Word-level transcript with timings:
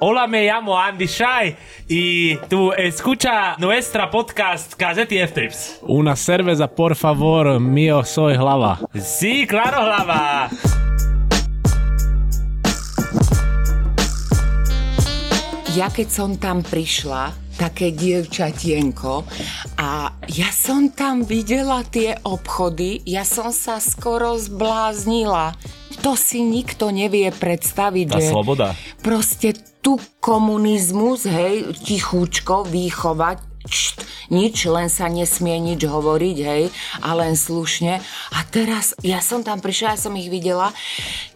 Hola, 0.00 0.26
me 0.26 0.44
llamo 0.44 0.76
Andy 0.76 1.06
Shai 1.06 1.56
y 1.88 2.36
tú 2.48 2.72
escucha 2.72 3.54
nuestra 3.58 4.10
podcast 4.10 4.74
Casety 4.74 5.18
F-Trips. 5.20 5.78
Una 5.82 6.16
cerveza, 6.16 6.66
por 6.66 6.96
favor, 6.96 7.60
mío 7.60 8.02
soy 8.04 8.34
hlava. 8.34 8.80
Sí, 9.00 9.46
claro, 9.46 9.82
Hlava. 9.82 10.50
Ja 15.74 15.90
keď 15.90 16.08
som 16.10 16.30
tam 16.38 16.62
prišla, 16.62 17.34
také 17.58 17.90
dievčatienko 17.90 19.26
a 19.78 20.14
ja 20.30 20.50
som 20.54 20.90
tam 20.94 21.26
videla 21.26 21.82
tie 21.82 22.14
obchody, 22.22 23.02
ja 23.06 23.26
som 23.26 23.50
sa 23.50 23.82
skoro 23.82 24.38
zbláznila. 24.38 25.54
To 26.02 26.14
si 26.14 26.42
nikto 26.46 26.90
nevie 26.94 27.30
predstaviť, 27.34 28.06
Tá 28.06 28.18
že 28.22 28.30
sloboda. 28.30 28.68
proste 29.02 29.54
tu 29.84 30.00
komunizmus, 30.24 31.28
hej, 31.28 31.76
tichúčko 31.84 32.64
vychovať, 32.64 33.53
čt, 33.68 34.04
nič, 34.28 34.64
len 34.68 34.88
sa 34.92 35.08
nesmie 35.08 35.56
nič 35.60 35.84
hovoriť, 35.84 36.36
hej, 36.40 36.64
a 37.00 37.08
len 37.16 37.36
slušne. 37.36 38.00
A 38.32 38.38
teraz, 38.48 38.96
ja 39.04 39.20
som 39.20 39.44
tam 39.44 39.60
prišla, 39.60 39.96
ja 39.96 39.98
som 40.00 40.14
ich 40.16 40.28
videla, 40.28 40.72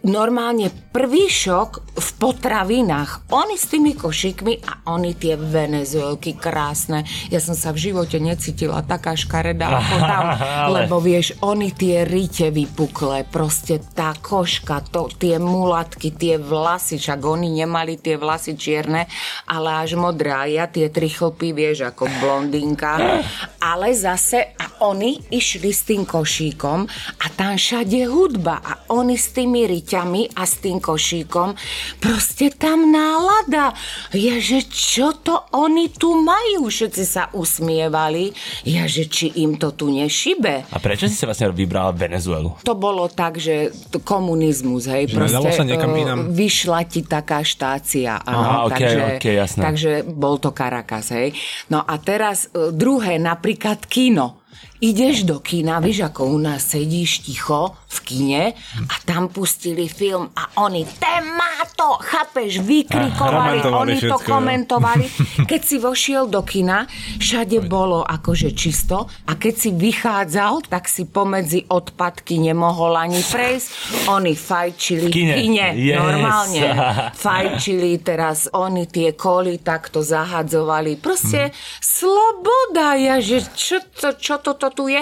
normálne 0.05 0.71
prvý 0.93 1.27
šok 1.27 1.99
v 1.99 2.09
potravinách. 2.17 3.29
Oni 3.33 3.55
s 3.59 3.69
tými 3.69 3.93
košíkmi 3.93 4.53
a 4.65 4.93
oni 4.95 5.13
tie 5.17 5.35
venezuelky 5.35 6.37
krásne. 6.37 7.03
Ja 7.29 7.43
som 7.43 7.53
sa 7.53 7.75
v 7.75 7.91
živote 7.91 8.17
necítila 8.21 8.81
taká 8.85 9.13
škaredá 9.17 9.81
ako 9.81 9.97
tam, 10.11 10.23
lebo 10.71 10.95
vieš, 11.03 11.35
oni 11.43 11.73
tie 11.75 12.07
rite 12.07 12.49
vypuklé, 12.49 13.27
proste 13.27 13.81
tá 13.93 14.15
koška, 14.15 14.85
to, 14.89 15.11
tie 15.17 15.37
mulatky, 15.37 16.13
tie 16.13 16.39
vlasy, 16.39 16.97
však 16.97 17.19
oni 17.19 17.51
nemali 17.63 17.99
tie 17.99 18.15
vlasy 18.15 18.55
čierne, 18.55 19.05
ale 19.45 19.83
až 19.83 19.99
modré. 19.99 20.31
A 20.31 20.45
ja 20.47 20.65
tie 20.65 20.87
tri 20.89 21.11
chlpy, 21.11 21.51
vieš, 21.51 21.89
ako 21.89 22.18
blondinka. 22.19 23.23
Ale 23.59 23.91
zase, 23.91 24.55
a 24.55 24.85
oni 24.85 25.19
išli 25.27 25.69
s 25.69 25.83
tým 25.83 26.03
košíkom 26.03 26.79
a 27.19 27.25
tam 27.33 27.55
všade 27.55 28.07
hudba 28.07 28.59
a 28.59 28.71
oni 28.91 29.15
s 29.15 29.35
tými 29.35 29.67
riťami 29.67 30.35
a 30.35 30.43
s 30.43 30.63
tým 30.63 30.79
košíkom, 30.79 31.55
proste 31.99 32.51
tam 32.55 32.87
nálada. 32.87 33.75
Ja, 34.13 34.39
že 34.39 34.63
čo 34.63 35.11
to 35.15 35.47
oni 35.51 35.91
tu 35.91 36.15
majú? 36.15 36.67
Všetci 36.67 37.03
sa 37.03 37.27
usmievali. 37.31 38.31
Ja, 38.63 38.87
že 38.87 39.07
či 39.07 39.31
im 39.39 39.59
to 39.59 39.75
tu 39.75 39.91
nešibe. 39.91 40.69
A 40.71 40.77
prečo 40.79 41.07
si 41.07 41.15
sa 41.15 41.27
vlastne 41.27 41.51
vybrala 41.51 41.91
Venezuelu? 41.91 42.55
To 42.63 42.73
bolo 42.75 43.07
tak, 43.07 43.39
že 43.39 43.71
komunizmus, 44.01 44.87
hej, 44.87 45.11
Že 45.11 45.27
nedalo 45.27 45.49
sa 45.51 45.63
niekam 45.63 45.91
eh, 45.95 46.01
inam? 46.03 46.17
vyšla 46.31 46.81
ti 46.87 47.05
taká 47.05 47.43
štácia, 47.45 48.19
áno, 48.23 48.39
Aha, 48.39 48.57
okej, 48.65 48.73
takže, 48.73 48.99
okej, 49.19 49.35
jasné. 49.35 49.61
takže 49.61 49.91
bol 50.07 50.35
to 50.41 50.49
Caracas, 50.51 51.13
hej. 51.13 51.35
No 51.69 51.83
a 51.83 51.95
teraz 52.09 52.49
e, 52.49 52.73
druhé, 52.73 53.21
napríklad 53.21 53.85
kino. 53.85 54.41
Ideš 54.79 55.27
do 55.27 55.43
kina, 55.43 55.83
vieš, 55.83 56.07
ako 56.07 56.31
u 56.31 56.37
nás 56.39 56.71
sedíš 56.71 57.27
ticho 57.27 57.75
v 57.89 57.97
kine 58.07 58.43
a 58.87 58.95
tam 59.03 59.27
pustili 59.27 59.91
film 59.91 60.31
a 60.31 60.63
oni, 60.63 60.87
ten 60.97 61.35
má 61.35 61.67
to, 61.75 61.99
chápeš, 61.99 62.63
vykrikovali, 62.63 63.59
komentovali 63.59 63.91
oni 63.91 63.95
to 63.99 63.99
všetko, 63.99 64.23
jo. 64.23 64.31
komentovali. 64.31 65.05
Keď 65.51 65.61
si 65.63 65.75
vošiel 65.83 66.31
do 66.31 66.47
kina, 66.47 66.87
všade 67.19 67.59
bolo 67.67 68.07
akože 68.07 68.55
čisto 68.55 69.11
a 69.27 69.35
keď 69.35 69.53
si 69.55 69.69
vychádzal, 69.75 70.63
tak 70.71 70.87
si 70.87 71.03
pomedzi 71.07 71.67
odpadky 71.67 72.39
nemohol 72.39 72.95
ani 72.95 73.19
prejsť. 73.19 73.67
Oni 74.07 74.31
fajčili 74.35 75.07
V 75.07 75.13
kine. 75.13 75.35
kine 75.43 75.67
Yes. 75.75 75.99
normálne. 75.99 76.65
Fajčili 77.25 77.99
teraz, 77.99 78.47
oni 78.51 78.87
tie 78.87 79.13
koly 79.13 79.59
takto 79.59 79.99
zahadzovali. 79.99 80.97
Proste 80.99 81.51
sloboda, 81.79 82.95
ja, 82.95 83.19
že 83.19 83.43
čo, 83.53 83.83
to, 83.83 84.15
čo 84.15 84.39
toto 84.39 84.68
tu 84.73 84.89
je. 84.89 85.01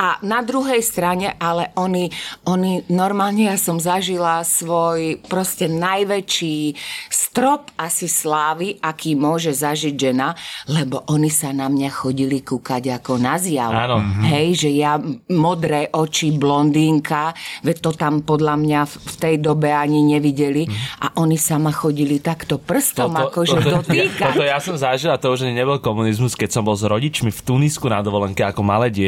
A 0.00 0.18
na 0.24 0.40
druhej 0.44 0.80
strane, 0.84 1.36
ale 1.36 1.70
oni, 1.78 2.12
oni 2.48 2.84
normálne, 2.92 3.48
ja 3.48 3.58
som 3.60 3.80
zažila 3.80 4.44
svoj 4.44 5.22
proste 5.26 5.68
najväčší 5.70 6.76
strop 7.08 7.72
asi 7.80 8.06
slávy, 8.06 8.76
aký 8.84 9.16
môže 9.16 9.56
zažiť 9.56 9.94
žena, 9.96 10.36
lebo 10.68 11.00
oni 11.08 11.32
sa 11.32 11.50
na 11.56 11.72
mňa 11.72 11.90
chodili 11.90 12.44
kúkať 12.44 13.00
ako 13.00 13.16
na 13.16 13.40
zjav. 13.40 13.72
Áno. 13.72 14.04
Hej, 14.28 14.68
že 14.68 14.70
ja 14.72 15.00
modré 15.32 15.88
oči, 15.92 16.34
blondínka, 16.36 17.32
veď 17.64 17.76
to 17.80 17.90
tam 17.96 18.20
podľa 18.20 18.54
mňa 18.60 18.80
v 18.88 19.14
tej 19.16 19.36
dobe 19.40 19.72
ani 19.72 20.04
nevideli 20.04 20.68
a 21.00 21.16
oni 21.20 21.36
sa 21.40 21.56
ma 21.56 21.72
chodili 21.72 22.20
takto 22.20 22.60
prstom 22.60 23.16
akože 23.16 23.58
dotýkať. 23.64 24.32
toto 24.32 24.44
ja 24.44 24.60
som 24.60 24.76
zažil 24.76 25.10
a 25.10 25.18
to 25.18 25.32
už 25.32 25.48
nebol 25.48 25.80
komunizmus, 25.80 26.36
keď 26.36 26.60
som 26.60 26.62
bol 26.62 26.76
s 26.76 26.84
rodičmi 26.84 27.32
v 27.32 27.40
Tunisku 27.40 27.88
na 27.88 28.04
dovolenke 28.04 28.44
ako 28.44 28.60
malé 28.60 28.88
dieťa. 28.92 29.01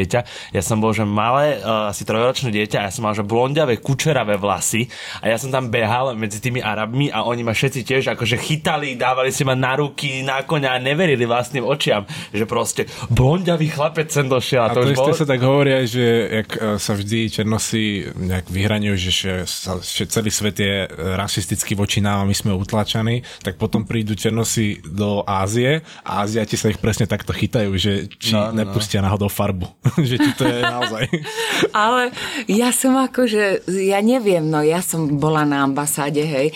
Ja 0.53 0.61
som 0.61 0.79
bol, 0.79 0.93
že 0.93 1.03
malé, 1.03 1.59
uh, 1.59 1.89
asi 1.91 2.05
trojročné 2.05 2.53
dieťa 2.53 2.77
a 2.79 2.83
ja 2.87 2.91
som 2.93 3.03
mal, 3.03 3.17
že 3.17 3.25
blondiavé, 3.25 3.81
kučeravé 3.81 4.37
vlasy 4.37 4.87
a 5.19 5.33
ja 5.33 5.41
som 5.41 5.49
tam 5.49 5.73
behal 5.73 6.13
medzi 6.13 6.37
tými 6.39 6.61
Arabmi 6.61 7.09
a 7.09 7.25
oni 7.25 7.41
ma 7.41 7.51
všetci 7.57 7.81
tiež 7.81 8.03
akože 8.13 8.37
chytali, 8.37 8.93
dávali 8.93 9.33
si 9.33 9.41
ma 9.41 9.57
na 9.57 9.75
ruky, 9.75 10.21
na 10.21 10.45
koňa 10.45 10.77
a 10.77 10.77
neverili 10.77 11.25
vlastným 11.25 11.65
očiam, 11.65 12.05
že 12.29 12.45
proste 12.45 12.85
blondiavý 13.09 13.73
chlapec 13.73 14.13
sem 14.13 14.29
došiel 14.29 14.61
a, 14.61 14.69
A 14.69 14.75
to, 14.77 14.85
už 14.85 14.93
isté 14.93 15.11
bolo... 15.11 15.17
sa 15.17 15.25
tak 15.25 15.41
hovorí 15.41 15.71
aj, 15.73 15.85
že 15.89 16.05
jak 16.45 16.49
e, 16.53 16.59
sa 16.77 16.93
vždy 16.93 17.19
černosy 17.33 17.81
nejak 18.13 18.45
vyhraňujú, 18.53 18.95
že, 19.01 19.33
sa, 19.49 19.81
že 19.81 20.05
celý 20.05 20.29
svet 20.29 20.61
je 20.61 20.85
e, 20.85 20.87
rasistický 21.17 21.73
voči 21.73 21.97
nám 21.99 22.21
a 22.21 22.29
my 22.29 22.35
sme 22.37 22.53
utlačaní, 22.53 23.25
tak 23.41 23.57
potom 23.57 23.89
prídu 23.89 24.13
černosy 24.13 24.85
do 24.85 25.25
Ázie 25.25 25.81
a 26.05 26.21
Áziati 26.21 26.53
sa 26.53 26.69
ich 26.69 26.77
presne 26.77 27.09
takto 27.09 27.33
chytajú, 27.33 27.71
že 27.73 28.05
či 28.21 28.35
No, 28.35 28.51
no, 28.51 28.51
no, 28.51 28.51
no. 28.51 28.57
nepustia 28.67 28.99
náhodou 28.99 29.31
farbu. 29.31 29.65
že 30.07 30.15
či 30.17 30.31
to 30.37 30.43
je 30.45 30.59
naozaj. 30.61 31.05
Ale 31.85 32.09
ja 32.49 32.69
som 32.73 32.97
akože, 32.97 33.69
ja 33.69 33.99
neviem, 34.01 34.45
no 34.45 34.61
ja 34.65 34.81
som 34.81 35.05
bola 35.17 35.45
na 35.45 35.61
ambasáde, 35.65 36.25
hej. 36.25 36.47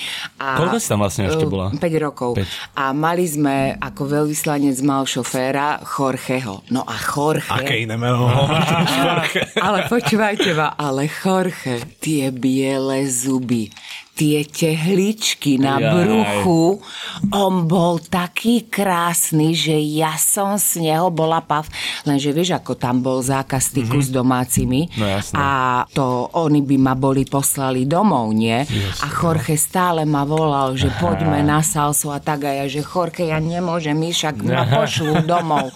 A, 0.41 0.57
Koľko 0.57 0.78
si 0.81 0.88
tam 0.90 1.01
vlastne 1.01 1.29
ešte 1.29 1.45
bola? 1.45 1.69
5 1.73 2.06
rokov. 2.06 2.39
Päť. 2.39 2.50
A 2.78 2.91
mali 2.95 3.25
sme, 3.29 3.78
ako 3.78 4.01
veľvyslanec 4.23 4.78
mal 4.81 5.06
šoféra, 5.06 5.81
Jorgeho. 5.85 6.66
No 6.73 6.81
a 6.85 6.95
Jorge... 6.97 7.50
Aké 7.50 7.85
iné 7.85 7.95
meno? 7.95 8.29
Ale 9.68 9.85
počúvajte 9.88 10.51
ma, 10.56 10.73
ale 10.79 11.07
Jorge, 11.07 11.81
tie 12.00 12.31
biele 12.34 13.06
zuby, 13.07 13.69
tie 14.19 14.44
tehličky 14.44 15.56
na 15.56 15.80
Jaj. 15.80 15.88
bruchu, 15.96 16.84
on 17.31 17.63
bol 17.72 18.03
taký 18.03 18.68
krásny, 18.68 19.56
že 19.56 19.80
ja 19.80 20.19
som 20.19 20.59
z 20.59 20.84
neho 20.84 21.07
bola 21.07 21.40
pav. 21.40 21.63
Lenže 22.03 22.35
vieš, 22.35 22.59
ako 22.59 22.75
tam 22.75 23.00
bol 23.00 23.24
zákaz 23.24 23.72
styku 23.72 24.03
mm-hmm. 24.03 24.12
s 24.12 24.12
domácimi 24.12 24.81
No 25.00 25.07
jasné. 25.07 25.35
a 25.40 25.47
to 25.96 26.28
oni 26.35 26.59
by 26.59 26.75
ma 26.75 26.94
boli 27.00 27.24
poslali 27.24 27.88
domov, 27.88 28.35
nie? 28.35 28.59
A 29.00 29.07
Jorge 29.07 29.56
stále 29.56 30.03
ma 30.03 30.28
volal, 30.28 30.75
že 30.75 30.91
poďme 31.00 31.40
na 31.40 31.63
salsu 31.63 32.12
a 32.12 32.19
tak 32.19 32.44
a 32.44 32.51
ja, 32.51 32.66
že 32.68 32.84
Jorge, 32.84 33.31
ja 33.31 33.40
nemôžem, 33.40 33.96
my 33.96 34.12
však 34.12 34.36
ma 34.44 34.68
pošlú 34.68 35.24
domov. 35.24 35.72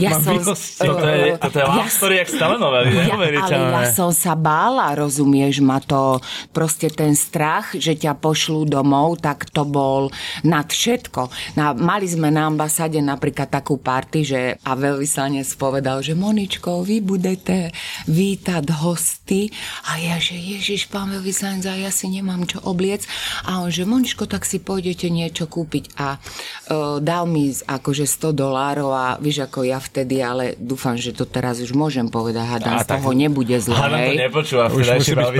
Ja 0.00 0.16
Mám 0.16 0.22
som... 0.24 0.36
Toto 0.80 1.04
je, 1.04 1.36
toto 1.36 1.56
je 1.60 1.66
Ja- 1.68 1.90
story 1.92 2.14
jak 2.24 2.28
ja, 2.32 3.14
ale 3.44 3.56
ja 3.68 3.82
som 3.92 4.10
sa 4.14 4.32
bála, 4.32 4.94
rozumieš, 4.96 5.60
ma 5.60 5.82
to 5.82 6.22
proste 6.54 6.88
ten 6.88 7.12
strach, 7.18 7.74
že 7.82 7.98
ťa 7.98 8.14
pošlú 8.22 8.70
domov, 8.70 9.18
tak 9.18 9.50
to 9.50 9.66
bol 9.66 10.14
nad 10.46 10.70
všetko. 10.70 11.26
Na, 11.58 11.74
mali 11.74 12.06
sme 12.06 12.30
na 12.30 12.46
ambasáde 12.46 13.02
napríklad 13.02 13.50
takú 13.50 13.82
party, 13.82 14.18
že 14.22 14.40
a 14.62 14.78
veľvyslanec 14.78 15.50
povedal, 15.58 15.98
že 16.06 16.14
Moničko, 16.14 16.86
vy 16.86 17.02
budete 17.02 17.74
vítať 18.06 18.64
hosty 18.78 19.50
a 19.90 19.98
ja, 19.98 20.22
že 20.22 20.38
Ježiš, 20.38 20.86
pán 20.86 21.10
veľvyslanec, 21.10 21.66
a 21.66 21.74
ja 21.74 21.90
si 21.90 22.06
nemám 22.06 22.46
čo 22.46 22.62
obliec 22.62 23.02
a 23.50 23.58
on, 23.58 23.74
že 23.74 23.82
Moničko, 23.82 24.30
tak 24.30 24.46
si 24.46 24.62
pôjdete 24.62 25.10
niečo 25.10 25.50
kúpiť 25.50 25.98
a 25.98 26.16
uh, 26.16 27.02
dal 27.02 27.26
mi 27.26 27.50
akože 27.50 28.06
100 28.06 28.30
dolárov 28.38 28.94
a 28.94 29.06
vieš, 29.18 29.48
ako 29.50 29.66
ja 29.66 29.82
vtedy, 29.82 30.22
ale 30.22 30.54
dúfam, 30.60 30.94
že 30.94 31.10
to 31.10 31.26
teraz 31.26 31.58
už 31.58 31.74
môžem 31.74 32.06
povedať, 32.06 32.44
hádam, 32.46 32.78
z 32.78 32.86
tak- 32.86 33.02
toho 33.02 33.10
nebude 33.16 33.56
zle, 33.58 33.74
Hádam 33.74 33.98
to 33.98 34.12
hej. 34.12 34.18
nepočúva 34.28 34.64
Už 34.70 34.86
musí 34.86 35.12
byť 35.16 35.32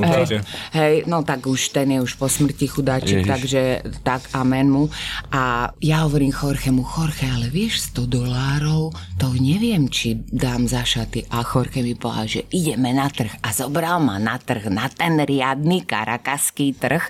určite. 0.00 0.36
Hej, 0.74 0.94
no 1.06 1.22
tak 1.22 1.46
už 1.46 1.60
ten 1.70 1.86
je 1.90 1.98
už 2.02 2.18
po 2.18 2.26
smrti 2.26 2.66
chudáčik, 2.66 3.22
Ježiš. 3.22 3.30
takže 3.30 3.62
tak 4.02 4.26
amen 4.34 4.70
mu. 4.70 4.84
A 5.30 5.70
ja 5.78 6.02
hovorím 6.04 6.34
Jorgemu, 6.34 6.82
Jorge, 6.82 7.26
ale 7.30 7.46
vieš, 7.48 7.94
100 7.94 8.10
dolárov, 8.10 8.90
to 9.16 9.26
neviem, 9.38 9.86
či 9.86 10.18
dám 10.18 10.66
za 10.66 10.82
šaty. 10.82 11.30
A 11.30 11.46
Jorge 11.46 11.82
mi 11.82 11.94
povedal, 11.94 12.26
že 12.26 12.40
ideme 12.50 12.90
na 12.90 13.06
trh. 13.06 13.38
A 13.40 13.54
zobral 13.54 14.02
ma 14.02 14.18
na 14.18 14.36
trh, 14.36 14.66
na 14.68 14.90
ten 14.90 15.22
riadny 15.22 15.86
karakaský 15.86 16.74
trh, 16.74 17.02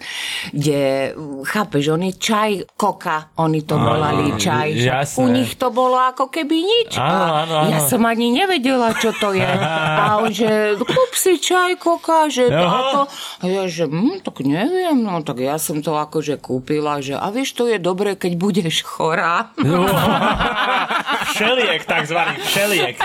kde, 0.53 1.13
chápeš, 1.49 1.97
oni 1.97 2.15
čaj, 2.15 2.77
koka, 2.77 3.33
oni 3.41 3.65
to 3.65 3.81
volali 3.81 4.37
čaj. 4.37 4.69
jasné. 4.77 5.19
U 5.21 5.25
nich 5.33 5.57
to 5.57 5.73
bolo 5.73 5.97
ako 5.97 6.29
keby 6.29 6.57
nič. 6.61 7.01
Áno, 7.01 7.27
áno, 7.47 7.55
áno. 7.65 7.71
Ja 7.73 7.81
som 7.85 8.05
ani 8.05 8.33
nevedela, 8.35 8.93
čo 8.97 9.15
to 9.17 9.33
je. 9.33 9.47
A 10.01 10.21
on, 10.21 10.33
že 10.33 10.77
kúp 10.81 11.13
si 11.15 11.39
čaj, 11.39 11.79
koka, 11.79 12.29
že 12.33 12.49
to 12.51 12.67
a 12.67 12.81
to. 12.93 13.01
A 13.41 13.45
ja, 13.47 13.63
že 13.71 13.85
hm, 13.87 14.25
tak 14.25 14.40
tak 14.41 14.49
neviem, 14.49 15.05
no 15.05 15.21
tak 15.21 15.45
ja 15.45 15.61
som 15.61 15.85
to 15.85 16.01
akože 16.01 16.41
kúpila, 16.41 17.05
že 17.05 17.13
a 17.13 17.29
vieš, 17.29 17.61
to 17.61 17.69
je 17.69 17.77
dobré, 17.77 18.17
keď 18.17 18.41
budeš 18.41 18.81
chorá. 18.81 19.53
No. 19.61 19.85
všeliek, 21.37 21.85
takzvaný 21.85 22.41
všeliek. 22.41 22.97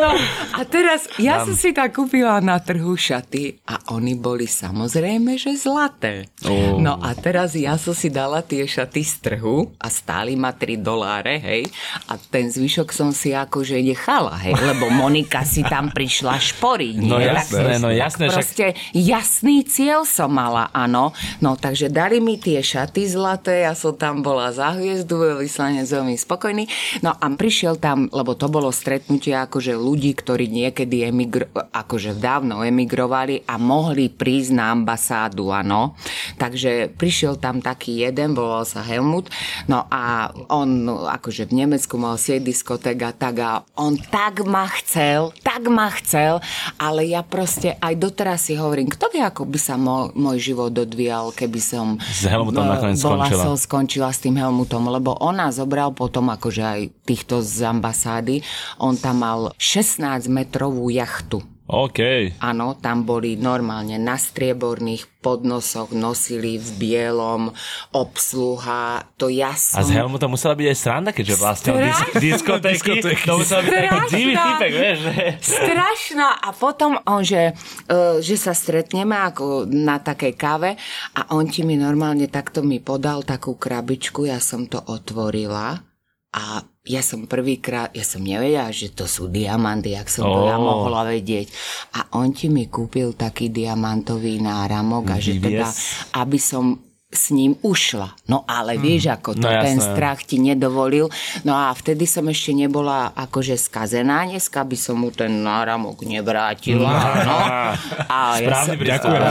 No 0.00 0.16
a 0.56 0.60
teraz, 0.64 1.12
ja 1.20 1.44
som 1.44 1.52
si 1.52 1.76
tak 1.76 1.92
kúpila 1.92 2.40
na 2.40 2.56
trhu 2.56 2.96
šaty 2.96 3.68
a 3.68 3.92
oni 3.92 4.16
boli 4.16 4.48
samozrejme, 4.48 5.36
že 5.36 5.60
zlaté. 5.60 6.24
Oh. 6.48 6.80
No 6.80 7.04
a 7.04 7.12
teraz 7.12 7.52
ja 7.52 7.76
som 7.76 7.92
si 7.92 8.08
dala 8.08 8.40
tie 8.40 8.64
šaty 8.64 9.04
z 9.04 9.14
trhu 9.28 9.76
a 9.76 9.92
stáli 9.92 10.40
ma 10.40 10.56
3 10.56 10.80
doláre, 10.80 11.36
hej. 11.36 11.68
A 12.08 12.16
ten 12.16 12.48
zvyšok 12.48 12.96
som 12.96 13.12
si 13.12 13.36
akože 13.36 13.76
nechala, 13.84 14.40
hej, 14.40 14.56
lebo 14.56 14.88
Monika 14.88 15.44
si 15.44 15.60
tam 15.60 15.92
prišla 15.92 16.40
šporiť. 16.40 16.96
No 17.04 17.20
jasné, 17.20 17.76
tak, 17.76 17.84
no 17.84 17.88
jasné, 17.92 18.24
tak 18.24 18.32
však- 18.32 18.40
proste 18.40 18.66
jasný 18.96 19.56
cieľ 19.68 20.08
som 20.08 20.32
mala, 20.32 20.45
áno. 20.54 21.10
No 21.42 21.56
takže 21.58 21.90
dali 21.90 22.22
mi 22.22 22.38
tie 22.38 22.62
šaty 22.62 23.08
zlaté, 23.10 23.66
ja 23.66 23.74
som 23.74 23.96
tam 23.96 24.20
bola 24.22 24.52
za 24.52 24.76
hviezdu, 24.76 25.40
vyslanec 25.42 25.88
veľmi 25.88 26.14
spokojný. 26.14 26.68
No 27.02 27.16
a 27.16 27.26
prišiel 27.32 27.80
tam, 27.80 28.06
lebo 28.12 28.36
to 28.38 28.46
bolo 28.52 28.70
stretnutie 28.70 29.34
akože 29.34 29.74
ľudí, 29.74 30.12
ktorí 30.14 30.46
niekedy 30.50 31.08
emigro, 31.08 31.48
akože 31.54 32.18
dávno 32.18 32.62
emigrovali 32.62 33.46
a 33.46 33.56
mohli 33.56 34.12
prísť 34.12 34.50
na 34.52 34.74
ambasádu, 34.74 35.50
áno. 35.50 35.96
Takže 36.36 36.92
prišiel 36.94 37.38
tam 37.40 37.64
taký 37.64 38.04
jeden, 38.04 38.36
volal 38.36 38.68
sa 38.68 38.84
Helmut, 38.84 39.32
no 39.70 39.88
a 39.88 40.30
on 40.52 40.86
akože 40.90 41.48
v 41.48 41.64
Nemecku 41.64 41.96
mal 41.96 42.20
sieť 42.20 42.42
diskoték 42.44 42.98
a 43.02 43.12
tak 43.14 43.36
a 43.40 43.52
on 43.78 43.96
tak 43.96 44.44
ma 44.44 44.68
chcel, 44.82 45.32
tak 45.40 45.66
ma 45.70 45.88
chcel, 45.94 46.42
ale 46.76 47.08
ja 47.08 47.22
proste 47.24 47.78
aj 47.80 47.94
doteraz 47.96 48.48
si 48.48 48.54
hovorím, 48.58 48.90
kto 48.90 49.08
vie, 49.12 49.22
ako 49.22 49.48
by 49.48 49.58
sa 49.58 49.74
môj, 49.78 50.12
môj 50.14 50.35
život 50.38 50.72
odvíjal, 50.72 51.34
keby 51.34 51.60
som 51.60 51.86
S 52.00 52.28
Helmutom 52.28 52.68
nakoniec 52.68 53.00
bola 53.02 53.26
skončila. 53.26 53.42
som 53.42 53.56
skončila 53.56 54.08
s 54.12 54.22
tým 54.22 54.36
Helmutom, 54.36 54.86
lebo 54.92 55.16
on 55.18 55.40
nás 55.40 55.58
zobral 55.58 55.90
potom 55.96 56.28
akože 56.30 56.62
aj 56.62 56.80
týchto 57.08 57.40
z 57.40 57.66
ambasády, 57.66 58.44
on 58.78 58.94
tam 58.94 59.24
mal 59.24 59.40
16 59.58 60.28
metrovú 60.28 60.92
jachtu. 60.92 61.55
OK. 61.66 61.98
Áno, 62.38 62.78
tam 62.78 63.02
boli 63.02 63.34
normálne 63.34 63.98
na 63.98 64.14
strieborných 64.14 65.18
podnosoch, 65.18 65.90
nosili 65.90 66.62
v 66.62 66.68
bielom, 66.78 67.50
obsluha, 67.90 69.02
to 69.18 69.26
ja 69.26 69.50
A 69.50 69.58
som... 69.58 69.82
s 69.82 69.90
Helmutom 69.90 70.38
musela 70.38 70.54
byť 70.54 70.66
aj 70.70 70.78
sranda, 70.78 71.10
keďže 71.10 71.34
vlastne 71.34 71.70
disk- 71.82 72.06
Strašná. 72.14 72.22
diskotéky, 72.22 72.90
to 73.02 73.32
musela 73.34 73.60
byť 73.66 73.70
taký 73.74 73.82
Strašná. 73.90 74.14
divý 74.14 74.34
typek, 74.38 74.72
vieš, 74.72 74.98
že... 75.02 75.14
Strašná. 75.42 76.28
A 76.38 76.48
potom 76.54 76.90
on, 77.02 77.26
že, 77.26 77.50
e, 77.90 78.22
že 78.22 78.38
sa 78.38 78.54
stretneme 78.54 79.18
ako 79.18 79.66
na 79.66 79.98
takej 79.98 80.32
káve 80.38 80.78
a 81.18 81.34
on 81.34 81.50
ti 81.50 81.66
mi 81.66 81.74
normálne 81.74 82.30
takto 82.30 82.62
mi 82.62 82.78
podal 82.78 83.26
takú 83.26 83.58
krabičku, 83.58 84.30
ja 84.30 84.38
som 84.38 84.70
to 84.70 84.78
otvorila 84.78 85.82
a 86.30 86.62
ja 86.86 87.02
som 87.02 87.26
prvýkrát, 87.26 87.90
ja 87.90 88.06
som 88.06 88.22
nevedela, 88.22 88.70
že 88.70 88.94
to 88.94 89.10
sú 89.10 89.26
diamanty, 89.26 89.98
jak 89.98 90.06
som 90.06 90.22
to 90.22 90.46
ja 90.46 90.56
mohla 90.56 91.02
vedieť. 91.10 91.50
A 91.98 92.14
on 92.14 92.30
ti 92.30 92.46
mi 92.46 92.70
kúpil 92.70 93.18
taký 93.18 93.50
diamantový 93.50 94.38
náramok 94.38 95.10
a 95.10 95.16
že 95.18 95.42
teda, 95.42 95.66
aby 96.14 96.38
som 96.38 96.85
s 97.16 97.32
ním 97.32 97.56
ušla. 97.58 98.12
No 98.26 98.44
ale 98.44 98.76
vieš, 98.76 99.08
ako 99.10 99.32
to 99.34 99.42
No 99.42 99.56
ten 99.56 99.74
jasné. 99.74 99.88
strach 99.88 100.20
ti 100.20 100.36
nedovolil. 100.36 101.08
No 101.42 101.56
a 101.56 101.72
vtedy 101.72 102.04
som 102.04 102.22
ešte 102.26 102.52
nebola 102.52 103.08
akože 103.10 103.56
skazená, 103.56 104.28
dneska 104.28 104.60
by 104.60 104.76
som 104.76 105.00
mu 105.00 105.08
ten 105.08 105.32
náramok 105.40 106.04
nevrátila. 106.04 106.92
No. 107.24 107.36
A 108.12 108.36
ja 108.36 108.60
som. 108.60 108.76
Ďakujem 108.76 109.22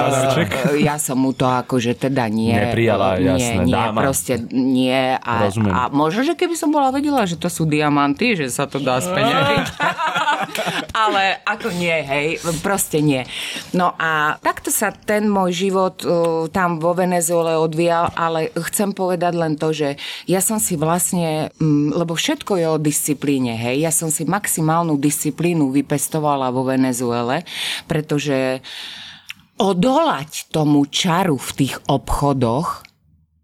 ja 0.78 0.96
som 0.98 1.18
mu 1.18 1.32
to 1.32 1.46
akože 1.46 1.94
teda 2.00 2.26
nie. 2.28 2.52
Neprijala, 2.52 3.18
nie, 3.18 3.30
jasné, 3.30 3.64
nie, 3.64 3.76
dáma. 3.76 4.00
proste 4.02 4.34
nie. 4.50 4.98
A, 5.14 5.46
Rozumiem. 5.46 5.70
a 5.70 5.82
možno, 5.88 6.24
že 6.24 6.34
keby 6.34 6.56
som 6.56 6.70
bola 6.70 6.90
vedela, 6.90 7.22
že 7.24 7.36
to 7.36 7.46
sú 7.46 7.64
diamanty, 7.64 8.34
že 8.34 8.50
sa 8.50 8.66
to 8.66 8.80
dá 8.80 8.98
speňažiť. 9.06 9.66
Ale 11.06 11.42
ako 11.44 11.74
nie, 11.74 11.96
hej, 12.06 12.28
proste 12.62 13.02
nie. 13.02 13.26
No 13.74 13.92
a 13.98 14.38
takto 14.40 14.70
sa 14.70 14.94
ten 14.94 15.28
môj 15.28 15.52
život 15.52 16.02
uh, 16.06 16.48
tam 16.54 16.80
vo 16.80 16.94
Venezuele 16.96 17.58
odvíjal, 17.58 18.14
ale 18.16 18.54
chcem 18.72 18.94
povedať 18.96 19.34
len 19.36 19.58
to, 19.60 19.74
že 19.74 20.00
ja 20.30 20.40
som 20.40 20.62
si 20.62 20.78
vlastne, 20.78 21.50
mm, 21.58 21.98
lebo 21.98 22.16
všetko 22.16 22.56
je 22.62 22.66
o 22.70 22.78
disciplíne, 22.78 23.58
hej, 23.58 23.84
ja 23.84 23.92
som 23.92 24.14
si 24.14 24.24
maximálnu 24.24 24.96
disciplínu 25.02 25.74
vypestovala 25.74 26.54
vo 26.54 26.64
Venezuele, 26.64 27.44
pretože 27.90 28.62
odolať 29.56 30.52
tomu 30.52 30.84
čaru 30.88 31.40
v 31.40 31.52
tých 31.56 31.76
obchodoch, 31.88 32.85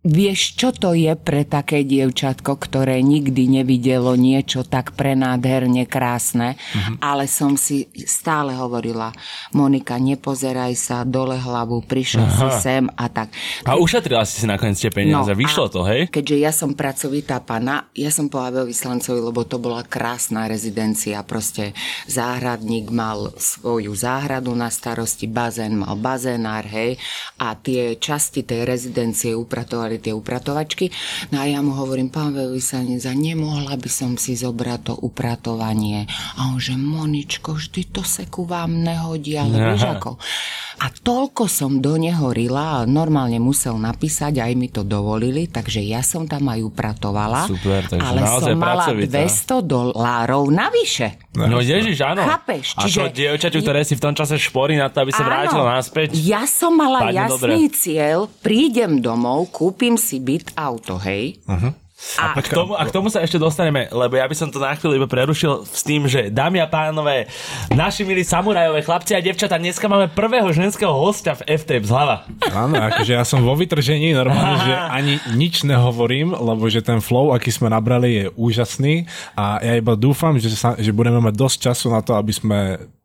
Vieš, 0.01 0.57
čo 0.57 0.73
to 0.73 0.97
je 0.97 1.13
pre 1.13 1.45
také 1.45 1.85
dievčatko, 1.85 2.57
ktoré 2.57 3.05
nikdy 3.05 3.61
nevidelo 3.61 4.17
niečo 4.17 4.65
tak 4.65 4.97
prenádherne 4.97 5.85
krásne, 5.85 6.57
mm-hmm. 6.57 6.95
ale 7.05 7.29
som 7.29 7.53
si 7.53 7.85
stále 8.09 8.57
hovorila, 8.57 9.13
Monika, 9.53 10.01
nepozeraj 10.01 10.73
sa 10.73 11.05
dole 11.05 11.37
hlavu, 11.37 11.85
prišla 11.85 12.25
si 12.33 12.47
sem 12.65 12.89
a 12.97 13.05
tak. 13.13 13.29
A 13.61 13.77
ušetrila 13.77 14.25
si 14.25 14.41
si 14.41 14.49
nakoniec 14.49 14.81
tie 14.81 14.89
peniaze, 14.89 15.33
No, 15.33 15.37
vyšlo 15.37 15.69
to, 15.69 15.85
hej? 15.85 16.09
Keďže 16.09 16.37
ja 16.41 16.49
som 16.49 16.73
pracovitá 16.73 17.37
pana, 17.37 17.85
ja 17.93 18.09
som 18.09 18.25
povedala 18.25 18.65
veľvyslancovi, 18.65 19.19
lebo 19.21 19.45
to 19.45 19.61
bola 19.61 19.85
krásna 19.85 20.49
rezidencia, 20.49 21.21
proste 21.21 21.77
záhradník 22.09 22.89
mal 22.89 23.37
svoju 23.37 23.93
záhradu 23.93 24.57
na 24.57 24.73
starosti, 24.73 25.29
bazén 25.29 25.77
mal 25.77 25.93
bazénár, 25.93 26.65
hej, 26.65 26.97
a 27.37 27.53
tie 27.53 28.01
časti 28.01 28.41
tej 28.41 28.65
rezidencie 28.65 29.37
upratovali 29.37 29.90
tie 29.97 30.13
upratovačky. 30.15 30.93
No 31.33 31.41
a 31.41 31.49
ja 31.49 31.59
mu 31.59 31.73
hovorím, 31.75 32.13
pán 32.13 32.31
veľvyslanec, 32.31 33.03
a 33.09 33.13
nemohla 33.17 33.75
by 33.75 33.89
som 33.89 34.15
si 34.15 34.37
zobrať 34.37 34.79
to 34.87 34.93
upratovanie. 35.01 36.07
A 36.37 36.53
on, 36.53 36.61
že 36.61 36.77
Moničko, 36.77 37.57
vždy 37.57 37.91
to 37.91 38.05
se 38.05 38.29
ku 38.29 38.45
vám 38.45 38.79
nehodí, 38.79 39.35
ale 39.35 39.57
vieš 39.57 39.83
ako. 39.97 40.21
A 40.81 40.89
toľko 40.89 41.45
som 41.45 41.77
do 41.77 41.93
neho 41.93 42.33
rila 42.33 42.81
normálne 42.89 43.37
musel 43.37 43.77
napísať, 43.77 44.41
aj 44.41 44.51
mi 44.57 44.65
to 44.65 44.81
dovolili, 44.81 45.45
takže 45.45 45.77
ja 45.77 46.01
som 46.01 46.25
tam 46.25 46.49
aj 46.49 46.57
upratovala. 46.65 47.45
Super, 47.45 47.85
takže 47.85 48.01
ale 48.01 48.19
som 48.25 48.57
mala 48.57 48.89
pracovitá. 48.89 49.21
200 49.21 49.61
dolárov 49.61 50.43
navyše. 50.49 51.21
No 51.37 51.61
ježiš, 51.61 52.01
áno. 52.01 52.25
Chápeš, 52.25 52.73
A 52.81 52.89
to 52.89 53.05
čiže- 53.05 53.13
dievčaťu, 53.13 53.61
ktoré 53.61 53.85
si 53.85 53.93
v 53.93 54.01
tom 54.01 54.17
čase 54.17 54.41
šporí 54.41 54.73
na 54.73 54.89
to, 54.89 55.05
aby 55.05 55.13
sa 55.13 55.21
vrátilo 55.21 55.69
naspäť. 55.69 56.17
Ja 56.17 56.49
som 56.49 56.73
mala 56.73 57.13
jasný 57.13 57.69
dobre. 57.69 57.77
cieľ, 57.77 58.25
prídem 58.41 59.05
domov, 59.05 59.53
kúpim 59.53 60.01
si 60.01 60.17
byt, 60.17 60.57
auto, 60.57 60.97
hej. 60.97 61.37
Mhm. 61.45 61.80
A, 62.17 62.33
k 62.41 62.49
tomu, 62.49 62.73
a 62.73 62.83
k 62.83 62.91
tomu 62.91 63.07
sa 63.13 63.21
ešte 63.21 63.37
dostaneme, 63.37 63.87
lebo 63.93 64.17
ja 64.17 64.25
by 64.25 64.35
som 64.35 64.49
to 64.49 64.57
na 64.57 64.73
chvíľu 64.73 65.01
iba 65.01 65.07
prerušil 65.07 65.63
s 65.69 65.81
tým, 65.85 66.09
že 66.09 66.33
dámy 66.33 66.59
a 66.59 66.67
pánové, 66.67 67.29
naši 67.71 68.03
milí 68.03 68.25
samurajové 68.25 68.81
chlapci 68.81 69.13
a 69.15 69.23
devčata, 69.23 69.61
dneska 69.61 69.85
máme 69.85 70.09
prvého 70.11 70.49
ženského 70.49 70.91
hostia 70.91 71.37
v 71.37 71.61
F-Tape 71.61 71.85
zhlava. 71.85 72.25
Áno, 72.51 72.75
akože 72.77 73.13
ja 73.15 73.23
som 73.23 73.45
vo 73.45 73.53
vytržení 73.53 74.17
normálne, 74.17 74.59
že 74.65 74.73
ani 74.97 75.13
nič 75.37 75.63
nehovorím, 75.63 76.33
lebo 76.33 76.67
že 76.67 76.81
ten 76.81 76.99
flow, 76.99 77.31
aký 77.31 77.53
sme 77.53 77.69
nabrali, 77.69 78.09
je 78.11 78.25
úžasný 78.33 79.05
a 79.37 79.61
ja 79.61 79.77
iba 79.77 79.93
dúfam, 79.93 80.35
že, 80.41 80.51
sa, 80.57 80.73
že 80.75 80.89
budeme 80.89 81.21
mať 81.21 81.33
dosť 81.37 81.57
času 81.71 81.87
na 81.93 82.01
to, 82.01 82.17
aby 82.17 82.33
sme 82.33 82.59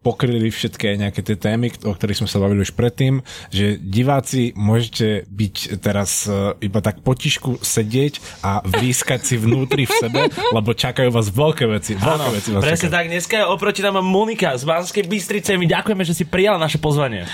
pokryli 0.06 0.54
všetky 0.54 1.02
nejaké 1.02 1.26
tie 1.26 1.34
témy, 1.34 1.74
o 1.82 1.90
ktorých 1.90 2.22
sme 2.22 2.30
sa 2.30 2.38
bavili 2.38 2.62
už 2.62 2.78
predtým, 2.78 3.26
že 3.50 3.74
diváci 3.74 4.54
môžete 4.54 5.26
byť 5.26 5.82
teraz 5.82 6.30
e, 6.30 6.54
iba 6.62 6.78
tak 6.78 7.02
potišku 7.02 7.58
sedieť 7.58 8.22
a 8.46 8.62
vrískať 8.62 9.26
si 9.26 9.34
vnútri 9.34 9.90
v 9.90 9.94
sebe, 9.98 10.30
lebo 10.56 10.70
čakajú 10.70 11.10
vás 11.10 11.26
veľké 11.34 11.66
veci. 11.66 11.98
Veľké 11.98 12.30
veci 12.30 12.48
vás 12.54 12.62
Presne 12.62 12.86
čakajú. 12.86 12.94
tak, 12.94 13.04
dneska 13.10 13.34
je 13.42 13.46
oproti 13.50 13.80
nám 13.82 13.98
Monika 14.06 14.54
z 14.54 14.62
Banskej 14.62 15.10
Bystrice. 15.10 15.58
My 15.58 15.66
ďakujeme, 15.66 16.06
že 16.06 16.14
si 16.14 16.22
prijala 16.22 16.62
naše 16.62 16.78
pozvanie. 16.78 17.26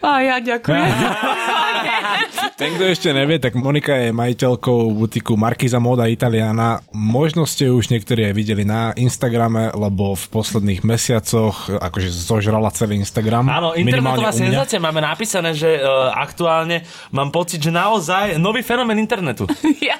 A 0.00 0.24
ja 0.24 0.36
ďakujem. 0.40 0.80
Ten, 2.60 2.76
kto 2.76 2.84
ešte 2.88 3.08
nevie, 3.12 3.36
tak 3.36 3.56
Monika 3.56 3.96
je 3.96 4.16
majiteľkou 4.16 4.92
butiku 4.96 5.36
Markiza 5.36 5.76
Moda 5.76 6.08
Italiana. 6.08 6.80
Možno 6.92 7.44
ste 7.44 7.68
už 7.68 7.92
niektorí 7.92 8.28
aj 8.28 8.34
videli 8.36 8.64
na 8.64 8.96
Instagrame, 8.96 9.72
lebo 9.72 10.16
v 10.16 10.24
posledných 10.32 10.84
mesiacoch 10.84 11.68
akože 11.68 12.08
zožrala 12.12 12.72
celý 12.72 13.00
Instagram. 13.00 13.48
Áno, 13.48 13.76
internetová 13.76 14.32
senzácia. 14.32 14.80
Máme 14.80 15.04
napísané, 15.04 15.52
že 15.52 15.80
uh, 15.80 16.12
aktuálne 16.16 16.84
mám 17.12 17.28
pocit, 17.28 17.60
že 17.60 17.72
naozaj 17.72 18.40
nový 18.40 18.64
fenomén 18.64 18.96
internetu. 18.96 19.44
Ja, 19.80 19.96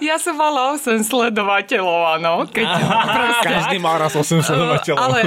Ja 0.00 0.16
som 0.16 0.38
mala 0.38 0.72
8 0.72 1.04
sledovateľov, 1.04 2.18
áno. 2.18 2.48
Keď 2.48 2.66
proste, 3.04 3.48
Každý 3.50 3.76
má 3.78 4.00
raz 4.00 4.14
8 4.16 4.40
sledovateľov. 4.40 4.96
ale, 4.96 5.18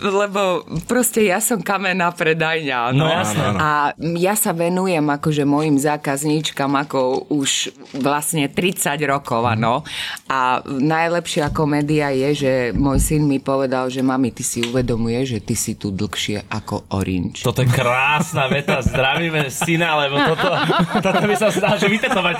lebo 0.00 0.42
proste 0.88 1.26
ja 1.26 1.38
som 1.38 1.60
kamenná 1.60 2.08
predajňa, 2.14 2.96
No 2.96 3.04
no. 3.04 3.12
jasné. 3.12 3.44
A 3.58 3.70
ja 4.16 4.34
sa 4.34 4.56
venujem 4.56 5.04
akože 5.04 5.44
mojim 5.44 5.76
zákazníčkam 5.76 6.72
ako 6.78 7.28
už 7.28 7.74
vlastne 8.00 8.48
30 8.48 8.96
rokov, 9.04 9.44
áno. 9.44 9.84
A 10.30 10.64
najlepšia 10.64 11.52
komédia 11.52 12.08
je, 12.14 12.28
že 12.34 12.52
môj 12.72 12.98
syn 13.02 13.28
mi 13.28 13.42
povedal, 13.42 13.92
že 13.92 14.00
mami, 14.00 14.32
ty 14.32 14.40
si 14.46 14.64
uvedomuje, 14.64 15.20
že 15.26 15.38
ty 15.44 15.52
si 15.52 15.76
tu 15.76 15.92
dlhšie 15.92 16.48
ako 16.48 16.88
Orange. 16.96 17.44
Toto 17.44 17.60
je 17.60 17.68
krásna 17.68 18.48
veta, 18.48 18.80
zdravíme 18.80 19.52
syna, 19.52 20.00
lebo 20.00 20.16
toto, 20.22 20.48
toto 21.04 21.22
by 21.26 21.36
sa 21.36 21.48
zdá, 21.52 21.76
že 21.76 21.90
vytetovať. 21.90 22.36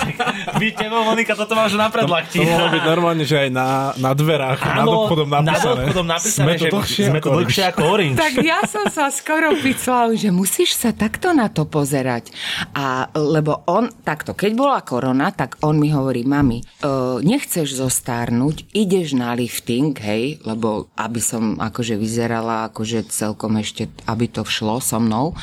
Vy 0.56 0.68
Monika, 0.88 1.34
toto 1.34 1.57
máš 1.58 1.72
na 1.74 1.88
predlakti. 1.90 2.38
To 2.38 2.46
mohlo 2.46 2.68
byť 2.70 2.82
normálne, 2.86 3.24
že 3.26 3.36
aj 3.46 3.50
na, 3.50 3.68
na 3.98 4.10
dverách, 4.14 4.58
nad 4.62 4.86
obchodom 4.86 5.28
napísané. 5.28 5.58
Nad 5.58 5.74
obchodom 5.82 6.06
napísané, 6.06 6.44
Sme 6.46 6.54
tu 6.54 6.64
že 6.64 6.70
dlhšie 6.70 7.04
sme 7.10 7.20
tu 7.20 7.28
dlhšie 7.34 7.64
ako 7.74 7.80
Orange. 7.82 8.16
Tak 8.18 8.34
ja 8.40 8.60
som 8.64 8.84
sa 8.88 9.10
skoro 9.10 9.52
picla, 9.58 10.14
že 10.14 10.30
musíš 10.30 10.78
sa 10.78 10.90
takto 10.94 11.34
na 11.34 11.50
to 11.50 11.66
pozerať. 11.66 12.30
A 12.72 13.10
lebo 13.16 13.66
on, 13.66 13.90
takto, 14.06 14.32
keď 14.32 14.52
bola 14.54 14.80
korona, 14.86 15.34
tak 15.34 15.58
on 15.66 15.76
mi 15.76 15.90
hovorí, 15.90 16.22
mami, 16.22 16.62
uh, 16.62 17.18
nechceš 17.20 17.78
zostárnuť, 17.78 18.70
ideš 18.72 19.18
na 19.18 19.34
lifting, 19.34 19.96
hej, 19.98 20.38
lebo 20.46 20.88
aby 20.94 21.20
som 21.20 21.58
akože 21.58 21.98
vyzerala 21.98 22.70
akože 22.70 23.08
celkom 23.10 23.58
ešte, 23.58 23.90
aby 24.06 24.30
to 24.30 24.46
všlo 24.46 24.78
so 24.78 25.00
mnou, 25.02 25.34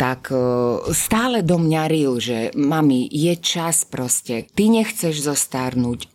tak 0.00 0.32
uh, 0.32 0.80
stále 0.94 1.44
do 1.44 1.60
mňa 1.60 1.82
ril, 1.90 2.16
že 2.22 2.54
mami, 2.56 3.06
je 3.10 3.34
čas 3.38 3.84
proste, 3.84 4.46
ty 4.56 4.70
nechceš 4.72 5.20
zostárnuť, 5.20 5.41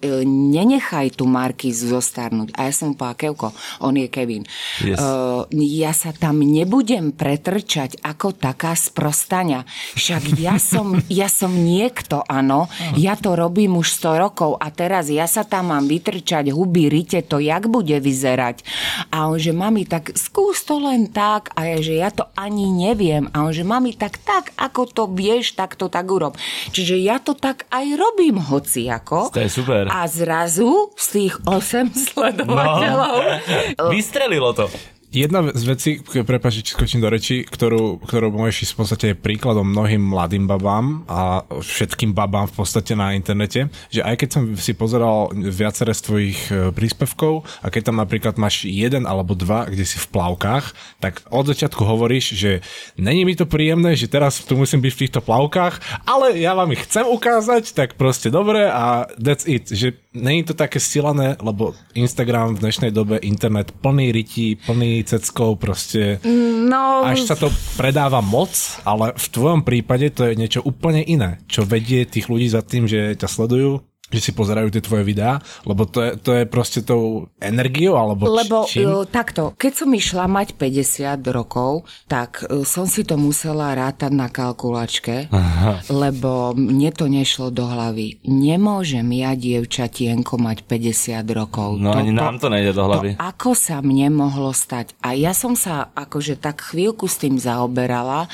uh, 0.03 0.23
nenechaj 0.27 1.17
tu 1.17 1.25
Markizu 1.27 1.91
zostárnuť. 1.91 2.53
A 2.55 2.69
ja 2.69 2.73
som 2.75 2.93
mu 2.93 2.95
povedala, 2.95 3.19
Kevko, 3.19 3.47
on 3.83 3.95
je 3.97 4.07
Kevin. 4.07 4.43
Yes. 4.83 4.99
Uh, 5.01 5.43
ja 5.55 5.91
sa 5.91 6.13
tam 6.13 6.39
nebudem 6.43 7.11
pretrčať 7.11 7.99
ako 8.03 8.37
taká 8.37 8.77
sprostania. 8.77 9.67
Však 9.97 10.37
ja 10.37 10.61
som, 10.61 10.99
ja 11.11 11.27
som 11.27 11.51
niekto, 11.51 12.21
áno. 12.27 12.69
Ja 12.95 13.17
to 13.17 13.33
robím 13.33 13.79
už 13.79 13.97
100 13.97 14.23
rokov 14.23 14.51
a 14.61 14.69
teraz 14.69 15.09
ja 15.09 15.25
sa 15.25 15.41
tam 15.43 15.73
mám 15.73 15.89
vytrčať 15.89 16.53
huby, 16.53 16.87
rite, 16.87 17.19
to 17.25 17.41
jak 17.41 17.67
bude 17.67 17.97
vyzerať. 17.97 18.63
A 19.09 19.27
on, 19.27 19.41
že 19.41 19.51
mami, 19.51 19.83
tak 19.89 20.13
skús 20.13 20.61
to 20.61 20.77
len 20.77 21.09
tak. 21.09 21.49
A 21.57 21.65
ja, 21.65 21.77
že 21.81 21.93
ja 21.97 22.09
to 22.13 22.29
ani 22.37 22.69
neviem. 22.69 23.27
A 23.33 23.43
on, 23.43 23.51
že 23.51 23.65
mami, 23.65 23.97
tak 23.97 24.21
tak, 24.21 24.53
ako 24.55 24.81
to 24.85 25.03
vieš, 25.09 25.57
tak 25.57 25.73
to 25.73 25.89
tak 25.89 26.05
urob. 26.05 26.37
Čiže 26.71 26.95
ja 27.01 27.17
to 27.17 27.33
tak 27.33 27.65
aj 27.73 27.85
robím, 27.97 28.37
hoci 28.37 28.85
ako. 28.87 29.16
To 29.33 29.39
je 29.39 29.49
super. 29.49 29.83
A 29.89 30.05
zrazu 30.05 30.93
z 30.95 31.05
tých 31.09 31.33
8 31.45 31.93
sledovateľov 32.11 33.15
Vystrelilo 33.95 34.53
to. 34.53 34.67
Jedna 35.07 35.39
z 35.55 35.63
vecí, 35.63 35.91
že 36.03 36.67
skočím 36.67 36.99
do 36.99 37.07
reči, 37.07 37.47
ktorú, 37.47 38.03
ktorú 38.03 38.27
môžeš 38.27 38.75
v 38.75 38.77
podstate 38.83 39.05
je 39.11 39.15
príkladom 39.15 39.63
mnohým 39.63 40.03
mladým 40.03 40.51
babám 40.51 41.07
a 41.07 41.47
všetkým 41.47 42.11
babám 42.11 42.51
v 42.51 42.59
podstate 42.59 42.91
na 42.91 43.15
internete, 43.15 43.71
že 43.87 44.03
aj 44.03 44.15
keď 44.19 44.29
som 44.35 44.43
si 44.59 44.75
pozeral 44.75 45.31
viaceré 45.31 45.95
z 45.95 46.01
tvojich 46.03 46.39
e, 46.51 46.75
príspevkov 46.75 47.47
a 47.63 47.71
keď 47.71 47.81
tam 47.87 48.03
napríklad 48.03 48.35
máš 48.35 48.67
jeden 48.67 49.07
alebo 49.07 49.31
dva, 49.31 49.71
kde 49.71 49.87
si 49.87 49.95
v 49.95 50.11
plavkách, 50.11 50.75
tak 50.99 51.23
od 51.31 51.55
začiatku 51.55 51.87
hovoríš, 51.87 52.35
že 52.35 52.59
není 52.99 53.23
mi 53.23 53.31
to 53.31 53.47
príjemné, 53.47 53.95
že 53.95 54.11
teraz 54.11 54.43
tu 54.43 54.59
musím 54.59 54.83
byť 54.83 54.91
v 54.91 55.01
týchto 55.07 55.23
plavkách, 55.23 56.03
ale 56.03 56.35
ja 56.35 56.51
vám 56.51 56.75
ich 56.75 56.83
chcem 56.83 57.07
ukázať, 57.07 57.71
tak 57.71 57.95
proste 57.95 58.27
dobre 58.27 58.67
a 58.67 59.07
that's 59.15 59.47
it, 59.47 59.71
že 59.71 59.95
není 60.17 60.43
to 60.43 60.53
také 60.57 60.81
silané, 60.81 61.37
lebo 61.37 61.77
Instagram 61.93 62.57
v 62.57 62.61
dnešnej 62.65 62.91
dobe, 62.91 63.21
internet 63.21 63.71
plný 63.71 64.11
rytí, 64.11 64.57
plný 64.57 65.05
ceckov, 65.05 65.61
proste 65.61 66.19
No, 66.67 67.07
až 67.07 67.23
sa 67.29 67.39
to 67.39 67.47
predáva 67.79 68.19
moc, 68.19 68.51
ale 68.83 69.15
v 69.15 69.27
tvojom 69.31 69.61
prípade 69.63 70.11
to 70.11 70.27
je 70.27 70.35
niečo 70.35 70.65
úplne 70.65 70.99
iné, 71.05 71.39
čo 71.47 71.63
vedie 71.63 72.03
tých 72.03 72.27
ľudí 72.27 72.49
za 72.51 72.65
tým, 72.65 72.89
že 72.89 73.15
ťa 73.15 73.27
sledujú, 73.29 73.79
že 74.07 74.19
si 74.23 74.31
pozerajú 74.31 74.71
tie 74.71 74.79
tvoje 74.79 75.03
videá, 75.03 75.43
lebo 75.67 75.83
to 75.83 75.99
je, 75.99 76.11
to 76.15 76.31
je 76.31 76.43
proste 76.47 76.79
tou 76.87 77.27
energiou, 77.43 77.99
alebo 77.99 78.31
Lebo 78.31 78.63
čím? 78.63 78.87
e, 78.87 79.03
takto, 79.03 79.51
keď 79.59 79.83
som 79.83 79.89
išla 79.91 80.31
mať 80.31 80.55
50 80.55 81.19
rokov, 81.27 81.83
tak 82.07 82.47
e, 82.47 82.63
som 82.63 82.87
si 82.87 83.03
to 83.03 83.19
musela 83.19 83.75
rátať 83.75 84.11
na 84.15 84.31
kalkulačke, 84.31 85.27
Aha. 85.27 85.83
lebo 85.91 86.55
mne 86.55 86.87
to 86.95 87.11
nešlo 87.11 87.51
do 87.51 87.67
hlavy. 87.67 88.23
Nemôžem 88.23 89.03
ja, 89.11 89.35
dievčatienko, 89.35 90.39
mať 90.39 90.63
50 90.63 91.27
rokov. 91.35 91.75
No 91.75 91.91
ani 91.91 92.15
nám 92.15 92.39
to 92.39 92.47
nejde 92.47 92.71
do 92.71 92.87
hlavy. 92.87 93.19
To, 93.19 93.27
ako 93.27 93.51
sa 93.59 93.83
mne 93.83 94.15
mohlo 94.15 94.55
stať? 94.55 94.95
A 95.03 95.19
ja 95.19 95.35
som 95.35 95.59
sa 95.59 95.91
akože 95.91 96.39
tak 96.39 96.63
chvíľku 96.63 97.11
s 97.11 97.19
tým 97.19 97.35
zaoberala 97.35 98.31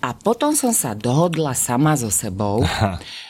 a 0.00 0.08
potom 0.16 0.56
som 0.56 0.72
sa 0.72 0.96
dohodla 0.96 1.52
sama 1.52 1.92
so 1.92 2.08
sebou, 2.08 2.64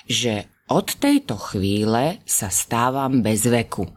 že 0.06 0.47
od 0.70 0.94
tejto 0.96 1.34
chvíle 1.36 2.22
sa 2.22 2.48
stávam 2.48 3.20
bez 3.20 3.44
veku. 3.44 3.90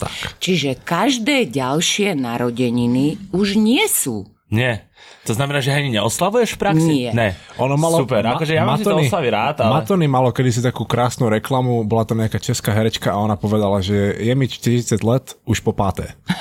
Tak. 0.00 0.40
Čiže 0.40 0.80
každé 0.80 1.52
ďalšie 1.52 2.16
narodeniny 2.16 3.20
už 3.36 3.60
nie 3.60 3.84
sú. 3.84 4.30
Nie. 4.48 4.89
To 5.20 5.36
znamená, 5.36 5.60
že 5.60 5.68
ani 5.70 5.92
neoslavuješ 5.92 6.56
v 6.56 6.58
praxi? 6.58 6.94
Nie. 7.06 7.12
Ne. 7.12 7.28
Ono 7.60 7.76
malo, 7.76 8.00
Super, 8.00 8.24
akože 8.24 8.56
ja 8.56 8.64
mám 8.64 8.80
si 8.80 8.88
to 8.88 8.96
Matony- 8.96 9.28
rád, 9.28 9.56
ale... 9.60 9.72
Matony 9.76 10.06
malo 10.08 10.32
kedysi 10.32 10.64
takú 10.64 10.88
krásnu 10.88 11.28
reklamu, 11.28 11.84
bola 11.84 12.08
tam 12.08 12.24
nejaká 12.24 12.40
česká 12.40 12.72
herečka 12.72 13.12
a 13.12 13.20
ona 13.20 13.36
povedala, 13.36 13.84
že 13.84 14.16
je 14.16 14.32
mi 14.32 14.48
40 14.48 14.96
let 15.04 15.36
už 15.44 15.60
po 15.60 15.76
páté. 15.76 16.16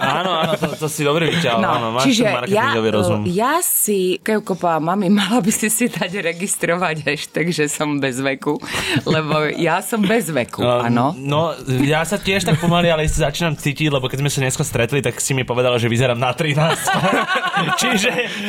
Áno, 0.00 0.32
áno, 0.32 0.56
to, 0.56 0.72
to 0.76 0.88
si 0.88 1.04
dobre 1.04 1.28
vyťahol. 1.28 1.60
áno, 1.60 1.88
máš 1.92 2.00
No, 2.00 2.06
čiže 2.08 2.22
ja, 2.24 2.32
marketingový 2.40 2.88
rozum. 2.90 3.20
ja 3.28 3.60
si, 3.60 4.16
Kevko 4.18 4.56
povedala, 4.56 4.96
mami, 4.96 5.12
mala 5.12 5.44
by 5.44 5.52
si 5.52 5.68
si 5.68 5.86
dať 5.86 6.24
registrovať 6.24 7.04
hashtag, 7.04 7.52
že 7.52 7.68
som 7.68 8.00
bez 8.00 8.16
veku, 8.18 8.56
lebo 9.04 9.52
ja 9.52 9.84
som 9.84 10.00
bez 10.00 10.32
veku, 10.32 10.64
áno. 10.88 11.12
No, 11.14 11.52
ja 11.84 12.00
sa 12.02 12.16
tiež 12.16 12.48
tak 12.48 12.56
pomaly, 12.56 12.88
ale 12.88 13.04
si 13.04 13.20
začínam 13.20 13.52
cítiť, 13.52 13.92
lebo 13.92 14.08
keď 14.08 14.24
sme 14.24 14.30
sa 14.32 14.38
dneska 14.40 14.64
stretli, 14.64 15.04
tak 15.04 15.20
si 15.20 15.36
mi 15.36 15.44
povedala, 15.44 15.76
že 15.76 15.86
vyzerám 15.86 16.16
na 16.16 16.32
13. 16.32 16.56
čiže... 17.80 17.99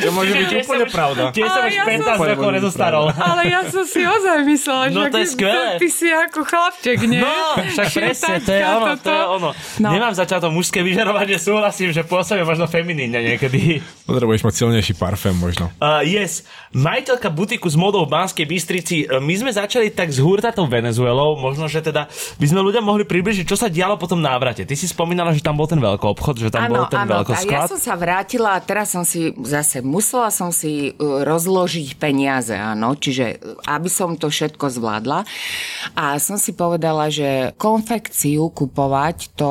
To 0.02 0.10
môže 0.10 0.30
čiže 0.30 0.40
byť 0.42 0.52
úplne 0.62 0.84
už- 0.84 0.92
pravda. 0.92 1.22
Tiež 1.30 1.46
som 1.46 1.58
Ale 1.58 1.66
už 1.66 1.72
ja 1.72 1.82
som- 1.82 1.92
15 1.92 2.30
rokov 2.30 2.48
nezostarol. 2.52 3.06
Ale 3.12 3.42
ja 3.46 3.60
som 3.64 3.84
si 3.84 4.00
ozaj 4.00 4.36
myslela, 4.42 4.82
No, 4.88 5.00
že 5.02 5.08
to 5.08 5.18
je 5.18 5.28
skvelé. 5.28 5.66
ty 5.76 5.88
si 5.88 6.08
ako 6.08 6.40
chlapček, 6.42 6.98
nie? 7.04 7.18
No, 7.18 7.36
však 7.58 7.88
presne, 7.90 8.34
to 8.38 8.50
je 8.50 8.62
ono, 8.64 8.92
to 8.96 9.10
je 9.10 9.22
ono. 9.24 9.50
No. 9.78 9.88
Nemám 9.90 10.12
začať 10.12 10.38
to 10.38 10.48
mužské 10.48 10.80
vyžarovanie, 10.80 11.36
súhlasím, 11.36 11.90
že 11.90 12.02
pôsobím 12.02 12.44
možno 12.44 12.66
feminínne 12.66 13.18
niekedy. 13.18 13.80
Potrebuješ 14.02 14.42
mať 14.42 14.54
silnejší 14.56 14.92
parfém 14.94 15.32
možno. 15.32 15.70
Uh, 15.76 16.02
yes, 16.02 16.44
majiteľka 16.70 17.28
butiku 17.28 17.64
s 17.64 17.74
modou 17.74 18.04
v 18.04 18.12
Banskej 18.12 18.44
Bystrici. 18.44 18.96
Uh, 19.04 19.18
My 19.18 19.34
sme 19.34 19.50
začali 19.50 19.88
tak 19.88 20.08
s 20.08 20.18
hurtatou 20.18 20.64
Venezuelou, 20.64 21.34
možno, 21.34 21.64
že 21.64 21.80
teda 21.80 22.06
by 22.36 22.46
sme 22.46 22.60
ľudia 22.60 22.80
mohli 22.80 23.02
približiť, 23.02 23.42
čo 23.42 23.54
sa 23.54 23.66
dialo 23.66 23.96
po 23.96 24.04
tom 24.04 24.20
návrate. 24.20 24.62
Ty 24.62 24.74
si 24.74 24.84
spomínala, 24.84 25.30
že 25.30 25.40
tam 25.40 25.54
bol 25.54 25.64
ten 25.64 25.78
veľký 25.78 26.04
obchod, 26.06 26.34
že 26.38 26.48
tam 26.48 26.68
bol 26.68 26.84
ten 26.86 27.00
áno, 27.00 27.08
a 27.08 27.08
ja 27.08 27.18
veľkosklad. 27.18 27.66
som 27.68 27.80
sa 27.80 27.94
vrátila 27.94 28.52
a 28.52 28.60
teraz 28.60 28.88
som 28.88 29.02
si 29.02 29.31
zase 29.40 29.80
musela 29.80 30.28
som 30.28 30.52
si 30.52 30.92
uh, 30.92 31.24
rozložiť 31.24 31.96
peniaze, 31.96 32.52
áno, 32.52 32.94
čiže 32.96 33.40
uh, 33.40 33.56
aby 33.68 33.88
som 33.88 34.14
to 34.16 34.28
všetko 34.28 34.68
zvládla. 34.68 35.24
A 35.96 36.16
som 36.20 36.36
si 36.36 36.52
povedala, 36.52 37.08
že 37.08 37.56
konfekciu 37.56 38.52
kupovať, 38.52 39.32
to 39.36 39.50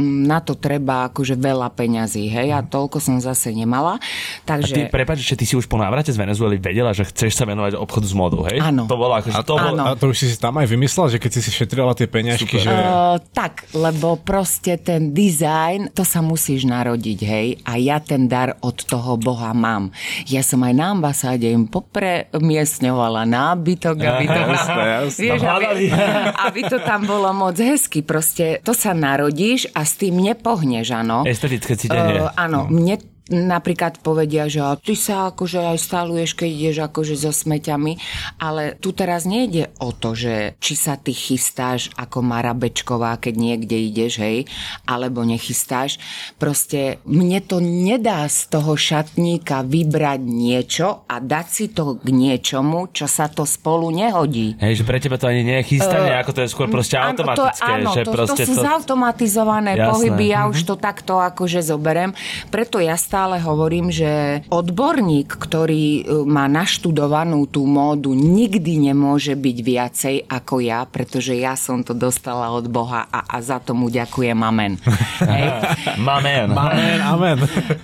na 0.00 0.38
to 0.42 0.54
treba 0.54 1.10
akože 1.10 1.34
veľa 1.38 1.72
peňazí, 1.74 2.28
hej, 2.30 2.54
a 2.54 2.62
toľko 2.62 2.98
som 3.02 3.16
zase 3.18 3.52
nemala. 3.52 3.98
A 4.46 4.58
ty, 4.62 4.66
Takže... 4.66 4.92
prepáč, 4.92 5.22
že 5.22 5.36
ty 5.38 5.44
si 5.44 5.54
už 5.54 5.66
po 5.66 5.76
návrate 5.76 6.10
z 6.10 6.18
Venezuely 6.18 6.56
vedela, 6.60 6.94
že 6.94 7.06
chceš 7.06 7.36
sa 7.36 7.44
venovať 7.44 7.76
obchodu 7.76 8.06
s 8.06 8.14
modou, 8.14 8.42
hej? 8.46 8.62
Áno. 8.62 8.86
To 8.86 8.96
bolo 8.96 9.18
akože, 9.18 9.36
to 9.42 9.54
bolo, 9.58 9.76
Áno. 9.76 9.84
A 9.90 9.98
to 9.98 10.10
už 10.10 10.16
si 10.16 10.26
si 10.30 10.36
tam 10.38 10.56
aj 10.56 10.66
vymyslela, 10.70 11.12
že 11.12 11.18
keď 11.18 11.30
si 11.36 11.40
si 11.44 11.50
šetrila 11.52 11.92
tie 11.92 12.08
peňažky, 12.08 12.56
že... 12.60 12.68
Uh, 12.70 13.18
tak, 13.34 13.68
lebo 13.76 14.16
proste 14.20 14.78
ten 14.80 15.12
dizajn, 15.12 15.92
to 15.92 16.02
sa 16.06 16.20
musíš 16.24 16.64
narodiť, 16.68 17.18
hej. 17.24 17.46
A 17.64 17.76
ja 17.76 17.98
ten 18.00 18.30
dar 18.30 18.56
od 18.62 18.76
toho 18.86 19.15
Boha 19.16 19.52
mám. 19.56 19.90
Ja 20.30 20.40
som 20.40 20.62
aj 20.62 20.74
na 20.76 20.86
ambasáde 20.92 21.48
im 21.48 21.68
popremiestňovala 21.68 23.28
nábytok, 23.28 23.96
aby 23.96 24.24
to, 24.28 24.40
Jasné, 24.46 24.82
jasné. 24.84 25.20
vieš, 25.24 25.40
aby, 25.42 25.84
aby 26.46 26.60
to 26.68 26.78
tam 26.80 27.00
bolo 27.04 27.28
moc 27.32 27.56
hezky. 27.58 28.00
Proste 28.04 28.60
to 28.62 28.72
sa 28.76 28.92
narodíš 28.96 29.68
a 29.72 29.82
s 29.82 29.98
tým 29.98 30.20
nepohneš, 30.20 30.92
áno. 30.94 31.24
estetické 31.24 31.74
cítenie. 31.74 32.22
Uh, 32.22 32.32
áno, 32.36 32.68
mne 32.68 33.15
napríklad 33.28 33.98
povedia, 34.00 34.46
že 34.46 34.62
ty 34.80 34.94
sa 34.94 35.28
akože 35.28 35.74
aj 35.74 35.78
stáluješ, 35.78 36.30
keď 36.38 36.50
ideš 36.50 36.78
akože 36.86 37.14
so 37.18 37.34
smeťami, 37.34 37.98
ale 38.38 38.78
tu 38.78 38.94
teraz 38.94 39.26
nejde 39.26 39.74
o 39.82 39.90
to, 39.90 40.14
že 40.14 40.54
či 40.62 40.74
sa 40.78 40.94
ty 40.94 41.10
chystáš 41.10 41.90
ako 41.98 42.22
Mara 42.22 42.54
Bečková, 42.54 43.18
keď 43.18 43.34
niekde 43.34 43.76
ideš, 43.76 44.22
hej, 44.22 44.46
alebo 44.86 45.26
nechystáš. 45.26 45.98
Proste 46.38 47.02
mne 47.02 47.42
to 47.42 47.58
nedá 47.58 48.22
z 48.30 48.46
toho 48.46 48.78
šatníka 48.78 49.66
vybrať 49.66 50.20
niečo 50.22 51.02
a 51.10 51.18
dať 51.18 51.46
si 51.50 51.66
to 51.74 51.98
k 51.98 52.08
niečomu, 52.14 52.94
čo 52.94 53.10
sa 53.10 53.26
to 53.26 53.42
spolu 53.42 53.90
nehodí. 53.90 54.54
Hej, 54.62 54.80
že 54.80 54.84
pre 54.86 55.02
teba 55.02 55.18
to 55.18 55.26
ani 55.26 55.42
nie 55.42 55.58
je 55.66 55.76
chystanie, 55.76 56.14
uh, 56.14 56.22
ako 56.22 56.30
to 56.30 56.40
je 56.46 56.48
skôr 56.54 56.68
proste 56.70 56.94
automatické. 56.94 57.72
Áno, 57.82 57.90
že 57.90 58.02
to, 58.06 58.12
to 58.14 58.34
sú 58.38 58.54
to... 58.54 58.62
zautomatizované 58.62 59.74
Jasné. 59.74 59.90
pohyby, 59.90 60.24
ja 60.30 60.46
Mhm. 60.46 60.50
už 60.54 60.58
to 60.62 60.74
takto 60.78 61.18
akože 61.18 61.60
zoberem. 61.60 62.14
Preto 62.54 62.78
ja 62.78 62.94
stále 62.94 63.15
hovorím, 63.16 63.88
že 63.88 64.44
odborník, 64.52 65.40
ktorý 65.40 66.04
e, 66.04 66.28
má 66.28 66.44
naštudovanú 66.52 67.48
tú 67.48 67.64
módu, 67.64 68.12
nikdy 68.12 68.92
nemôže 68.92 69.32
byť 69.32 69.56
viacej 69.64 70.16
ako 70.28 70.60
ja, 70.60 70.84
pretože 70.84 71.32
ja 71.32 71.56
som 71.56 71.80
to 71.80 71.96
dostala 71.96 72.52
od 72.52 72.68
Boha 72.68 73.08
a, 73.08 73.24
a 73.24 73.36
za 73.40 73.56
tomu 73.56 73.88
ďakujem, 73.88 74.36
amen. 74.36 74.76
Hej. 75.32 75.48
Mamen. 75.96 76.52
Amen, 76.52 76.98
amen. 77.00 77.36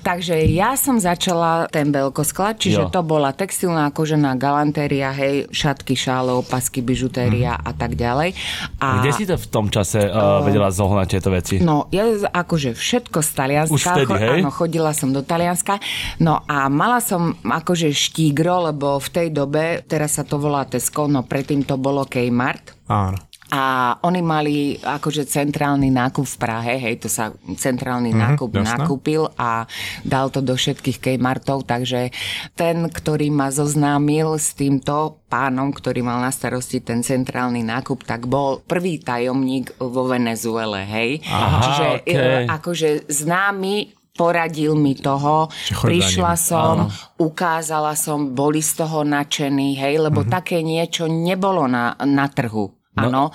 Takže 0.05 0.37
ja 0.53 0.77
som 0.77 1.01
začala 1.01 1.65
ten 1.73 1.89
veľkosklad, 1.89 2.61
čiže 2.61 2.85
Jo. 2.85 2.93
to 2.93 3.01
bola 3.01 3.33
textilná 3.33 3.89
kožená 3.89 4.37
galantéria, 4.37 5.15
hej, 5.17 5.49
šatky, 5.49 5.97
šále, 5.97 6.37
opasky, 6.37 6.85
bižutéria 6.85 7.57
a 7.57 7.73
tak 7.73 7.97
ďalej. 7.97 8.37
A 8.83 9.01
Kde 9.01 9.11
si 9.17 9.25
to 9.25 9.41
v 9.41 9.47
tom 9.49 9.73
čase 9.73 10.05
uh, 10.05 10.45
vedela 10.45 10.69
zohnať 10.69 11.07
tieto 11.09 11.31
veci? 11.33 11.57
No, 11.63 11.89
ja 11.89 12.05
akože 12.21 12.77
všetko 12.77 13.25
z 13.25 13.31
Talianska. 13.33 13.73
Už 13.73 13.85
vtedy, 13.87 14.15
hej? 14.19 14.39
Áno, 14.43 14.51
chodila 14.53 14.93
som 14.93 15.15
do 15.15 15.22
Talianska. 15.25 15.79
No 16.21 16.43
a 16.47 16.67
mala 16.69 17.03
som 17.03 17.35
akože 17.43 17.91
štígro, 17.91 18.71
lebo 18.71 19.01
v 19.01 19.09
tej 19.09 19.29
dobe, 19.31 19.83
teraz 19.87 20.21
sa 20.21 20.25
to 20.27 20.39
volá 20.39 20.67
Tesco, 20.69 21.09
no 21.09 21.25
predtým 21.25 21.65
to 21.67 21.79
bolo 21.79 22.07
Kmart. 22.07 22.87
Áno. 22.91 23.33
A 23.53 23.93
oni 24.01 24.25
mali 24.25 24.81
akože 24.81 25.29
centrálny 25.29 25.93
nákup 25.93 26.25
v 26.25 26.37
Prahe, 26.41 26.75
hej, 26.81 27.05
to 27.05 27.13
sa 27.13 27.37
centrálny 27.37 28.17
nákup 28.17 28.49
jasné. 28.49 28.65
nakúpil 28.65 29.29
a 29.37 29.69
dal 30.09 30.33
to 30.33 30.41
do 30.41 30.57
všetkých 30.57 31.21
Kmartov, 31.21 31.69
takže 31.69 32.17
ten, 32.57 32.89
ktorý 32.89 33.29
ma 33.29 33.53
zoznámil 33.53 34.41
s 34.41 34.57
týmto 34.57 35.21
pánom, 35.29 35.69
ktorý 35.69 36.01
mal 36.01 36.25
na 36.25 36.33
starosti 36.33 36.81
ten 36.81 37.05
centrálny 37.05 37.61
nákup, 37.61 38.09
tak 38.09 38.25
bol 38.25 38.65
prvý 38.65 38.97
tajomník 39.05 39.77
vo 39.77 40.09
Venezuele, 40.09 40.89
hej. 40.89 41.21
Aha, 41.29 41.61
Čiže 41.61 41.87
e, 42.09 42.17
akože 42.49 42.89
známy 43.13 44.02
poradil 44.13 44.77
mi 44.77 44.93
toho, 44.95 45.49
prišla 45.81 46.37
som, 46.37 46.93
ukázala 47.17 47.97
som, 47.97 48.37
boli 48.37 48.61
z 48.61 48.85
toho 48.85 49.05
nadšení, 49.05 49.75
hej, 49.75 49.99
lebo 49.99 50.21
Mhm. 50.23 50.31
také 50.31 50.61
niečo 50.61 51.09
nebolo 51.09 51.65
na, 51.67 51.97
na 52.05 52.29
trhu. 52.29 52.71
Áno. 52.95 53.33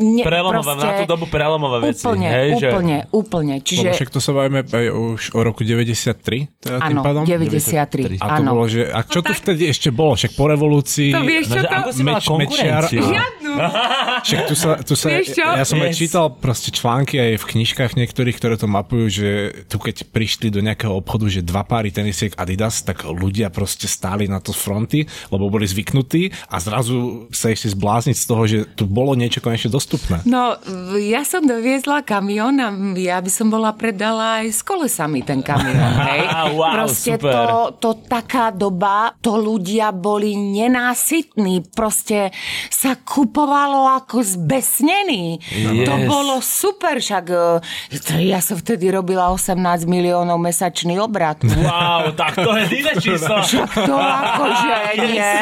Ne, 0.00 0.24
Prelomové, 0.24 0.72
na 0.74 0.96
tú 0.96 1.04
dobu 1.06 1.26
prelomové 1.26 1.92
veci, 1.92 2.02
Úplne, 2.02 2.24
hej, 2.26 2.48
že- 2.56 2.72
úplne, 2.72 2.96
úplne. 3.10 3.54
Lebo 3.54 3.68
Čiže, 3.68 3.88
však 3.92 4.08
to 4.08 4.16
sa 4.16 4.32
bavíme 4.32 4.64
aj 4.64 4.86
už 4.88 5.22
o 5.30 5.40
roku 5.40 5.60
93, 5.60 6.48
teda 6.56 6.80
tým 6.80 6.96
áno, 6.96 7.04
pádom? 7.04 7.22
93, 7.22 8.16
A 8.16 8.26
to 8.30 8.40
áno. 8.40 8.50
bolo, 8.50 8.64
že, 8.64 8.82
a 8.86 9.00
čo 9.02 9.20
tu 9.20 9.30
vtedy 9.30 9.68
ešte 9.68 9.88
bolo? 9.88 10.14
Však 10.14 10.32
po 10.32 10.48
revolúcii... 10.48 11.10
To 11.10 11.20
vieš, 11.20 11.44
No, 11.44 11.52
čo 11.52 11.60
že 11.60 11.66
to? 11.66 11.74
ako 11.74 11.88
si 11.90 12.00
mala 12.02 12.16
Meč- 12.16 12.26
konkurenciu? 12.26 13.02
Žiadnu. 13.04 13.52
Však 14.24 14.40
tu 14.42 14.54
sa, 14.54 14.70
tu 14.80 14.94
sa 14.94 15.06
Vieš 15.10 15.26
čo? 15.32 15.46
ja 15.46 15.64
som 15.64 15.78
aj 15.78 15.90
Yes. 15.90 16.00
čítal 16.00 16.26
proste 16.32 16.70
články 16.70 17.14
aj 17.14 17.32
v 17.36 17.46
knižkách 17.46 17.92
niektorých, 17.94 18.34
ktoré 18.34 18.56
to 18.56 18.66
mapujú, 18.66 19.06
že 19.06 19.28
tu 19.66 19.76
keď 19.76 20.08
prišli 20.08 20.48
do 20.48 20.58
nejakého 20.58 20.90
obchodu, 20.90 21.28
že 21.28 21.40
dva 21.40 21.60
páry 21.62 21.92
tenisiek 21.92 22.32
Adidas, 22.34 22.80
tak 22.80 23.04
ľudia 23.04 23.46
proste 23.48 23.84
stáli 23.84 24.24
na 24.24 24.40
to 24.40 24.50
z 24.50 24.58
fronty, 24.58 25.00
lebo 25.28 25.46
boli 25.46 25.64
zvyknutí 25.64 26.22
a 26.46 26.56
zrazu 26.58 27.28
sa 27.30 27.48
ešte 27.48 27.68
zblázniť 27.70 28.16
z 28.16 28.24
toho, 28.24 28.42
že 28.44 28.58
tu 28.70 28.88
bolo 28.94 29.18
niečo 29.18 29.42
konečne 29.42 29.74
dostupné. 29.74 30.22
No, 30.22 30.54
ja 30.94 31.26
som 31.26 31.42
doviezla 31.42 32.06
kamión 32.06 32.62
a 32.62 32.70
ja 32.94 33.18
by 33.18 33.30
som 33.30 33.50
bola 33.50 33.74
predala 33.74 34.46
aj 34.46 34.54
s 34.54 34.60
kolesami 34.62 35.26
ten 35.26 35.42
kamión, 35.42 35.74
hej. 36.14 36.22
Wow, 36.54 36.72
proste 36.78 37.18
super. 37.18 37.34
to, 37.34 37.58
to 37.82 37.90
taká 38.06 38.54
doba, 38.54 39.18
to 39.18 39.34
ľudia 39.34 39.90
boli 39.90 40.38
nenásytní, 40.38 41.74
proste 41.74 42.30
sa 42.70 42.94
kupovalo 42.94 43.90
ako 43.98 44.22
zbesnení. 44.22 45.42
Yes. 45.50 45.90
To 45.90 45.94
bolo 46.06 46.34
super, 46.38 47.02
však 47.02 47.24
e, 47.34 47.98
to 47.98 48.12
ja 48.22 48.38
som 48.38 48.54
vtedy 48.54 48.94
robila 48.94 49.34
18 49.34 49.58
miliónov 49.90 50.38
mesačný 50.38 51.02
obrat. 51.02 51.42
Wow, 51.42 52.14
tak 52.14 52.38
to 52.38 52.54
je 52.54 52.64
iné 52.78 52.94
číslo. 53.02 53.42
To 53.74 53.96
akože 53.98 54.76
nie. 55.10 55.34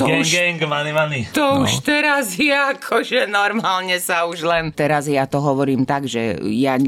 To 0.00 0.08
gang, 0.08 0.24
už 0.24 0.28
gang, 0.32 0.60
money, 0.64 0.92
money. 0.96 1.22
to 1.30 1.44
no. 1.44 1.68
už 1.68 1.84
teraz 1.84 2.34
je 2.40 2.52
akože 2.52 3.28
normálne 3.28 3.96
sa 4.00 4.24
už 4.24 4.48
len... 4.48 4.72
Teraz 4.72 5.06
ja 5.06 5.28
to 5.28 5.44
hovorím 5.44 5.84
tak, 5.84 6.08
že 6.08 6.40
ja 6.48 6.80
e, 6.80 6.84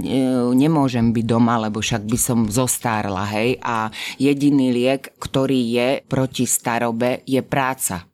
nemôžem 0.56 1.12
byť 1.12 1.24
doma, 1.28 1.60
lebo 1.60 1.84
však 1.84 2.08
by 2.08 2.18
som 2.18 2.38
zostárla, 2.48 3.28
hej. 3.36 3.60
A 3.60 3.92
jediný 4.16 4.72
liek, 4.72 5.12
ktorý 5.20 5.60
je 5.60 5.88
proti 6.08 6.48
starobe, 6.48 7.20
je 7.28 7.40
práca. 7.44 8.11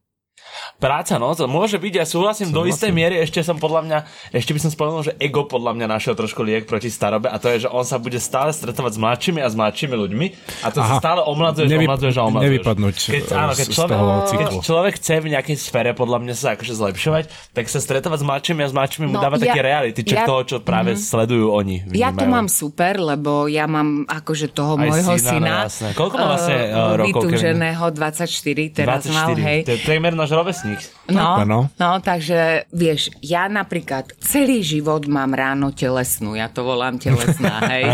Práca, 0.77 1.17
no, 1.17 1.33
to 1.33 1.45
môže 1.45 1.75
byť, 1.75 1.93
ja 1.93 2.05
súhlasím, 2.05 2.51
do 2.51 2.63
istej 2.63 2.91
miery, 2.91 3.19
ešte 3.19 3.43
som 3.43 3.57
podľa 3.57 3.83
mňa, 3.83 3.99
ešte 4.31 4.53
by 4.53 4.61
som 4.61 4.71
spomenul, 4.71 5.03
že 5.03 5.15
ego 5.19 5.43
podľa 5.43 5.75
mňa 5.75 5.87
našiel 5.89 6.15
trošku 6.15 6.41
liek 6.41 6.65
proti 6.65 6.87
starobe 6.89 7.27
a 7.27 7.37
to 7.37 7.51
je, 7.51 7.67
že 7.67 7.69
on 7.69 7.83
sa 7.83 7.97
bude 7.97 8.15
stále 8.17 8.51
stretovať 8.51 8.95
s 8.95 8.99
mladšími 8.99 9.41
a 9.41 9.49
s 9.49 9.55
mladšími 9.55 9.95
ľuďmi 9.97 10.27
a 10.61 10.69
to 10.69 10.79
sa 10.79 10.87
Aha. 10.89 10.99
stále 10.99 11.21
omladzuješ, 11.21 11.67
Nevy- 11.69 11.83
omladzuješ 11.85 12.15
a 12.15 12.23
omladzuješ. 12.23 12.47
nevypadnúť, 12.55 12.95
keď, 12.95 13.23
e, 13.25 13.35
áno, 13.35 13.53
keď 13.53 13.67
človek, 13.69 13.99
toho 13.99 14.13
keď 14.31 14.49
človek 14.63 14.93
chce 14.95 15.15
v 15.19 15.27
nejakej 15.29 15.57
sfére 15.59 15.91
podľa 15.93 16.19
mňa 16.21 16.35
sa 16.37 16.49
akože 16.55 16.73
zlepšovať, 16.73 17.25
tak 17.53 17.65
sa 17.67 17.79
stretovať 17.79 18.19
s 18.19 18.25
mladšími 18.25 18.61
a 18.61 18.69
s 18.69 18.75
mladšími 18.75 19.05
mu 19.05 19.15
No, 19.15 19.21
dáva 19.21 19.35
ja- 19.37 19.51
také 19.51 19.61
reality, 19.61 20.01
čo 20.01 20.15
ja- 20.15 20.25
toho, 20.25 20.41
čo 20.45 20.57
práve 20.61 20.95
sledujú 20.95 21.51
oni. 21.51 21.91
Ja 21.91 22.15
to 22.15 22.23
vnímajú. 22.23 22.31
mám 22.31 22.47
super, 22.47 22.95
lebo 22.97 23.47
ja 23.47 23.67
mám 23.67 24.07
akože 24.07 24.47
toho 24.49 24.75
Aj 24.75 24.87
môjho 24.87 25.11
syna, 25.13 25.19
no 25.19 25.31
syna. 25.35 25.53
jasné. 25.67 25.89
Koľko 25.93 26.15
má 26.15 26.27
vlastne, 26.31 26.55
eh, 26.55 26.67
eh, 26.69 26.95
rokov, 26.95 27.03
Kevin? 27.03 27.35
Vytúženého, 27.35 27.85
24 27.91 28.65
teraz 28.71 29.03
24, 29.03 29.11
mal, 29.11 29.49
hej. 29.49 29.61
to 29.65 29.73
je 29.75 29.81
rovesník. 30.39 30.79
No, 31.11 31.43
no. 31.43 31.67
no, 31.75 31.91
takže 31.99 32.71
vieš, 32.71 33.11
ja 33.19 33.51
napríklad 33.51 34.15
celý 34.23 34.63
život 34.63 35.11
mám 35.11 35.35
ráno 35.35 35.75
telesnú, 35.75 36.39
ja 36.39 36.47
to 36.47 36.63
volám 36.63 36.97
telesná, 37.03 37.59
hej. 37.75 37.85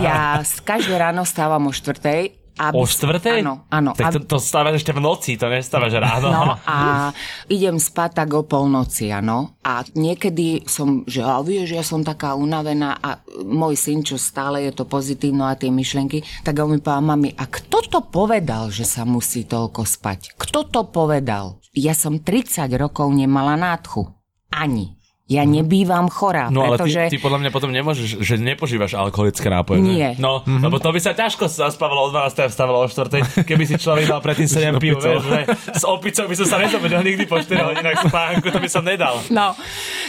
Ja 0.00 0.40
z 0.40 0.64
každé 0.64 0.96
ráno 0.96 1.28
stávam 1.28 1.68
o 1.68 1.72
štvrtej. 1.76 2.40
Aby, 2.60 2.76
O 2.76 2.84
štvrtej? 2.84 3.40
Áno, 3.40 3.64
áno. 3.72 3.96
Tak 3.96 4.20
to, 4.20 4.36
to 4.36 4.36
stávaš 4.36 4.84
ešte 4.84 4.92
v 4.92 5.00
noci, 5.00 5.40
to 5.40 5.48
nestávaš 5.48 5.96
ráno. 5.96 6.28
No 6.28 6.44
a 6.68 7.08
idem 7.48 7.80
spať 7.80 8.20
tak 8.20 8.36
o 8.36 8.44
polnoci, 8.44 9.08
áno. 9.08 9.56
A 9.64 9.80
niekedy 9.96 10.68
som, 10.68 11.00
že 11.08 11.24
a 11.24 11.40
vieš, 11.40 11.72
ja 11.72 11.80
som 11.80 12.04
taká 12.04 12.36
unavená 12.36 13.00
a 13.00 13.24
môj 13.48 13.80
syn, 13.80 14.04
čo 14.04 14.20
stále 14.20 14.60
je 14.68 14.76
to 14.76 14.84
pozitívno 14.84 15.48
a 15.48 15.56
tie 15.56 15.72
myšlenky, 15.72 16.20
tak 16.44 16.60
on 16.60 16.76
mi 16.76 16.84
povedal, 16.84 17.08
mami, 17.16 17.32
a 17.32 17.48
kto 17.48 17.80
to 17.88 18.00
povedal, 18.04 18.68
že 18.68 18.84
sa 18.84 19.08
musí 19.08 19.48
toľko 19.48 19.80
spať? 19.88 20.36
Kto 20.36 20.68
to 20.68 20.84
povedal? 20.84 21.59
Ja 21.70 21.94
som 21.94 22.18
30 22.18 22.66
rokov 22.74 23.14
nemala 23.14 23.54
nádchu. 23.56 24.10
Ani. 24.50 24.99
Ja 25.30 25.46
nebývam 25.46 26.10
chorá, 26.10 26.50
No 26.50 26.66
ale 26.66 26.74
pretože... 26.74 27.06
ty, 27.06 27.14
ty 27.14 27.22
podľa 27.22 27.46
mňa 27.46 27.50
potom 27.54 27.70
nemôžeš, 27.70 28.18
že 28.18 28.34
nepožívaš 28.34 28.98
alkoholické 28.98 29.46
nápoje. 29.46 29.78
Nie. 29.78 30.18
Ne? 30.18 30.18
No, 30.18 30.42
mm-hmm. 30.42 30.66
lebo 30.66 30.82
to 30.82 30.90
by 30.90 30.98
sa 30.98 31.14
ťažko 31.14 31.46
zaspávalo 31.46 32.10
o 32.10 32.10
12. 32.10 32.34
a 32.34 32.50
vstávalo 32.50 32.82
o 32.82 32.88
4. 32.90 33.46
Keby 33.46 33.62
si 33.62 33.78
človek 33.78 34.10
dal 34.10 34.18
predtým 34.18 34.50
7 34.74 34.82
pív, 34.82 34.98
vieš, 34.98 35.22
že 35.30 35.40
s 35.78 35.86
opicou 35.86 36.26
by 36.26 36.34
som 36.34 36.46
sa 36.50 36.58
nezobudil 36.58 36.98
nikdy 37.06 37.30
po 37.30 37.38
4 37.38 37.46
hodinách 37.62 38.10
spánku, 38.10 38.50
to 38.50 38.58
by 38.58 38.66
som 38.66 38.82
nedal. 38.82 39.22
No, 39.30 39.54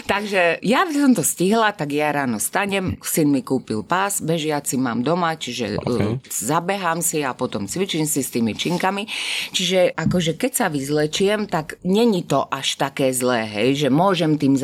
takže 0.10 0.58
ja 0.66 0.90
by 0.90 0.94
som 0.98 1.14
to 1.14 1.22
stihla, 1.22 1.70
tak 1.78 1.94
ja 1.94 2.10
ráno 2.10 2.42
stanem, 2.42 2.98
syn 3.06 3.30
mi 3.30 3.46
kúpil 3.46 3.86
pás, 3.86 4.26
bežiaci 4.26 4.82
mám 4.82 5.06
doma, 5.06 5.38
čiže 5.38 5.78
okay. 5.86 6.18
uh, 6.18 6.34
zabehám 6.34 7.06
si 7.06 7.22
a 7.22 7.38
potom 7.38 7.70
cvičím 7.70 8.10
si 8.10 8.26
s 8.26 8.34
tými 8.34 8.58
činkami. 8.58 9.06
Čiže 9.54 9.94
akože 9.94 10.34
keď 10.34 10.52
sa 10.58 10.68
vyzlečiem, 10.74 11.46
tak 11.46 11.78
není 11.86 12.26
to 12.26 12.50
až 12.50 12.82
také 12.82 13.14
zlé, 13.14 13.46
hej, 13.46 13.86
že 13.86 13.88
môžem 13.94 14.42
tým 14.42 14.58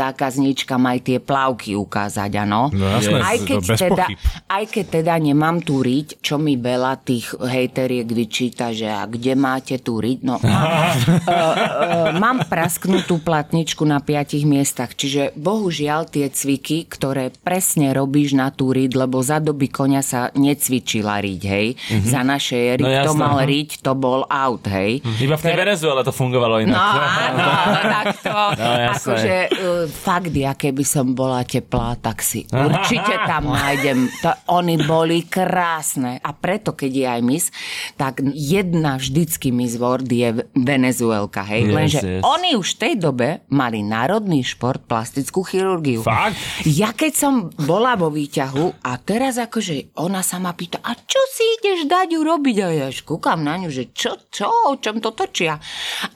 zákazníčkam 0.48 0.84
aj 0.88 1.00
tie 1.04 1.18
plavky 1.20 1.72
ukázať, 1.76 2.32
áno. 2.48 2.72
No 2.72 2.86
jasné, 2.88 3.20
aj, 3.20 3.38
keď 3.44 3.60
teda, 3.76 4.06
aj 4.48 4.64
keď 4.72 4.86
teda 5.02 5.14
nemám 5.20 5.60
tú 5.60 5.84
riť, 5.84 6.24
čo 6.24 6.40
mi 6.40 6.56
veľa 6.56 7.04
tých 7.04 7.36
hejteriek 7.36 8.08
vyčíta, 8.08 8.72
že 8.72 8.88
a 8.88 9.04
kde 9.04 9.36
máte 9.36 9.76
tú 9.82 10.00
riť? 10.00 10.20
No, 10.24 10.40
mám, 10.40 10.72
uh, 10.72 11.28
uh, 11.28 12.08
mám 12.16 12.38
prasknutú 12.48 13.20
platničku 13.20 13.84
na 13.84 14.00
piatich 14.00 14.48
miestach, 14.48 14.96
čiže 14.96 15.36
bohužiaľ 15.36 16.08
tie 16.08 16.32
cviky, 16.32 16.88
ktoré 16.88 17.32
presne 17.44 17.92
robíš 17.92 18.38
na 18.38 18.48
tú 18.54 18.72
riť, 18.72 18.92
lebo 18.96 19.20
za 19.20 19.44
doby 19.44 19.68
konia 19.68 20.00
sa 20.04 20.32
necvičila 20.32 21.20
riť, 21.20 21.42
hej. 21.44 21.68
Mm-hmm. 21.76 22.08
Za 22.08 22.22
našej 22.24 22.62
ery, 22.80 22.84
No 22.84 22.90
no, 22.90 22.96
to 23.04 23.12
jasné, 23.12 23.20
mal 23.20 23.38
aha. 23.42 23.48
riť, 23.48 23.70
to 23.84 23.92
bol 23.98 24.22
out, 24.30 24.64
hej. 24.72 25.04
Iba 25.04 25.36
v 25.36 25.44
tej 25.44 25.56
Venezuele 25.58 26.02
to 26.06 26.14
fungovalo 26.16 26.64
inak. 26.64 26.76
No 26.78 27.02
áno, 27.04 27.48
tak 27.84 28.06
to, 28.24 28.36
No, 28.58 28.74
jasné. 28.74 28.96
akože 28.96 29.36
uh, 29.50 29.86
fakt 29.90 30.34
ja 30.44 30.54
keby 30.54 30.84
som 30.86 31.18
bola 31.18 31.42
teplá, 31.42 31.98
tak 31.98 32.22
si 32.22 32.46
určite 32.50 33.14
tam 33.26 33.50
nájdem. 33.50 34.10
To, 34.22 34.32
oni 34.62 34.78
boli 34.86 35.26
krásne. 35.26 36.22
A 36.22 36.32
preto, 36.38 36.78
keď 36.78 36.92
je 36.92 37.06
aj 37.08 37.22
mis, 37.26 37.46
tak 37.98 38.22
jedna 38.34 39.02
vždycky 39.02 39.50
Miss 39.50 39.80
World 39.82 40.10
je 40.10 40.46
Venezuelka, 40.54 41.42
hej? 41.46 41.68
Yes, 41.68 41.74
Lenže 41.74 42.00
yes. 42.02 42.22
oni 42.22 42.50
už 42.54 42.78
v 42.78 42.80
tej 42.80 42.94
dobe 43.02 43.28
mali 43.50 43.82
národný 43.82 44.46
šport 44.46 44.86
plastickú 44.86 45.42
chirurgiu. 45.42 46.06
Fakt? 46.06 46.38
Ja 46.66 46.94
keď 46.94 47.14
som 47.18 47.34
bola 47.58 47.98
vo 47.98 48.14
výťahu 48.14 48.86
a 48.86 48.92
teraz 49.02 49.42
akože 49.42 49.98
ona 49.98 50.22
sa 50.22 50.38
ma 50.38 50.54
pýta, 50.54 50.80
a 50.84 50.94
čo 50.94 51.22
si 51.34 51.44
ideš 51.62 51.90
dať 51.90 52.18
urobiť? 52.18 52.56
A 52.62 52.68
ja 52.74 52.88
kúkam 53.02 53.42
na 53.42 53.58
ňu, 53.58 53.70
že 53.72 53.90
čo, 53.96 54.18
čo, 54.30 54.50
o 54.50 54.76
čom 54.78 55.00
to 55.02 55.16
točia? 55.16 55.58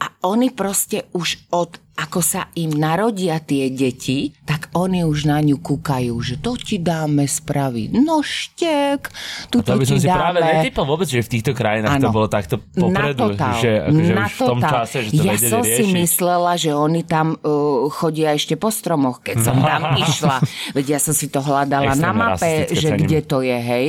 A 0.02 0.06
oni 0.28 0.54
proste 0.54 1.10
už 1.16 1.52
od 1.56 1.91
ako 2.02 2.20
sa 2.20 2.42
im 2.56 2.72
narodia 2.72 3.38
tie 3.38 3.70
deti, 3.70 4.18
tak 4.42 4.74
oni 4.74 5.04
už 5.04 5.26
na 5.26 5.38
ňu 5.40 5.58
kúkajú, 5.58 6.14
že 6.18 6.36
to 6.36 6.56
ti 6.56 6.78
dáme 6.78 7.24
spraviť 7.24 7.90
noštek, 7.94 9.00
tu 9.48 9.62
To 9.62 9.74
by 9.74 9.86
som 9.86 9.96
si 9.96 10.06
dáme... 10.06 10.18
práve 10.34 10.40
netypol 10.42 10.86
vôbec, 10.88 11.06
že 11.06 11.20
v 11.20 11.30
týchto 11.32 11.52
krajinách 11.52 11.98
to 11.98 12.08
Áno. 12.08 12.16
bolo 12.16 12.28
takto 12.28 12.58
popredu, 12.58 13.32
Na 13.32 13.54
že, 13.54 13.72
akože 13.84 14.12
na 14.12 14.26
už 14.26 14.32
v 14.32 14.40
tom 14.40 14.58
totál. 14.58 14.72
čase, 14.74 14.98
že 15.00 15.12
to 15.12 15.24
ja 15.24 15.36
som 15.38 15.62
si 15.62 15.70
riešiť. 15.78 15.94
myslela, 15.96 16.52
že 16.56 16.72
oni 16.72 17.02
tam 17.04 17.28
uh, 17.36 17.46
chodia 17.90 18.32
ešte 18.32 18.56
po 18.56 18.70
stromoch, 18.70 19.22
keď 19.22 19.38
som 19.40 19.56
tam 19.56 19.82
išla. 20.04 20.38
Veď 20.74 20.86
ja 20.88 21.00
som 21.00 21.14
si 21.14 21.28
to 21.28 21.40
hľadala 21.40 21.94
na 21.94 22.12
mape, 22.12 22.66
že 22.68 22.90
cením. 22.90 23.04
kde 23.04 23.20
to 23.22 23.38
je, 23.40 23.58
hej. 23.58 23.86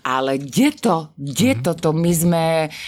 Ale 0.00 0.38
kde 0.38 0.68
to, 0.72 0.96
kde 1.16 1.48
Mhm. 1.48 1.62
toto, 1.62 1.88
my 1.90 2.12
sme 2.12 2.44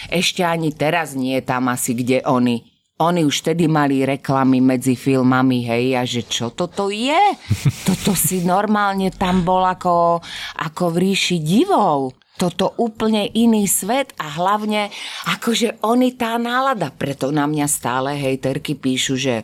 ešte 0.09 0.41
ani 0.41 0.69
teraz 0.71 1.11
nie 1.13 1.41
tam 1.41 1.67
asi, 1.67 1.91
kde 1.93 2.21
oni. 2.23 2.63
Oni 2.99 3.23
už 3.23 3.47
vtedy 3.47 3.71
mali 3.71 4.03
reklamy 4.03 4.59
medzi 4.59 4.91
filmami, 4.91 5.63
hej, 5.63 5.85
a 5.95 6.03
že 6.03 6.27
čo 6.27 6.51
toto 6.51 6.91
je? 6.91 7.15
Toto 7.87 8.11
si 8.11 8.43
normálne 8.43 9.07
tam 9.15 9.47
bol 9.47 9.63
ako, 9.63 10.19
ako 10.59 10.83
v 10.91 10.95
ríši 11.07 11.39
divov. 11.39 12.11
Toto 12.39 12.71
úplne 12.79 13.27
iný 13.35 13.67
svet 13.67 14.15
a 14.15 14.31
hlavne 14.39 14.87
akože 15.27 15.83
oni 15.83 16.15
tá 16.15 16.39
nálada, 16.39 16.87
preto 16.87 17.35
na 17.35 17.43
mňa 17.43 17.67
stále 17.67 18.15
hejterky 18.15 18.79
píšu, 18.79 19.19
že 19.19 19.35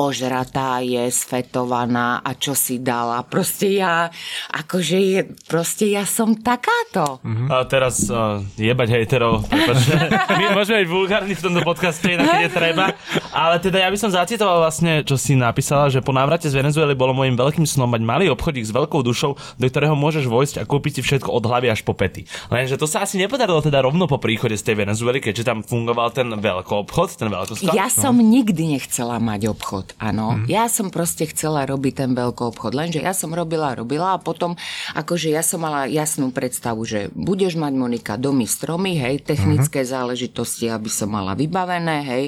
ožratá 0.00 0.80
je 0.80 1.12
sfetovaná 1.12 2.24
a 2.24 2.32
čo 2.32 2.56
si 2.56 2.80
dala. 2.80 3.20
Proste 3.28 3.76
ja, 3.76 4.08
akože 4.48 4.96
je, 4.96 5.20
proste 5.44 5.92
ja 5.92 6.08
som 6.08 6.32
takáto. 6.40 7.20
A 7.52 7.68
teraz 7.68 8.08
uh, 8.08 8.40
jebať 8.56 8.88
hejterov. 8.96 9.44
My 10.40 10.56
môžeme 10.56 10.88
byť 10.88 10.90
vulgárni 10.90 11.36
v 11.36 11.44
tomto 11.44 11.60
podcaste, 11.60 12.16
inak 12.16 12.48
je 12.48 12.50
treba. 12.50 12.96
Ale 13.28 13.60
teda 13.60 13.84
ja 13.84 13.92
by 13.92 13.98
som 14.00 14.08
zacitoval 14.08 14.64
vlastne, 14.64 15.04
čo 15.04 15.20
si 15.20 15.36
napísala, 15.36 15.92
že 15.92 16.00
po 16.00 16.16
návrate 16.16 16.48
z 16.48 16.56
Venezuely 16.56 16.96
bolo 16.96 17.12
môjim 17.12 17.36
veľkým 17.36 17.68
snom 17.68 17.92
mať 17.92 18.02
malý 18.08 18.26
obchodík 18.32 18.64
s 18.64 18.72
veľkou 18.72 19.04
dušou, 19.04 19.36
do 19.36 19.66
ktorého 19.68 19.92
môžeš 19.92 20.24
vojsť 20.24 20.54
a 20.62 20.68
kúpiť 20.68 20.98
si 20.98 21.00
všetko 21.04 21.28
od 21.28 21.44
hlavy 21.44 21.68
až 21.68 21.84
po 21.84 21.92
pety. 21.92 22.24
Lenže 22.48 22.78
to 22.78 22.86
sa 22.86 23.02
asi 23.02 23.18
nepodarilo 23.18 23.58
teda 23.58 23.82
rovno 23.82 24.06
po 24.06 24.22
príchode 24.22 24.54
z 24.54 24.62
tej 24.62 24.86
Venezuely, 24.86 25.18
keďže 25.18 25.44
tam 25.44 25.58
fungoval 25.66 26.14
ten 26.14 26.30
veľký 26.30 26.72
obchod, 26.86 27.18
ten 27.18 27.28
veľkosklad. 27.28 27.74
Ja 27.74 27.90
som 27.90 28.16
nikdy 28.18 28.78
nechcela 28.78 29.18
mať 29.18 29.50
obchod, 29.50 29.98
áno. 29.98 30.46
Ja 30.46 30.70
som 30.70 30.88
proste 30.88 31.26
chcela 31.28 31.66
robiť 31.66 32.06
ten 32.06 32.10
veľký 32.14 32.42
obchod, 32.54 32.72
lenže 32.72 33.02
ja 33.02 33.12
som 33.12 33.34
robila, 33.34 33.74
robila 33.74 34.16
a 34.16 34.22
potom, 34.22 34.54
akože 34.94 35.34
ja 35.34 35.42
som 35.42 35.62
mala 35.62 35.90
jasnú 35.90 36.30
predstavu, 36.30 36.86
že 36.86 37.10
budeš 37.12 37.58
mať 37.58 37.72
Monika 37.74 38.14
domy, 38.14 38.46
stromy, 38.46 38.96
hej, 38.98 39.26
technické 39.26 39.82
záležitosti, 39.82 40.70
aby 40.70 40.88
som 40.88 41.10
mala 41.12 41.34
vybavené, 41.34 42.04
hej. 42.06 42.24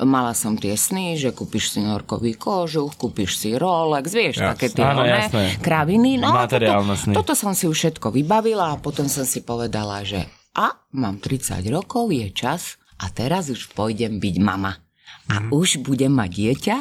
Mala 0.00 0.32
som 0.32 0.56
tie 0.56 0.74
sny, 0.74 1.20
že 1.20 1.30
kúpiš 1.30 1.76
si 1.76 1.80
norkový 1.84 2.34
kožuch, 2.34 2.96
kúpiš 2.96 3.36
si 3.38 3.54
Rolex, 3.54 4.10
vieš, 4.12 4.40
Jasné. 4.40 4.50
také 4.54 4.66
tie 4.72 4.84
Áno, 4.84 5.02
kraviny. 5.60 6.18
No, 6.20 6.32
sny. 6.34 7.14
toto, 7.14 7.22
toto 7.22 7.32
som 7.38 7.52
si 7.54 7.68
už 7.68 7.76
všetko 7.76 8.12
vybavila 8.12 8.74
a 8.74 8.80
potom 8.80 9.06
som 9.06 9.24
si 9.24 9.40
povedala, 9.50 10.06
že 10.06 10.30
a 10.54 10.78
mám 10.94 11.18
30 11.18 11.66
rokov, 11.74 12.14
je 12.14 12.30
čas 12.30 12.78
a 13.02 13.10
teraz 13.10 13.50
už 13.50 13.74
pôjdem 13.74 14.22
byť 14.22 14.34
mama. 14.38 14.78
A 15.30 15.46
už 15.54 15.86
budem 15.86 16.10
mať 16.10 16.30
dieťa 16.34 16.76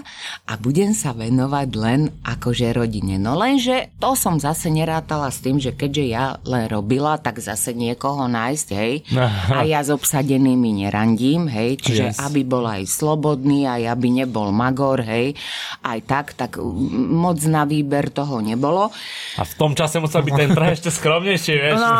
a 0.49 0.53
budem 0.57 0.97
sa 0.97 1.13
venovať 1.13 1.69
len 1.77 2.09
akože 2.25 2.73
rodine. 2.73 3.21
No 3.21 3.37
lenže 3.37 3.93
to 4.01 4.17
som 4.17 4.41
zase 4.41 4.73
nerátala 4.73 5.29
s 5.29 5.45
tým, 5.45 5.61
že 5.61 5.69
keďže 5.69 6.05
ja 6.09 6.25
len 6.43 6.65
robila, 6.65 7.21
tak 7.21 7.37
zase 7.37 7.77
niekoho 7.77 8.25
nájsť, 8.25 8.67
hej. 8.73 9.05
A 9.53 9.69
ja 9.69 9.85
s 9.85 9.93
obsadenými 9.93 10.81
nerandím, 10.81 11.45
hej. 11.45 11.77
Čiže 11.77 11.97
Yes. 12.09 12.17
aby 12.17 12.41
bol 12.41 12.65
aj 12.65 12.89
slobodný, 12.89 13.69
aj 13.69 13.85
aby 13.91 14.23
nebol 14.23 14.49
magor, 14.49 15.03
hej. 15.05 15.37
Aj 15.85 15.99
tak, 16.01 16.33
tak 16.33 16.57
mm, 16.57 16.65
moc 17.13 17.37
na 17.45 17.69
výber 17.69 18.09
toho 18.09 18.41
nebolo. 18.41 18.89
A 19.37 19.45
v 19.45 19.53
tom 19.53 19.77
čase 19.77 20.01
musel 20.01 20.25
byť 20.25 20.33
ten 20.33 20.49
trh 20.57 20.69
ešte 20.73 20.89
skromnejší, 20.89 21.53
vieš. 21.53 21.77
No, 21.77 21.93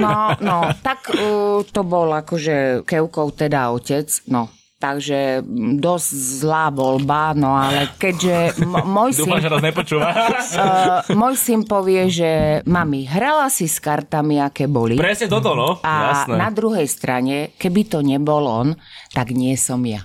no, 0.00 0.16
no, 0.40 0.58
tak 0.80 1.12
uh, 1.12 1.60
to 1.68 1.84
bol 1.84 2.08
akože 2.08 2.86
Kevkov 2.88 3.36
teda 3.36 3.68
otec, 3.74 4.08
no. 4.32 4.48
Takže 4.82 5.46
mm, 5.46 5.78
dosť 5.78 6.08
zlá 6.42 6.66
voľba, 6.68 7.38
no 7.38 7.54
ale 7.54 7.86
keďže 7.94 8.58
m- 8.58 8.82
môj 8.82 9.14
syn, 9.16 9.30
Dúfam, 9.30 9.38
že 9.38 9.52
nás 9.54 9.62
nepočúva. 9.62 10.08
uh, 10.10 11.06
môj 11.22 11.38
syn 11.38 11.62
povie, 11.62 12.10
že 12.10 12.30
mami, 12.66 13.06
hrala 13.06 13.46
si 13.46 13.70
s 13.70 13.78
kartami, 13.78 14.42
aké 14.42 14.66
boli. 14.66 14.98
Presne 14.98 15.30
toto, 15.30 15.54
no. 15.54 15.78
A 15.80 16.26
Jasné. 16.26 16.34
na 16.34 16.50
druhej 16.50 16.90
strane, 16.90 17.54
keby 17.54 17.86
to 17.86 18.02
nebol 18.02 18.42
on, 18.42 18.74
tak 19.10 19.30
nie 19.30 19.54
som 19.54 19.78
ja. 19.86 20.02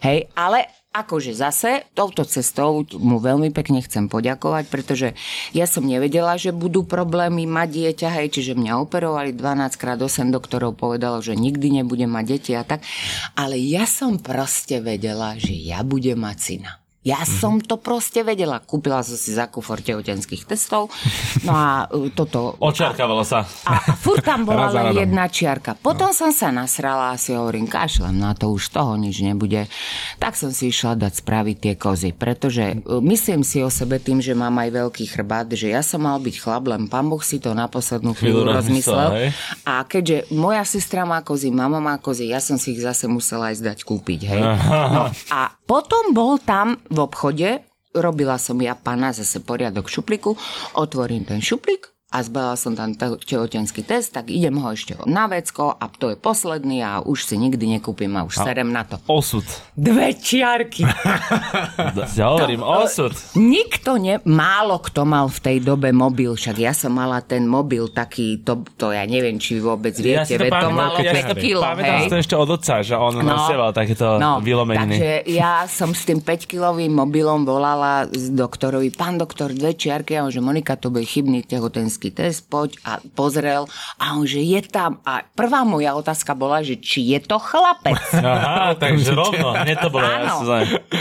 Hej, 0.00 0.30
ale 0.32 0.79
akože 0.90 1.38
zase 1.38 1.86
touto 1.94 2.26
cestou 2.26 2.82
mu 2.98 3.22
veľmi 3.22 3.54
pekne 3.54 3.78
chcem 3.78 4.10
poďakovať, 4.10 4.64
pretože 4.66 5.08
ja 5.54 5.70
som 5.70 5.86
nevedela, 5.86 6.34
že 6.34 6.50
budú 6.50 6.82
problémy 6.82 7.46
mať 7.46 7.68
dieťa, 7.70 8.08
hej, 8.18 8.34
čiže 8.34 8.58
mňa 8.58 8.82
operovali 8.82 9.30
12 9.30 9.78
krát 9.78 10.02
8 10.02 10.34
doktorov 10.34 10.74
povedalo, 10.74 11.22
že 11.22 11.38
nikdy 11.38 11.78
nebudem 11.82 12.10
mať 12.10 12.24
deti 12.26 12.52
a 12.58 12.66
tak, 12.66 12.82
ale 13.38 13.54
ja 13.54 13.86
som 13.86 14.18
proste 14.18 14.82
vedela, 14.82 15.38
že 15.38 15.54
ja 15.54 15.86
budem 15.86 16.18
mať 16.18 16.38
syna. 16.42 16.79
Ja 17.00 17.16
Mhm. 17.16 17.32
som 17.32 17.54
to 17.58 17.76
proste 17.76 18.20
vedela. 18.20 18.60
Kúpila 18.60 19.00
som 19.00 19.16
si 19.16 19.32
za 19.32 19.48
kufor 19.48 19.80
tehotenských 19.80 20.44
testov. 20.44 20.92
No 21.42 21.52
a 21.52 21.68
uh, 21.86 22.12
toto... 22.12 22.60
Očarkávalo 22.60 23.24
sa. 23.24 23.48
A, 23.64 23.80
a 23.80 23.92
furt 23.94 24.20
tam 24.20 24.44
bola 24.44 24.68
len 24.76 24.92
radom. 24.92 25.00
jedna 25.00 25.24
čiarka. 25.24 25.72
Potom 25.74 26.12
som 26.12 26.28
sa 26.28 26.52
nasrala 26.52 27.10
a 27.10 27.18
si 27.18 27.32
hovorím, 27.32 27.64
kašlem 27.64 28.12
na 28.14 28.36
to, 28.36 28.52
už 28.52 28.68
toho 28.70 28.94
nič 28.94 29.24
nebude. 29.24 29.64
Tak 30.16 30.36
som 30.36 30.52
si 30.52 30.68
išla 30.68 30.92
dať 30.94 31.24
spraviť 31.24 31.56
tie 31.58 31.74
kozy, 31.74 32.12
pretože 32.12 32.84
uh, 32.84 33.00
myslím 33.00 33.40
si 33.40 33.58
o 33.58 33.72
sebe 33.72 33.96
tým, 33.96 34.20
že 34.20 34.36
mám 34.36 34.52
aj 34.58 34.68
veľký 34.68 35.04
chrbát, 35.08 35.48
že 35.48 35.72
ja 35.72 35.80
som 35.80 36.04
mal 36.04 36.20
byť 36.20 36.36
chlap, 36.36 36.68
len 36.68 36.84
pán 36.84 37.08
Boh 37.08 37.24
si 37.24 37.40
to 37.40 37.56
na 37.56 37.64
poslednú 37.64 38.12
chvíľu 38.12 38.44
rozmyslel? 38.44 39.32
A 39.64 39.88
keďže 39.88 40.28
moja 40.30 40.68
sestra 40.68 41.02
má 41.02 41.24
kozy, 41.24 41.48
mama 41.48 41.80
má 41.80 41.96
kozy, 41.96 42.28
ja 42.28 42.44
som 42.44 42.60
si 42.60 42.76
ich 42.76 42.84
zase 42.84 43.08
musela 43.08 43.48
ísť 43.48 43.64
dať 43.64 43.78
kúpiť. 43.88 44.20
Hej? 44.28 44.42
No, 44.68 45.08
a 45.32 45.40
potom 45.64 46.12
bol 46.12 46.36
tam 46.36 46.76
v 46.90 46.98
obchode, 46.98 47.62
robila 47.94 48.36
som 48.36 48.58
ja 48.58 48.74
pána 48.74 49.14
zase 49.14 49.40
poriadok 49.40 49.86
šupliku, 49.86 50.34
otvorím 50.74 51.24
ten 51.24 51.38
šuplik 51.38 51.90
a 52.10 52.26
zbala 52.26 52.58
som 52.58 52.74
tam 52.74 52.90
te- 52.98 53.22
tehotenský 53.22 53.86
test, 53.86 54.10
tak 54.10 54.34
idem 54.34 54.58
ho 54.58 54.74
ešte 54.74 54.98
na 55.06 55.30
vecko 55.30 55.78
a 55.78 55.86
to 55.86 56.10
je 56.10 56.18
posledný 56.18 56.82
a 56.82 56.98
už 57.06 57.22
si 57.22 57.38
nikdy 57.38 57.78
nekúpim 57.78 58.10
a 58.18 58.26
už 58.26 58.34
serem 58.34 58.74
na 58.74 58.82
to. 58.82 58.98
Osud. 59.06 59.46
Dve 59.78 60.18
čiarky. 60.18 60.82
Ja 62.18 62.34
hovorím, 62.34 62.66
osud. 62.66 63.14
Nikto 63.38 63.96
ne, 63.96 64.18
málo 64.26 64.82
kto 64.82 65.06
mal 65.06 65.30
v 65.30 65.38
tej 65.38 65.58
dobe 65.62 65.94
mobil, 65.94 66.34
však 66.34 66.56
ja 66.58 66.74
som 66.74 66.90
mala 66.92 67.22
ten 67.22 67.46
mobil 67.46 67.86
taký, 67.88 68.42
to, 68.42 68.66
to 68.74 68.90
ja 68.90 69.06
neviem, 69.06 69.38
či 69.38 69.62
vôbec 69.62 69.94
Ja 70.02 70.26
viete, 70.26 70.34
si 70.34 70.36
to 70.36 70.50
pamätám, 70.50 70.74
malo 70.74 70.98
ja 70.98 71.14
si 71.14 71.22
5 71.22 71.30
to 71.30 71.36
kilo, 71.38 71.62
pamätám 71.62 71.98
si 72.02 72.10
to 72.10 72.18
ešte 72.18 72.34
od 72.34 72.50
otca, 72.50 72.74
že 72.82 72.94
on 72.98 73.14
no, 73.22 73.24
nosieval 73.24 73.70
takéto 73.70 74.18
no, 74.18 74.42
vylomeniny. 74.42 74.96
Takže 74.98 75.14
ja 75.30 75.64
som 75.70 75.94
s 75.94 76.02
tým 76.02 76.18
5-kilovým 76.18 76.90
mobilom 76.90 77.46
volala 77.46 78.10
doktorovi, 78.10 78.90
pán 78.90 79.16
doktor, 79.16 79.54
dve 79.54 79.78
čiarky, 79.78 80.18
a 80.18 80.26
on, 80.26 80.34
že 80.34 80.42
Monika, 80.42 80.74
to 80.74 80.90
bude 80.90 81.06
chybný 81.06 81.46
tehotenský 81.46 81.99
test, 82.08 82.48
poď 82.48 82.80
a 82.88 82.92
pozrel 83.12 83.68
a 84.00 84.16
on, 84.16 84.24
že 84.24 84.40
je 84.40 84.64
tam. 84.64 85.04
A 85.04 85.20
prvá 85.28 85.60
moja 85.68 85.92
otázka 85.92 86.32
bola, 86.32 86.64
že 86.64 86.80
či 86.80 87.12
je 87.12 87.20
to 87.20 87.36
chlapec. 87.36 88.00
Aha, 88.16 88.72
takže 88.80 89.12
rovno, 89.12 89.52
hneď 89.52 89.76
to 89.84 89.92
bolo 89.92 90.08
Áno, 90.08 90.40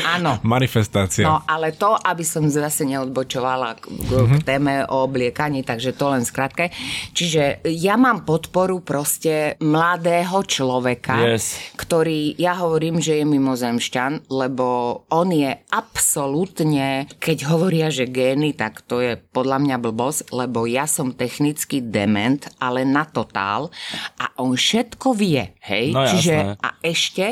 áno. 0.04 0.32
Manifestácia. 0.44 1.24
No, 1.24 1.40
ale 1.48 1.72
to, 1.72 1.96
aby 1.96 2.28
som 2.28 2.44
zase 2.52 2.84
neodbočovala 2.84 3.80
k, 3.80 3.88
k, 3.88 4.10
k 4.36 4.42
téme 4.44 4.84
o 4.90 5.08
obliekaní, 5.08 5.64
takže 5.64 5.96
to 5.96 6.10
len 6.10 6.28
skratke. 6.28 6.74
Čiže 7.14 7.64
ja 7.70 7.96
mám 7.96 8.26
podporu 8.26 8.82
proste 8.82 9.54
mladého 9.62 10.42
človeka, 10.44 11.22
Yes. 11.22 11.54
ktorý, 11.78 12.34
ja 12.42 12.58
hovorím, 12.58 12.98
že 12.98 13.22
je 13.22 13.26
mimozemšťan, 13.30 14.26
lebo 14.34 14.66
on 15.14 15.30
je 15.30 15.54
absolútne, 15.70 17.06
keď 17.22 17.38
hovoria, 17.54 17.94
že 17.94 18.10
gény, 18.10 18.58
tak 18.58 18.82
to 18.82 18.98
je 18.98 19.14
podľa 19.30 19.62
mňa 19.62 19.76
blbosť, 19.78 20.34
lebo 20.34 20.66
ja 20.66 20.89
som 20.90 21.14
technicky 21.14 21.86
dement, 21.86 22.42
ale 22.58 22.82
na 22.82 23.06
totál 23.06 23.70
a 24.18 24.34
on 24.42 24.58
všetko 24.58 25.14
vie, 25.14 25.54
hej? 25.62 25.94
No 25.94 26.02
jasné. 26.02 26.12
Čiže 26.18 26.36
a 26.58 26.70
ešte 26.82 27.26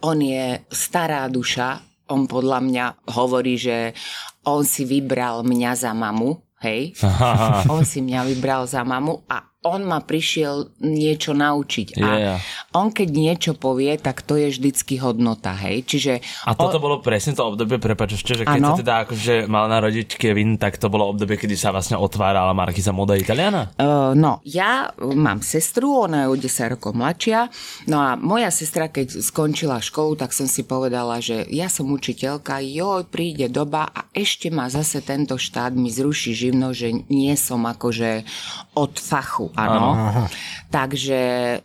on 0.00 0.24
je 0.24 0.64
stará 0.72 1.28
duša, 1.28 1.84
on 2.08 2.24
podľa 2.24 2.60
mňa 2.64 2.84
hovorí, 3.12 3.60
že 3.60 3.92
on 4.48 4.64
si 4.64 4.88
vybral 4.88 5.44
mňa 5.44 5.72
za 5.76 5.92
mamu, 5.92 6.40
hej? 6.64 6.96
on 7.74 7.84
si 7.84 8.00
mňa 8.00 8.24
vybral 8.32 8.64
za 8.64 8.80
mamu 8.80 9.28
a 9.28 9.54
on 9.64 9.80
ma 9.88 10.04
prišiel 10.04 10.76
niečo 10.84 11.32
naučiť. 11.32 11.88
A 12.00 12.08
Yeah. 12.14 12.38
On 12.74 12.90
keď 12.90 13.08
niečo 13.14 13.52
povie, 13.54 13.94
tak 14.02 14.26
to 14.26 14.34
je 14.34 14.50
vždycky 14.50 14.98
hodnota, 14.98 15.54
hej? 15.54 15.86
Čiže 15.86 16.18
A 16.42 16.58
toto 16.58 16.82
bolo 16.82 16.98
presne 16.98 17.30
to 17.30 17.46
obdobie, 17.46 17.78
prepáč 17.78 18.18
ešte, 18.18 18.42
že 18.42 18.44
keď 18.44 18.58
Áno. 18.58 18.74
sa 18.74 18.82
teda 18.82 18.94
akože 19.06 19.34
mal 19.46 19.70
narodiť 19.70 20.18
Kevin, 20.18 20.58
tak 20.58 20.82
to 20.82 20.90
bolo 20.90 21.06
obdobie, 21.14 21.38
kedy 21.38 21.54
sa 21.54 21.70
vlastne 21.70 21.94
otvárala 21.94 22.50
Markiza 22.50 22.90
Moda 22.90 23.14
Italiana? 23.14 23.70
Uh, 23.78 24.10
no, 24.18 24.42
ja 24.42 24.90
mám 24.98 25.46
sestru, 25.46 26.10
ona 26.10 26.26
je 26.26 26.34
o 26.34 26.36
10 26.36 26.74
rokov 26.74 26.98
mladšia. 26.98 27.46
No 27.86 28.02
a 28.02 28.18
moja 28.18 28.50
sestra, 28.50 28.90
keď 28.90 29.22
skončila 29.22 29.78
školu, 29.78 30.18
tak 30.18 30.34
som 30.34 30.50
si 30.50 30.66
povedala, 30.66 31.22
že 31.22 31.46
ja 31.54 31.70
som 31.70 31.86
učiteľka, 31.94 32.58
joj, 32.58 33.06
príde 33.06 33.46
doba 33.46 33.86
a 33.86 34.10
ešte 34.10 34.50
ma 34.50 34.66
zase 34.66 34.98
tento 34.98 35.38
štát 35.38 35.70
mi 35.78 35.94
zruší 35.94 36.34
živno, 36.34 36.74
že 36.74 36.90
nie 37.06 37.34
som 37.38 37.62
akože 37.62 38.26
od 38.74 38.98
fachu, 38.98 39.54
áno. 39.54 40.26
Takže 40.74 41.20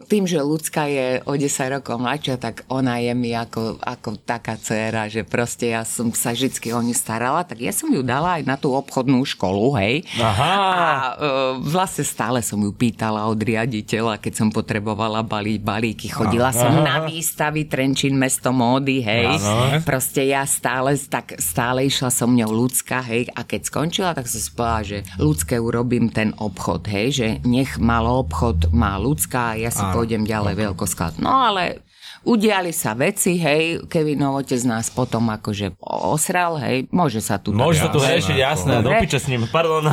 tým, 0.06 0.30
že 0.30 0.38
ľudská 0.38 0.86
je 0.86 0.98
o 1.25 1.33
10 1.35 1.75
rokov 1.79 1.95
mladšia, 1.99 2.35
tak 2.39 2.63
ona 2.69 3.01
je 3.01 3.13
mi 3.13 3.33
ako, 3.35 3.81
ako 3.81 4.19
taká 4.23 4.55
dcéra, 4.59 5.09
že 5.12 5.25
proste 5.25 5.73
ja 5.73 5.83
som 5.83 6.12
sa 6.13 6.31
vždy 6.31 6.71
o 6.71 6.79
ňu 6.79 6.95
starala, 6.95 7.43
tak 7.43 7.62
ja 7.63 7.73
som 7.73 7.89
ju 7.91 8.01
dala 8.01 8.39
aj 8.39 8.43
na 8.45 8.55
tú 8.55 8.73
obchodnú 8.73 9.23
školu, 9.25 9.75
hej. 9.79 10.05
Aha. 10.19 10.53
A 10.53 10.77
e, 11.15 11.27
vlastne 11.63 12.05
stále 12.05 12.39
som 12.45 12.59
ju 12.59 12.71
pýtala 12.73 13.25
od 13.27 13.39
riaditeľa, 13.39 14.21
keď 14.21 14.33
som 14.33 14.47
potrebovala 14.49 15.25
balíť 15.25 15.62
balíky. 15.62 16.07
Chodila 16.09 16.49
som 16.53 16.81
na 16.81 17.03
výstavy 17.03 17.65
Trenčín, 17.67 18.15
mesto 18.15 18.53
módy, 18.53 19.01
hej. 19.03 19.39
Áno. 19.39 19.81
Proste 19.83 20.25
ja 20.27 20.43
stále, 20.45 20.95
tak 21.09 21.38
stále 21.41 21.88
išla 21.88 22.12
som 22.13 22.31
ňou 22.31 22.51
ľudská, 22.65 23.03
hej. 23.09 23.29
A 23.33 23.43
keď 23.45 23.62
skončila, 23.67 24.12
tak 24.15 24.29
som 24.29 24.39
si 24.39 24.49
povedala, 24.53 24.83
že 24.85 24.97
ľudské 25.17 25.55
urobím 25.57 26.12
ten 26.12 26.35
obchod, 26.38 26.88
hej. 26.89 27.07
Že 27.13 27.27
nech 27.45 27.77
malo 27.77 28.21
obchod 28.23 28.71
má 28.75 28.99
ľudská 28.99 29.55
a 29.55 29.57
ja 29.59 29.71
si 29.71 29.81
pôjdem 29.93 30.27
ďalej 30.27 30.53
veľkosklad. 30.89 31.21
No 31.21 31.30
ale 31.30 31.86
Udiali 32.19 32.75
sa 32.75 32.99
veci, 32.99 33.39
hej, 33.39 33.88
Kevinov 33.88 34.43
otec 34.43 34.60
nás 34.67 34.91
potom 34.91 35.32
akože 35.32 35.80
osral, 35.80 36.60
hej, 36.60 36.91
môže 36.91 37.23
sa 37.23 37.39
tu... 37.39 37.56
Môže 37.56 37.80
sa 37.80 37.88
tu 37.88 38.04
riešiť, 38.04 38.36
jasné, 38.36 38.84
do 38.84 38.91
piče 38.91 39.23
s 39.23 39.32
ním, 39.32 39.47
pardon. 39.47 39.88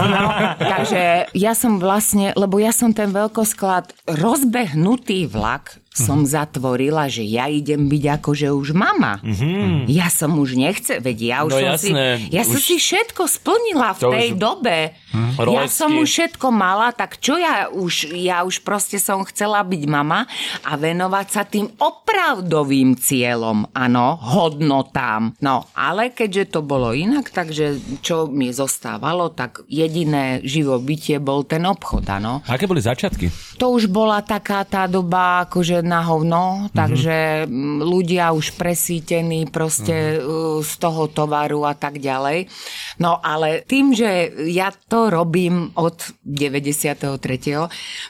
Takže 0.74 1.30
ja 1.30 1.54
som 1.54 1.78
vlastne, 1.78 2.34
lebo 2.34 2.58
ja 2.58 2.74
som 2.74 2.90
ten 2.90 3.14
veľkosklad 3.14 3.94
rozbehnutý 4.10 5.30
vlak 5.30 5.78
som 5.96 6.22
zatvorila, 6.22 7.08
že 7.08 7.24
ja 7.24 7.48
idem 7.48 7.88
byť 7.88 8.04
akože 8.20 8.52
už 8.52 8.68
mama. 8.70 9.16
Mm-hmm. 9.24 9.88
Ja 9.88 10.12
som 10.12 10.36
už 10.36 10.54
nechce, 10.54 11.00
veď 11.00 11.16
ja 11.18 11.38
už 11.42 11.50
No 11.50 11.56
som 11.56 11.68
jasné, 11.72 12.04
si, 12.20 12.28
ja 12.30 12.42
som 12.44 12.60
už- 12.60 12.62
si 12.62 12.76
všetko 12.76 13.22
splnila 13.24 13.96
v 13.96 14.00
tej 14.12 14.28
už- 14.30 14.38
dobe. 14.38 14.78
Ja 15.16 15.40
Rolexky. 15.40 15.72
som 15.72 15.90
už 15.96 16.08
všetko 16.08 16.46
mala, 16.50 16.92
tak 16.92 17.16
čo 17.16 17.40
ja 17.40 17.72
už, 17.72 18.12
ja 18.12 18.44
už 18.44 18.60
proste 18.60 19.00
som 19.00 19.24
chcela 19.24 19.64
byť 19.64 19.82
mama 19.86 20.28
a 20.60 20.76
venovať 20.76 21.26
sa 21.26 21.42
tým 21.42 21.72
opravdovým 21.72 22.94
cieľom, 22.94 23.64
áno, 23.72 24.20
hodnotám. 24.20 25.32
No, 25.38 25.64
ale 25.72 26.10
keďže 26.10 26.44
to 26.50 26.60
bolo 26.60 26.90
inak, 26.90 27.28
takže 27.28 27.76
čo 28.00 28.26
mi 28.26 28.50
zostávalo, 28.50 29.30
tak 29.30 29.64
jediné 29.66 30.42
živobytie 30.42 31.16
bol 31.16 31.42
ten 31.42 31.62
obchod, 31.62 32.04
áno. 32.06 32.44
Aké 32.44 32.64
boli 32.64 32.80
začiatky? 32.80 33.32
To 33.56 33.72
už 33.72 33.88
bola 33.88 34.20
taká 34.20 34.64
tá 34.64 34.84
doba 34.84 35.44
akože 35.44 35.80
na 35.86 36.02
hovno, 36.02 36.68
takže 36.74 37.46
mm, 37.46 37.80
ľudia 37.86 38.34
už 38.34 38.58
presítení 38.58 39.46
proste 39.46 40.18
uh, 40.18 40.60
z 40.60 40.72
toho 40.82 41.06
tovaru 41.06 41.62
a 41.64 41.78
tak 41.78 42.02
ďalej. 42.02 42.50
No 42.98 43.22
ale 43.22 43.62
tým, 43.62 43.94
že 43.94 44.34
ja 44.50 44.74
to 44.74 45.08
robím 45.08 45.70
od 45.78 46.12
93. 46.26 47.16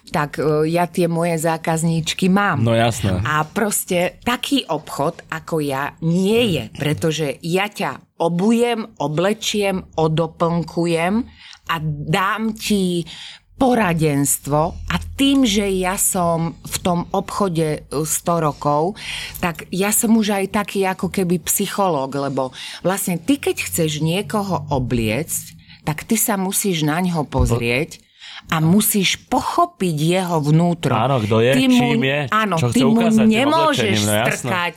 tak 0.08 0.40
uh, 0.40 0.64
ja 0.64 0.88
tie 0.88 1.06
moje 1.06 1.36
zákazníčky 1.36 2.32
mám. 2.32 2.64
No 2.64 2.72
jasné. 2.72 3.20
A 3.22 3.44
proste 3.44 4.16
taký 4.24 4.64
obchod 4.66 5.22
ako 5.28 5.60
ja 5.60 5.92
nie 6.00 6.56
je, 6.56 6.64
pretože 6.74 7.36
ja 7.44 7.68
ťa 7.68 8.16
obujem, 8.16 8.96
oblečiem, 8.96 9.84
odoplnkujem 9.92 11.14
a 11.66 11.74
dám 11.82 12.56
ti 12.56 13.04
poradenstvo 13.56 14.76
a 14.92 14.96
tým, 15.16 15.48
že 15.48 15.64
ja 15.80 15.96
som 15.96 16.60
v 16.60 16.76
tom 16.84 17.08
obchode 17.16 17.88
100 17.88 18.04
rokov, 18.44 19.00
tak 19.40 19.64
ja 19.72 19.88
som 19.96 20.12
už 20.12 20.44
aj 20.44 20.44
taký 20.52 20.84
ako 20.84 21.08
keby 21.08 21.40
psychológ, 21.48 22.12
lebo 22.20 22.52
vlastne 22.84 23.16
ty, 23.16 23.40
keď 23.40 23.64
chceš 23.64 24.04
niekoho 24.04 24.68
obliecť, 24.68 25.56
tak 25.88 26.04
ty 26.04 26.20
sa 26.20 26.36
musíš 26.36 26.84
na 26.84 27.00
ňo 27.00 27.24
pozrieť 27.24 28.04
a 28.52 28.60
musíš 28.60 29.16
pochopiť 29.26 29.96
jeho 29.96 30.38
vnútro. 30.38 30.92
Áno, 30.94 31.18
kto 31.18 31.40
je, 31.42 31.52
ty 31.56 31.64
mu, 31.66 31.78
čím 31.80 32.02
je, 32.04 32.20
Áno, 32.30 32.54
čo 32.60 32.68
ty 32.70 32.82
mu 32.84 33.08
nemôžeš 33.08 33.96
no 34.04 34.12
strkať 34.30 34.74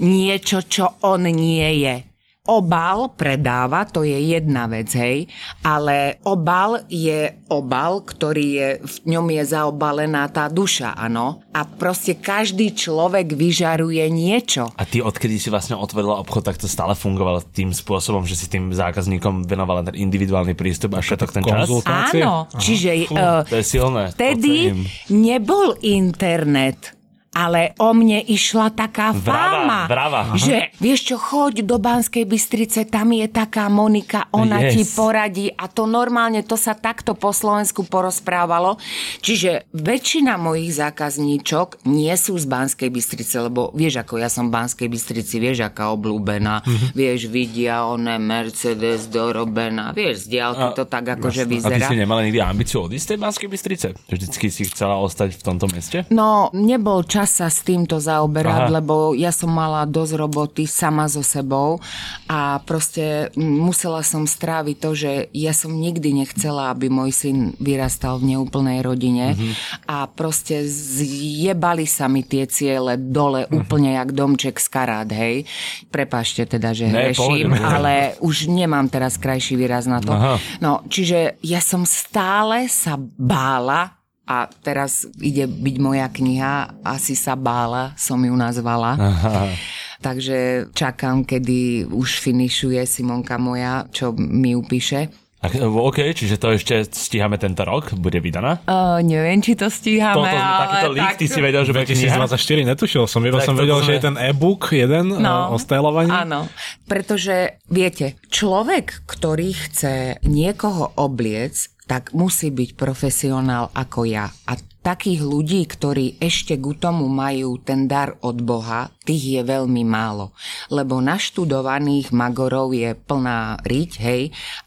niečo, 0.00 0.64
čo 0.64 0.96
on 1.04 1.26
nie 1.28 1.84
je. 1.84 2.09
Obal 2.48 3.12
predáva, 3.20 3.84
to 3.84 4.00
je 4.00 4.16
jedna 4.16 4.64
vec, 4.64 4.88
hej, 4.96 5.28
ale 5.60 6.16
obal 6.24 6.88
je 6.88 7.36
obal, 7.52 8.00
ktorý 8.00 8.46
je, 8.56 8.68
v 8.80 8.96
ňom 9.12 9.28
je 9.28 9.42
zaobalená 9.44 10.24
tá 10.32 10.48
duša, 10.48 10.96
áno. 10.96 11.44
A 11.52 11.68
proste 11.68 12.16
každý 12.16 12.72
človek 12.72 13.36
vyžaruje 13.36 14.00
niečo. 14.08 14.72
A 14.80 14.88
ty 14.88 15.04
odkedy 15.04 15.36
si 15.36 15.52
vlastne 15.52 15.76
otvorila 15.76 16.16
obchod, 16.24 16.48
tak 16.48 16.56
to 16.56 16.64
stále 16.64 16.96
fungovalo 16.96 17.44
tým 17.44 17.76
spôsobom, 17.76 18.24
že 18.24 18.40
si 18.40 18.48
tým 18.48 18.72
zákazníkom 18.72 19.44
venovala 19.44 19.84
ten 19.84 20.00
individuálny 20.00 20.56
prístup 20.56 20.96
a 20.96 21.04
všetok 21.04 21.36
ten 21.36 21.44
čas? 21.44 21.68
Áno, 21.68 22.48
čiže 22.56 23.04
Fú, 23.04 23.20
uh, 23.20 23.44
to 23.44 23.60
je 23.60 23.64
silné. 23.68 24.16
vtedy 24.16 24.72
ocením. 24.72 24.80
nebol 25.12 25.76
internet. 25.84 26.99
Ale 27.32 27.78
o 27.78 27.90
mne 27.90 28.18
išla 28.20 28.68
taká 28.70 29.12
Vrava, 29.12 29.62
fáma, 29.62 29.80
vrava, 29.86 30.20
že 30.34 30.74
vieš 30.76 31.00
čo, 31.04 31.16
choď 31.16 31.62
do 31.62 31.78
Banskej 31.78 32.24
Bystrice, 32.24 32.82
tam 32.84 33.12
je 33.12 33.22
taká 33.24 33.66
Monika, 33.66 34.26
ona 34.30 34.58
Yes. 34.60 34.72
ti 34.72 34.82
poradí 34.84 35.46
a 35.48 35.64
to 35.64 35.86
normálne, 35.86 36.42
to 36.42 36.54
sa 36.54 36.74
takto 36.74 37.14
po 37.14 37.30
Slovensku 37.30 37.84
porozprávalo. 37.84 38.82
Čiže 39.20 39.70
väčšina 39.70 40.34
mojich 40.36 40.74
zákazníčok 40.74 41.86
nie 41.86 42.10
sú 42.12 42.34
z 42.34 42.46
Banskej 42.46 42.90
Bystrice, 42.90 43.38
lebo 43.40 43.70
vieš, 43.72 44.00
ako 44.00 44.14
ja 44.16 44.26
som 44.26 44.50
v 44.50 44.58
Banskej 44.58 44.88
Bystrici, 44.88 45.38
vieš, 45.38 45.62
aká 45.62 45.92
obľúbená, 45.92 46.60
Mhm. 46.60 46.86
vieš, 46.92 47.20
vidia 47.26 47.86
one 47.86 48.18
Mercedes 48.18 49.06
dorobená, 49.06 49.92
vieš, 49.92 50.26
z 50.26 50.34
diaľky 50.34 50.66
to 50.72 50.82
tak 50.84 51.06
akože 51.08 51.42
A 51.42 51.46
ty 51.46 51.52
vyzerá. 51.52 51.86
si 51.86 51.94
nemala 51.94 52.20
nikdy 52.22 52.42
ambíciu 52.42 52.82
odísť 52.82 53.04
z 53.04 53.08
tej 53.08 53.18
Banskej 53.18 53.48
Bystrice? 53.48 53.86
Vždycky 54.08 54.50
si 54.50 54.66
chcela 54.66 54.98
ostať 54.98 55.30
v 55.32 55.42
tomto 55.44 55.70
meste? 55.70 56.10
No, 56.10 56.50
nebol 56.52 57.06
čas 57.06 57.19
sa 57.24 57.48
s 57.48 57.60
týmto 57.60 57.96
zaoberať, 57.96 58.68
Aha. 58.68 58.72
lebo 58.72 59.12
ja 59.12 59.28
som 59.30 59.48
mala 59.48 59.82
dosť 59.82 60.12
roboty 60.14 60.64
sama 60.64 61.04
so 61.06 61.20
sebou 61.20 61.80
a 62.24 62.60
proste 62.60 63.28
musela 63.34 64.00
som 64.00 64.24
stráviť 64.24 64.76
to, 64.76 64.90
že 64.92 65.12
ja 65.30 65.50
som 65.50 65.72
nikdy 65.72 66.12
nechcela, 66.16 66.70
aby 66.70 66.86
môj 66.86 67.10
syn 67.10 67.36
vyrastal 67.56 68.16
v 68.16 68.34
neúplnej 68.34 68.80
rodine 68.80 69.32
Mhm. 69.32 69.52
a 69.84 70.04
proste 70.06 70.64
zjebali 70.64 71.84
sa 71.84 72.06
mi 72.06 72.22
tie 72.22 72.44
ciele 72.44 72.96
dole 72.96 73.44
úplne 73.48 73.94
jak 73.94 74.10
domček 74.10 74.56
z 74.56 74.68
karát, 74.68 75.08
hej. 75.08 75.44
Prepašte 75.88 76.46
teda, 76.46 76.72
že 76.72 76.88
Ne, 76.88 77.10
hreším, 77.12 77.50
ale 77.74 78.16
už 78.18 78.46
nemám 78.46 78.86
teraz 78.86 79.16
krajší 79.16 79.54
výraz 79.54 79.84
na 79.84 80.00
to. 80.00 80.12
Aha. 80.12 80.36
No, 80.58 80.82
čiže 80.86 81.36
ja 81.40 81.60
som 81.60 81.82
stále 81.84 82.66
sa 82.66 82.96
bála 82.98 83.99
a 84.30 84.46
teraz 84.62 85.10
ide 85.18 85.50
byť 85.50 85.76
moja 85.82 86.06
kniha, 86.06 86.86
asi 86.86 87.18
sa 87.18 87.34
bála, 87.34 87.98
som 87.98 88.22
ju 88.22 88.30
nazvala. 88.38 88.94
Aha. 88.94 89.50
Takže 89.98 90.70
čakám, 90.70 91.26
kedy 91.26 91.90
už 91.90 92.22
finišuje 92.22 92.78
Simonka 92.86 93.36
moja, 93.42 93.90
čo 93.90 94.14
mi 94.14 94.54
upíše. 94.54 95.10
A, 95.40 95.48
OK, 95.64 96.12
čiže 96.12 96.36
to 96.36 96.52
ešte 96.52 96.84
stíhame 96.92 97.40
tento 97.40 97.64
rok? 97.64 97.96
Bude 97.96 98.20
vydaná? 98.20 98.60
Uh, 98.68 99.00
neviem, 99.00 99.40
či 99.40 99.56
to 99.56 99.72
stíhame, 99.72 100.20
Toto, 100.20 100.36
takýto 100.36 100.88
ale 100.92 100.96
lík, 101.00 101.12
ty 101.16 101.26
si 101.32 101.40
vedel, 101.40 101.64
že 101.64 101.72
bude 101.72 101.88
kniha? 101.88 102.28
2024 102.28 102.70
netušil 102.76 103.04
som, 103.08 103.24
iba 103.24 103.40
Tak 103.40 103.48
som 103.48 103.56
vedel, 103.56 103.80
sme- 103.80 103.86
že 103.88 103.92
je 103.96 104.02
ten 104.04 104.16
e-book 104.20 104.68
jeden 104.68 105.16
no. 105.16 105.48
o 105.48 105.56
stylovaní. 105.56 106.12
Áno, 106.12 106.44
pretože 106.84 107.56
viete, 107.72 108.20
človek, 108.28 109.08
ktorý 109.08 109.56
chce 109.56 110.20
niekoho 110.28 110.92
obliec, 111.00 111.72
tak 111.90 112.14
musí 112.14 112.54
byť 112.54 112.78
profesionál 112.78 113.66
ako 113.74 114.06
ja. 114.06 114.30
A 114.46 114.54
takých 114.80 115.20
ľudí, 115.20 115.62
ktorí 115.68 116.16
ešte 116.20 116.56
ku 116.56 116.72
tomu 116.72 117.04
majú 117.06 117.60
ten 117.60 117.84
dar 117.84 118.16
od 118.24 118.40
Boha, 118.40 118.88
tých 119.04 119.40
je 119.40 119.42
veľmi 119.44 119.84
málo. 119.84 120.32
Lebo 120.72 121.04
naštudovaných 121.04 122.12
magorov 122.16 122.72
je 122.72 122.96
plná 122.96 123.60
riť, 123.60 123.90
hej, 124.00 124.22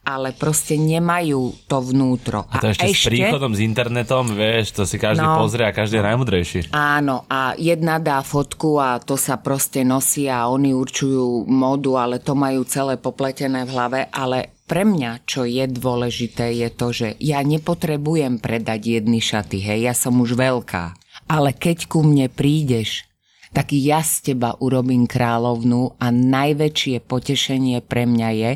ale 0.06 0.36
proste 0.36 0.78
nemajú 0.78 1.66
to 1.66 1.78
vnútro. 1.82 2.46
A 2.54 2.62
to 2.62 2.70
ešte, 2.70 2.92
ešte 2.94 3.10
s 3.10 3.12
príchodom 3.14 3.58
s 3.58 3.62
internetom, 3.66 4.24
vieš, 4.38 4.78
to 4.78 4.84
si 4.86 5.02
každý 5.02 5.26
no, 5.26 5.42
pozrie 5.42 5.66
a 5.66 5.74
každý 5.74 5.98
je 6.02 6.06
najmudrejší. 6.06 6.60
Áno, 6.76 7.26
a 7.26 7.58
jedna 7.58 7.98
dá 7.98 8.22
fotku 8.22 8.78
a 8.78 9.02
to 9.02 9.18
sa 9.18 9.42
proste 9.42 9.82
nosí 9.82 10.30
a 10.30 10.46
oni 10.46 10.78
určujú 10.78 11.50
modu, 11.50 11.98
ale 11.98 12.22
to 12.22 12.38
majú 12.38 12.62
celé 12.68 13.02
popletené 13.02 13.66
v 13.66 13.74
hlave, 13.74 14.00
ale 14.14 14.54
pre 14.64 14.88
mňa, 14.88 15.28
čo 15.28 15.44
je 15.44 15.68
dôležité, 15.68 16.56
je 16.56 16.70
to, 16.72 16.88
že 16.96 17.08
ja 17.20 17.44
nepotrebujem 17.44 18.40
predať 18.40 18.98
jedny 19.00 19.20
šaty, 19.20 19.60
hej, 19.60 19.92
ja 19.92 19.94
som 20.04 20.20
už 20.20 20.36
veľká. 20.36 20.92
Ale 21.32 21.56
keď 21.56 21.88
ku 21.88 22.04
mne 22.04 22.28
prídeš, 22.28 23.08
tak 23.56 23.72
ja 23.72 24.02
z 24.04 24.34
teba 24.34 24.58
urobím 24.60 25.08
kráľovnú 25.08 25.96
a 26.02 26.10
najväčšie 26.12 27.06
potešenie 27.06 27.80
pre 27.86 28.10
mňa 28.10 28.30
je, 28.34 28.52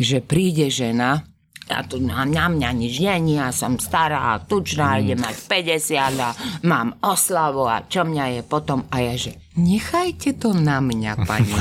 že 0.00 0.18
príde 0.24 0.72
žena, 0.72 1.22
a 1.68 1.84
tu 1.84 2.00
na, 2.00 2.24
na 2.24 2.48
mňa 2.48 2.70
nič 2.72 2.96
není, 3.04 3.36
ja 3.36 3.52
som 3.52 3.76
stará, 3.76 4.40
tučná, 4.40 4.96
mm. 4.96 5.00
idem 5.04 5.20
mať 5.20 5.36
50 5.52 6.16
a 6.16 6.30
mám 6.64 6.96
oslavu 7.04 7.68
a 7.68 7.84
čo 7.84 8.08
mňa 8.08 8.40
je 8.40 8.40
potom. 8.40 8.88
A 8.88 9.04
ja 9.04 9.14
že, 9.20 9.36
nechajte 9.52 10.40
to 10.40 10.56
na 10.56 10.80
mňa, 10.80 11.28
pani. 11.28 11.52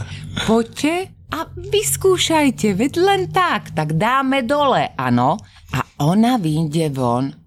Poďte 0.46 1.10
a 1.34 1.50
vyskúšajte, 1.50 2.78
veď 2.78 2.92
len 3.02 3.22
tak, 3.34 3.74
tak 3.74 3.98
dáme 3.98 4.46
dole, 4.46 4.94
áno. 4.94 5.34
A 5.74 5.82
ona 5.98 6.38
vyjde 6.38 6.94
von 6.94 7.45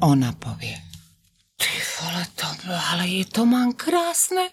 ona 0.00 0.32
povie, 0.36 0.76
ty 1.56 1.72
vole, 1.96 2.22
to, 2.36 2.44
ale 2.68 3.08
je 3.08 3.24
to 3.24 3.48
mám 3.48 3.72
krásne. 3.72 4.52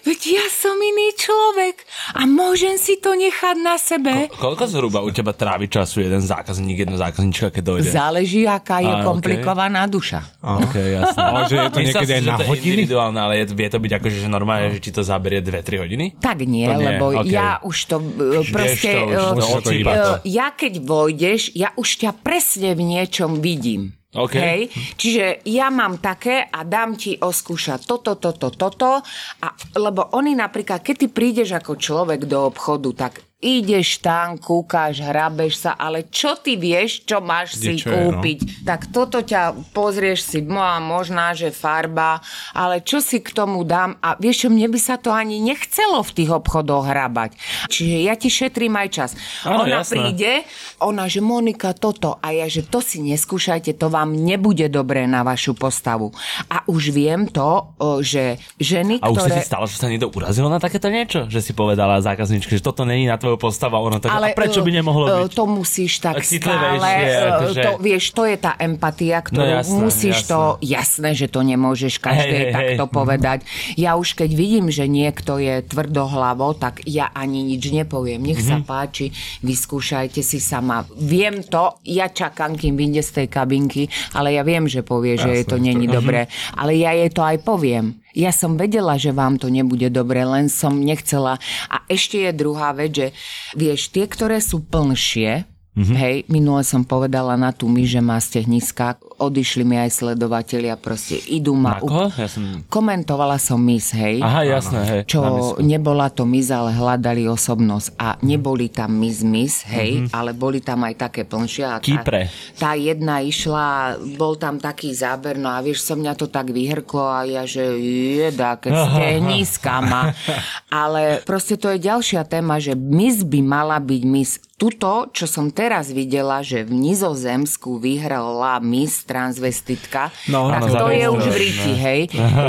Veď 0.00 0.40
ja 0.40 0.46
som 0.48 0.72
iný 0.80 1.12
človek 1.12 1.84
a 2.16 2.24
môžem 2.24 2.80
si 2.80 2.96
to 2.96 3.12
nechať 3.12 3.56
na 3.60 3.76
sebe. 3.76 4.32
Ko- 4.32 4.48
koľko 4.48 4.64
zhruba 4.64 5.04
u 5.04 5.12
teba 5.12 5.36
trávi 5.36 5.68
času 5.68 6.08
jeden 6.08 6.24
zákazník, 6.24 6.88
jedna 6.88 6.96
zákazníčka, 6.96 7.52
keď 7.52 7.62
dojde? 7.68 7.90
Záleží, 7.92 8.48
aká 8.48 8.80
je 8.80 8.88
a, 8.88 9.04
komplikovaná 9.04 9.84
okay. 9.84 9.92
duša. 9.92 10.20
Ok, 10.40 10.74
jasné. 10.80 11.20
Ale 11.28 11.40
že 11.44 11.56
je 11.60 11.68
to 11.68 11.80
niekedy 11.84 12.12
aj 12.16 12.22
na 12.24 12.36
hodiny? 12.40 12.64
individuálne, 12.66 13.18
ale 13.20 13.34
je, 13.42 13.44
vie 13.52 13.68
to 13.68 13.78
byť 13.78 13.92
akože, 14.00 14.16
že 14.24 14.28
normálne, 14.32 14.66
že 14.72 14.80
či 14.80 14.90
to 14.96 15.02
zaberie 15.04 15.44
2-3 15.44 15.84
hodiny? 15.84 16.06
Tak 16.16 16.38
nie, 16.48 16.64
nie 16.64 16.72
lebo 16.72 17.12
okay. 17.12 17.28
ja 17.28 17.60
už 17.60 17.76
to 17.92 17.96
uh, 18.00 18.40
proste... 18.48 18.90
to 19.04 19.44
už, 19.60 19.84
uh, 19.84 19.92
uh, 19.92 20.16
ja 20.24 20.48
keď 20.56 20.80
vojdeš, 20.80 21.52
ja 21.52 21.76
už 21.76 22.00
ťa 22.00 22.10
presne 22.24 22.72
v 22.72 22.96
niečom 22.96 23.44
vidím. 23.44 23.92
Okay. 24.16 24.40
Hej? 24.40 24.60
Čiže 24.96 25.24
ja 25.44 25.68
mám 25.68 26.00
také 26.00 26.48
a 26.48 26.64
dám 26.64 26.96
ti 26.96 27.20
oskúšať 27.20 27.84
toto, 27.84 28.16
toto, 28.16 28.48
toto. 28.48 29.04
A, 29.44 29.48
lebo 29.76 30.16
oni 30.16 30.32
napríklad, 30.32 30.80
keď 30.80 30.94
ty 31.04 31.06
prídeš 31.12 31.52
ako 31.52 31.76
človek 31.76 32.24
do 32.24 32.48
obchodu, 32.48 32.88
tak 32.96 33.20
ideš 33.36 34.00
tam, 34.00 34.40
kúkáš, 34.40 35.04
hrabeš 35.04 35.68
sa, 35.68 35.76
ale 35.76 36.08
čo 36.08 36.40
ty 36.40 36.56
vieš, 36.56 37.04
čo 37.04 37.20
máš 37.20 37.60
si 37.60 37.76
čo 37.76 37.92
kúpiť? 37.92 38.38
Je, 38.40 38.48
no? 38.48 38.64
Tak 38.64 38.80
toto 38.88 39.20
ťa 39.20 39.52
pozrieš 39.76 40.24
si, 40.24 40.40
a 40.40 40.80
možná, 40.80 41.36
že 41.36 41.52
farba, 41.52 42.24
ale 42.56 42.80
čo 42.80 43.04
si 43.04 43.20
k 43.20 43.36
tomu 43.36 43.60
dám? 43.68 44.00
A 44.00 44.16
vieš 44.16 44.46
čo, 44.46 44.48
mne 44.48 44.72
by 44.72 44.80
sa 44.80 44.96
to 44.96 45.12
ani 45.12 45.36
nechcelo 45.36 46.00
v 46.00 46.14
tých 46.16 46.30
obchodoch 46.32 46.88
hrabať. 46.88 47.36
Čiže 47.68 47.96
ja 48.08 48.16
ti 48.16 48.32
šetrím 48.32 48.72
aj 48.72 48.88
čas. 48.88 49.10
Áno, 49.44 49.68
ona 49.68 49.84
jasné. 49.84 49.92
príde, 50.00 50.32
ona, 50.80 51.04
že 51.04 51.20
Monika, 51.20 51.76
toto. 51.76 52.16
A 52.24 52.32
ja, 52.32 52.48
že 52.48 52.64
to 52.64 52.80
si 52.80 53.04
neskúšajte, 53.04 53.76
to 53.76 53.92
vám 53.92 54.16
nebude 54.16 54.64
dobré 54.72 55.04
na 55.04 55.20
vašu 55.20 55.52
postavu. 55.52 56.08
A 56.48 56.64
už 56.72 56.88
viem 56.88 57.28
to, 57.28 57.68
že 58.00 58.40
ženy, 58.56 58.96
a 59.04 59.12
ktoré... 59.12 59.28
Už 59.28 59.44
si 59.44 59.44
stalo, 59.44 59.68
že 59.68 59.76
sa 59.76 59.92
niekto 59.92 60.08
urazilo 60.08 60.48
na 60.48 60.56
takéto 60.56 60.88
niečo? 60.88 61.28
Že 61.28 61.40
si 61.44 61.52
povedala 61.52 62.00
zákazničke, 62.00 62.56
že 62.56 62.64
toto 62.64 62.88
není 62.88 63.04
na 63.04 63.20
tvojou 63.26 63.38
postava, 63.42 63.82
ono 63.82 63.98
tak, 63.98 64.14
ale, 64.14 64.30
a 64.30 64.38
prečo 64.38 64.62
by 64.62 64.70
nemohlo 64.70 65.04
e, 65.04 65.10
byť? 65.26 65.34
To 65.34 65.44
musíš 65.50 65.98
tak 65.98 66.22
stále, 66.22 66.78
e, 66.78 67.26
akože... 67.26 67.62
to, 67.66 67.70
vieš, 67.82 68.04
to 68.14 68.22
je 68.22 68.36
tá 68.38 68.54
empatia, 68.62 69.18
ktorú 69.18 69.50
no, 69.50 69.58
jasné, 69.58 69.78
musíš 69.82 70.16
jasné. 70.22 70.30
to, 70.30 70.40
jasné, 70.62 71.08
že 71.18 71.26
to 71.26 71.40
nemôžeš 71.42 71.98
každej 71.98 72.42
hey, 72.46 72.54
takto 72.54 72.84
hey. 72.86 72.94
povedať. 72.94 73.38
Ja 73.74 73.98
už 73.98 74.14
keď 74.14 74.30
vidím, 74.30 74.70
že 74.70 74.86
niekto 74.86 75.42
je 75.42 75.66
tvrdohlavo, 75.66 76.54
tak 76.54 76.86
ja 76.86 77.10
ani 77.10 77.42
nič 77.42 77.66
nepoviem. 77.74 78.22
Nech 78.22 78.38
mm-hmm. 78.38 78.62
sa 78.62 78.62
mhm. 78.62 78.66
páči, 78.70 79.10
vyskúšajte 79.42 80.22
si 80.22 80.38
sama. 80.38 80.86
Viem 80.94 81.42
to, 81.42 81.82
ja 81.82 82.06
čakám, 82.06 82.54
kým 82.54 82.78
vyjde 82.78 83.02
z 83.02 83.10
tej 83.22 83.26
kabinky, 83.26 83.82
ale 84.14 84.38
ja 84.38 84.46
viem, 84.46 84.70
že 84.70 84.86
povie, 84.86 85.18
jasné, 85.18 85.26
že 85.26 85.30
je 85.42 85.44
to 85.50 85.56
není 85.58 85.90
to... 85.90 85.98
dobré. 85.98 86.30
Ale 86.54 86.78
ja 86.78 86.94
jej 86.94 87.10
to 87.10 87.26
aj 87.26 87.42
poviem. 87.42 87.98
Ja 88.16 88.32
som 88.32 88.56
vedela, 88.56 88.96
že 88.96 89.12
vám 89.12 89.36
to 89.36 89.52
nebude 89.52 89.92
dobre, 89.92 90.24
len 90.24 90.48
som 90.48 90.72
nechcela. 90.80 91.36
A 91.68 91.84
ešte 91.84 92.24
je 92.24 92.32
druhá 92.32 92.72
vec, 92.72 92.96
že 92.96 93.08
vieš, 93.52 93.92
tie, 93.92 94.08
ktoré 94.08 94.40
sú 94.40 94.64
plnšie, 94.64 95.44
Mm-hmm. 95.76 95.96
Hej, 96.00 96.16
minule 96.32 96.64
som 96.64 96.80
povedala 96.88 97.36
na 97.36 97.52
tú 97.52 97.68
my, 97.68 97.84
že 97.84 98.00
má 98.00 98.16
stehniska, 98.16 98.96
odišli 99.20 99.60
mi 99.60 99.76
aj 99.76 99.92
sledovatelia, 99.92 100.72
proste 100.80 101.20
idú 101.28 101.52
ma... 101.52 101.76
Ako? 101.76 102.16
Ja 102.16 102.24
som... 102.32 102.64
Komentovala 102.72 103.36
som 103.36 103.60
mis, 103.60 103.92
hej. 103.92 104.24
Aha, 104.24 104.48
jasné, 104.48 104.80
hej. 104.88 105.00
Čo 105.04 105.20
nebola 105.60 106.08
to 106.08 106.24
mis, 106.24 106.48
ale 106.48 106.72
hľadali 106.72 107.28
osobnosť. 107.28 107.92
A 108.00 108.16
neboli 108.24 108.72
tam 108.72 108.96
mis, 108.96 109.20
mis, 109.20 109.68
hej, 109.68 110.08
mm-hmm. 110.08 110.16
ale 110.16 110.32
boli 110.32 110.64
tam 110.64 110.80
aj 110.80 110.96
také 110.96 111.28
plnšie. 111.28 111.68
A 111.68 111.76
tá, 111.76 111.84
Kýpre. 111.84 112.32
Tá 112.56 112.72
jedna 112.72 113.20
išla, 113.20 114.00
bol 114.16 114.40
tam 114.40 114.56
taký 114.56 114.96
záber, 114.96 115.36
no 115.36 115.52
a 115.52 115.60
vieš, 115.60 115.84
som 115.84 116.00
mňa 116.00 116.16
to 116.16 116.32
tak 116.32 116.56
vyhrklo 116.56 117.04
a 117.04 117.28
ja, 117.28 117.44
že 117.44 117.76
jeda, 118.16 118.56
keď 118.56 118.72
stehniska 118.72 119.84
má. 119.84 120.16
Ale 120.72 121.20
proste 121.28 121.60
to 121.60 121.68
je 121.68 121.84
ďalšia 121.84 122.24
téma, 122.24 122.56
že 122.64 122.72
mis 122.72 123.20
by 123.20 123.44
mala 123.44 123.76
byť 123.76 124.02
mis 124.08 124.40
tuto, 124.56 125.12
čo 125.12 125.28
som 125.28 125.52
teraz 125.52 125.92
videla, 125.92 126.40
že 126.40 126.64
v 126.64 126.72
Nizozemsku 126.72 127.76
vyhrala 127.76 128.56
Miss 128.64 129.04
Transvestitka, 129.04 130.08
no, 130.32 130.48
tak 130.48 130.62
no, 130.64 130.72
to 130.82 130.86
je 130.88 131.06
už 131.12 131.24
v 131.28 131.36
Riti, 131.36 131.72
hej? 131.76 132.00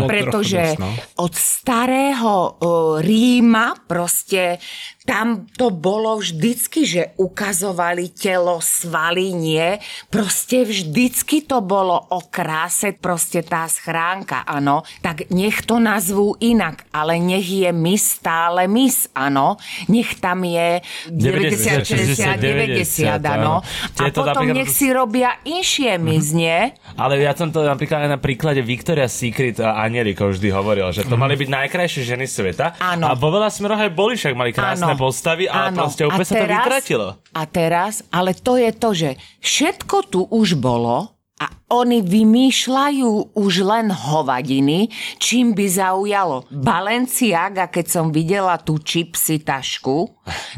Pretože 0.08 0.80
no. 0.80 0.88
od 1.20 1.36
starého 1.36 2.56
Ríma 3.04 3.76
proste 3.92 4.64
tam 5.08 5.48
to 5.56 5.72
bolo 5.72 6.20
vždycky, 6.20 6.84
že 6.84 7.16
ukazovali 7.16 8.12
telo, 8.12 8.60
svaly, 8.60 9.32
nie. 9.32 9.80
Proste 10.12 10.68
vždycky 10.68 11.48
to 11.48 11.64
bolo 11.64 11.96
o 12.12 12.28
kráse, 12.28 12.92
proste 12.92 13.40
tá 13.40 13.64
schránka, 13.72 14.44
áno. 14.44 14.84
Tak 15.00 15.32
nech 15.32 15.64
to 15.64 15.80
nazvú 15.80 16.36
inak, 16.44 16.84
ale 16.92 17.24
nech 17.24 17.48
je 17.48 17.72
mis 17.72 18.04
stále 18.04 18.68
mis, 18.68 19.08
áno. 19.16 19.56
Nech 19.88 20.20
tam 20.20 20.44
je 20.44 20.84
90, 21.08 21.88
60, 21.88 22.44
90, 22.44 23.24
áno. 23.24 23.64
A 23.96 24.12
potom 24.12 24.52
nech 24.52 24.68
si 24.68 24.92
robia 24.92 25.40
inšie 25.48 25.96
mis, 25.96 26.36
nie? 26.36 26.76
Ale 27.00 27.16
ja 27.24 27.32
som 27.32 27.48
to 27.48 27.64
napríklad 27.64 28.04
aj 28.04 28.12
na 28.12 28.20
príklade 28.20 28.60
Victoria 28.60 29.08
Secret 29.08 29.64
a 29.64 29.80
Angelika 29.88 30.28
vždy 30.28 30.52
hovoril, 30.52 30.92
že 30.92 31.08
to 31.08 31.16
mhm. 31.16 31.22
mali 31.24 31.40
byť 31.40 31.48
najkrajšie 31.48 32.04
ženy 32.04 32.28
sveta. 32.28 32.76
Áno. 32.84 33.08
A 33.08 33.16
vo 33.16 33.32
veľa 33.32 33.48
smeroch 33.48 33.80
aj 33.80 33.92
boli, 33.96 34.20
však 34.20 34.36
mali 34.36 34.52
krásne 34.52 34.97
postavy 34.98 35.46
a 35.46 35.70
Áno. 35.70 35.86
proste 35.86 36.04
úplne 36.04 36.26
sa 36.26 36.36
to 36.42 36.48
vytratilo. 36.50 37.08
A 37.32 37.42
teraz, 37.46 38.02
ale 38.10 38.34
to 38.34 38.58
je 38.58 38.72
to, 38.74 38.90
že 38.98 39.10
všetko 39.40 39.96
tu 40.10 40.20
už 40.28 40.58
bolo, 40.58 41.14
a 41.38 41.54
oni 41.68 42.00
vymýšľajú 42.00 43.36
už 43.36 43.54
len 43.68 43.92
hovadiny, 43.92 44.88
čím 45.20 45.52
by 45.52 45.68
zaujalo. 45.68 46.48
Balenciaga, 46.48 47.68
keď 47.68 47.86
som 47.92 48.06
videla 48.16 48.56
tú 48.56 48.80
čipsy 48.80 49.44
tašku, 49.44 50.08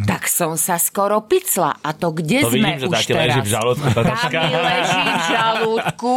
tak 0.06 0.30
som 0.30 0.54
sa 0.54 0.78
skoro 0.78 1.26
picla. 1.26 1.74
A 1.82 1.98
to 1.98 2.14
kde 2.14 2.46
to 2.46 2.54
sme 2.54 2.78
vidím, 2.78 2.94
už 2.94 3.02
že 3.02 3.10
teraz? 3.10 3.26
leží 3.26 3.42
v 3.42 3.50
žalúdku 3.50 3.88
tá 3.90 4.02
taška. 4.06 4.40
Leží 4.54 5.02
v 5.02 5.24
žalúdku. 5.34 6.16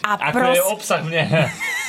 A 0.00 0.10
Ako 0.16 0.32
pros... 0.32 0.56
je 0.56 0.62
obsah 0.64 1.00
mne. 1.04 1.22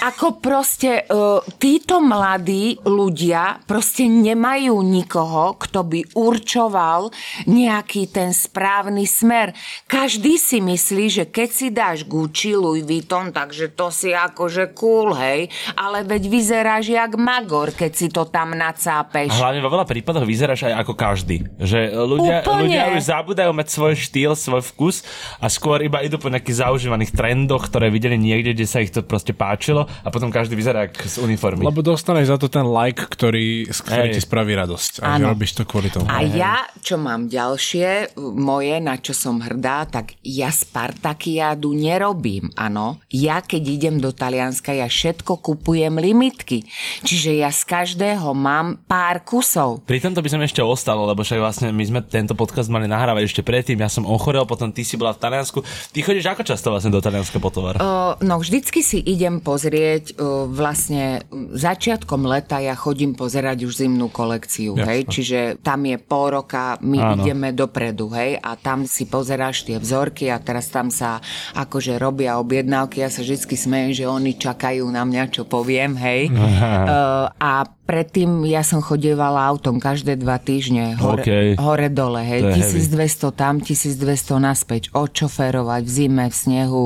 Ako 0.03 0.27
proste 0.43 1.07
uh, 1.07 1.39
títo 1.63 2.03
mladí 2.03 2.75
ľudia 2.83 3.63
proste 3.63 4.03
nemajú 4.03 4.83
nikoho, 4.83 5.55
kto 5.55 5.87
by 5.87 6.11
určoval 6.11 7.07
nejaký 7.47 8.11
ten 8.11 8.35
správny 8.35 9.07
smer. 9.07 9.55
Každý 9.87 10.35
si 10.35 10.59
myslí, 10.59 11.05
že 11.07 11.23
keď 11.23 11.49
si 11.55 11.67
dáš 11.71 12.03
Gucci, 12.03 12.32
Louis 12.57 12.81
Vuitton, 12.81 13.29
takže 13.29 13.71
to 13.77 13.93
si 13.93 14.09
akože 14.11 14.73
cool, 14.73 15.13
hej, 15.13 15.47
ale 15.77 16.01
veď 16.01 16.23
vyzeráš 16.25 16.89
jak 16.89 17.13
magor, 17.13 17.69
keď 17.69 17.91
si 17.93 18.09
to 18.09 18.25
tam 18.25 18.57
nacápeš. 18.57 19.29
Hlavne 19.37 19.61
vo 19.61 19.69
veľa 19.69 19.85
prípadoch 19.85 20.25
vyzeráš 20.25 20.65
aj 20.65 20.81
ako 20.81 20.93
každý. 20.97 21.45
Že 21.61 21.93
ľudia, 21.93 22.41
ľudia 22.41 22.83
už 22.97 23.05
zabúdajú 23.05 23.51
mať 23.53 23.67
svoj 23.69 23.93
štýl, 23.93 24.33
svoj 24.33 24.65
vkus 24.73 25.05
a 25.37 25.45
skôr 25.47 25.85
iba 25.85 26.01
idú 26.01 26.17
po 26.17 26.33
nejakých 26.33 26.65
zaužívaných 26.65 27.13
trendoch, 27.13 27.69
ktoré 27.69 27.93
videli 27.93 28.17
niekde, 28.17 28.57
kde 28.57 28.65
sa 28.65 28.81
ich 28.81 28.89
to 28.89 29.05
proste 29.05 29.37
páčilo 29.37 29.85
a 30.01 30.09
potom 30.09 30.33
každý 30.33 30.57
vyzerá 30.57 30.89
jak 30.89 30.97
z 31.05 31.21
uniformy. 31.21 31.61
Lebo 31.61 31.85
dostaneš 31.85 32.33
za 32.33 32.37
to 32.41 32.49
ten 32.49 32.65
like, 32.65 32.97
ktorý, 33.13 33.69
ktorý 33.69 34.09
ti 34.09 34.21
spraví 34.23 34.57
radosť. 34.57 35.05
A 35.05 35.21
robíš 35.21 35.53
to 35.53 35.69
kvôli 35.69 35.93
tomu. 35.93 36.09
A 36.09 36.25
ja, 36.25 36.65
čo 36.81 36.97
mám 36.97 37.29
ďalšie, 37.29 38.17
moje, 38.17 38.75
na 38.81 38.97
čo 38.97 39.13
som 39.13 39.37
hrdá, 39.37 39.85
tak 39.85 40.17
ja 40.25 40.49
Spartakiádu 40.49 41.75
nerobím 41.77 42.22
robím, 42.23 42.47
áno. 42.55 43.03
Ja 43.11 43.43
keď 43.43 43.63
idem 43.67 43.95
do 43.99 44.15
Talianska, 44.15 44.71
ja 44.71 44.87
všetko 44.87 45.43
kupujem 45.43 45.99
limitky. 45.99 46.63
Čiže 47.03 47.35
ja 47.35 47.51
z 47.51 47.67
každého 47.67 48.31
mám 48.31 48.79
pár 48.87 49.27
kusov. 49.27 49.83
Pri 49.83 49.99
tomto 49.99 50.23
by 50.23 50.31
som 50.31 50.39
ešte 50.39 50.63
ostal, 50.63 51.03
lebo 51.03 51.19
však 51.19 51.43
vlastne 51.43 51.75
my 51.75 51.83
sme 51.83 51.99
tento 51.99 52.31
podcast 52.31 52.71
mali 52.71 52.87
nahrávať 52.87 53.27
ešte 53.27 53.41
predtým. 53.43 53.75
Ja 53.75 53.91
som 53.91 54.07
ochorel, 54.07 54.47
potom 54.47 54.71
ty 54.71 54.87
si 54.87 54.95
bola 54.95 55.11
v 55.11 55.19
Taliansku. 55.19 55.67
Ty 55.91 55.99
chodíš 55.99 56.31
ako 56.31 56.47
často 56.47 56.71
vlastne 56.71 56.95
do 56.95 57.03
Talianska 57.03 57.43
po 57.43 57.51
tovar? 57.51 57.83
Uh, 57.83 58.15
no 58.23 58.39
vždycky 58.39 58.79
si 58.79 59.03
idem 59.03 59.43
pozrieť 59.43 60.15
uh, 60.15 60.47
vlastne 60.47 61.27
začiatkom 61.51 62.23
leta 62.23 62.63
ja 62.63 62.79
chodím 62.79 63.19
pozerať 63.19 63.67
už 63.67 63.83
zimnú 63.83 64.07
kolekciu, 64.07 64.79
Jasne. 64.79 64.87
hej, 64.87 65.01
čiže 65.11 65.39
tam 65.59 65.83
je 65.83 65.99
pol 65.99 66.39
roka, 66.39 66.79
my 66.79 67.03
Áno. 67.03 67.19
ideme 67.19 67.51
dopredu, 67.51 68.07
hej, 68.15 68.39
a 68.39 68.55
tam 68.55 68.87
si 68.87 69.11
pozeráš 69.11 69.67
tie 69.67 69.75
vzorky 69.75 70.31
a 70.31 70.39
teraz 70.39 70.71
tam 70.71 70.87
sa 70.87 71.19
akože 71.57 71.97
robia 72.13 72.37
objednávky, 72.37 73.01
ja 73.01 73.09
sa 73.09 73.25
vždy 73.25 73.57
smejem, 73.57 73.91
že 73.97 74.05
oni 74.05 74.37
čakajú 74.37 74.85
na 74.93 75.01
mňa, 75.01 75.33
čo 75.33 75.49
poviem, 75.49 75.97
hej. 75.97 76.29
Uh, 76.83 77.31
a 77.39 77.63
predtým 77.87 78.43
ja 78.45 78.61
som 78.61 78.83
chodievala 78.83 79.47
autom 79.47 79.79
každé 79.79 80.19
dva 80.19 80.35
týždne 80.37 80.99
hore, 80.99 81.23
okay. 81.23 81.47
hore 81.55 81.87
dole, 81.89 82.21
hej. 82.21 82.43
1200 82.59 83.31
tam, 83.33 83.63
1200 83.63 84.03
naspäť, 84.37 84.81
odšoférovať 84.91 85.81
v 85.83 85.91
zime, 85.91 86.25
v 86.27 86.35
snehu. 86.35 86.85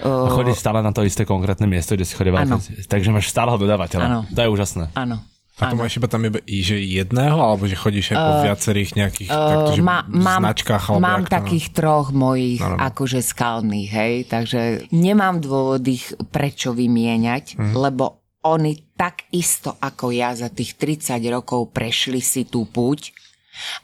Uh... 0.00 0.26
A 0.26 0.30
chodíš 0.32 0.64
stále 0.64 0.80
na 0.80 0.90
to 0.96 1.04
isté 1.04 1.28
konkrétne 1.28 1.68
miesto, 1.68 1.94
kde 1.94 2.08
si 2.08 2.16
chodievala. 2.16 2.56
Takže 2.88 3.08
máš 3.12 3.30
stáleho 3.30 3.60
dodávateľa. 3.60 4.04
Ano. 4.04 4.20
To 4.32 4.40
je 4.40 4.48
úžasné. 4.48 4.84
Áno. 4.96 5.20
A 5.54 5.70
to 5.70 5.78
máš 5.78 6.02
iba 6.02 6.10
tam 6.10 6.26
iba, 6.26 6.42
že 6.42 6.82
jedného, 6.82 7.38
alebo 7.38 7.70
že 7.70 7.78
chodíš 7.78 8.14
aj 8.14 8.18
po 8.18 8.32
uh, 8.34 8.42
viacerých 8.42 8.90
nejakých 8.98 9.30
uh, 9.30 9.38
takto, 9.38 9.72
že 9.78 9.84
má, 9.86 10.02
mám, 10.10 10.42
značkách? 10.50 10.84
Alebo 10.90 11.06
mám 11.06 11.22
takých 11.30 11.66
no? 11.70 11.74
troch 11.78 12.08
mojich 12.10 12.58
no, 12.58 12.74
no. 12.74 12.78
akože 12.82 13.20
skalných, 13.22 13.90
hej, 13.94 14.14
takže 14.26 14.60
nemám 14.90 15.38
dôvod 15.38 15.86
ich 15.86 16.10
prečo 16.34 16.74
vymieňať, 16.74 17.54
uh-huh. 17.54 17.70
lebo 17.70 18.24
oni 18.50 18.98
takisto 18.98 19.78
ako 19.78 20.10
ja 20.10 20.34
za 20.34 20.50
tých 20.50 20.74
30 20.74 21.22
rokov 21.30 21.70
prešli 21.70 22.18
si 22.18 22.50
tú 22.50 22.66
púť 22.66 23.14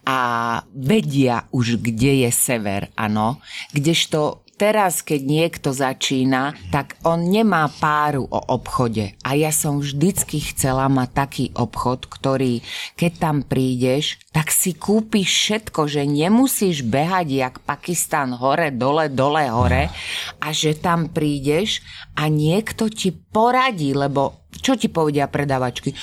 a 0.02 0.18
vedia 0.74 1.46
už, 1.54 1.78
kde 1.78 2.26
je 2.26 2.30
sever, 2.34 2.90
áno. 2.98 3.38
Kdežto 3.70 4.39
teraz, 4.60 5.00
keď 5.00 5.20
niekto 5.24 5.72
začína, 5.72 6.52
tak 6.68 7.00
on 7.00 7.32
nemá 7.32 7.64
páru 7.80 8.28
o 8.28 8.40
obchode. 8.52 9.16
A 9.24 9.32
ja 9.32 9.48
som 9.48 9.80
vždycky 9.80 10.36
chcela 10.52 10.84
mať 10.92 11.08
taký 11.16 11.44
obchod, 11.56 12.04
ktorý, 12.12 12.60
keď 13.00 13.12
tam 13.16 13.36
prídeš, 13.40 14.20
tak 14.36 14.52
si 14.52 14.76
kúpiš 14.76 15.32
všetko, 15.32 15.88
že 15.88 16.04
nemusíš 16.04 16.84
behať 16.84 17.26
jak 17.32 17.54
Pakistan 17.64 18.36
hore, 18.36 18.68
dole, 18.68 19.08
dole, 19.08 19.48
hore 19.48 19.88
a 20.44 20.48
že 20.52 20.76
tam 20.76 21.08
prídeš 21.08 21.80
a 22.12 22.28
niekto 22.28 22.92
ti 22.92 23.16
poradí, 23.16 23.96
lebo 23.96 24.44
čo 24.60 24.74
ti 24.76 24.90
povedia 24.90 25.30
predavačky? 25.30 25.94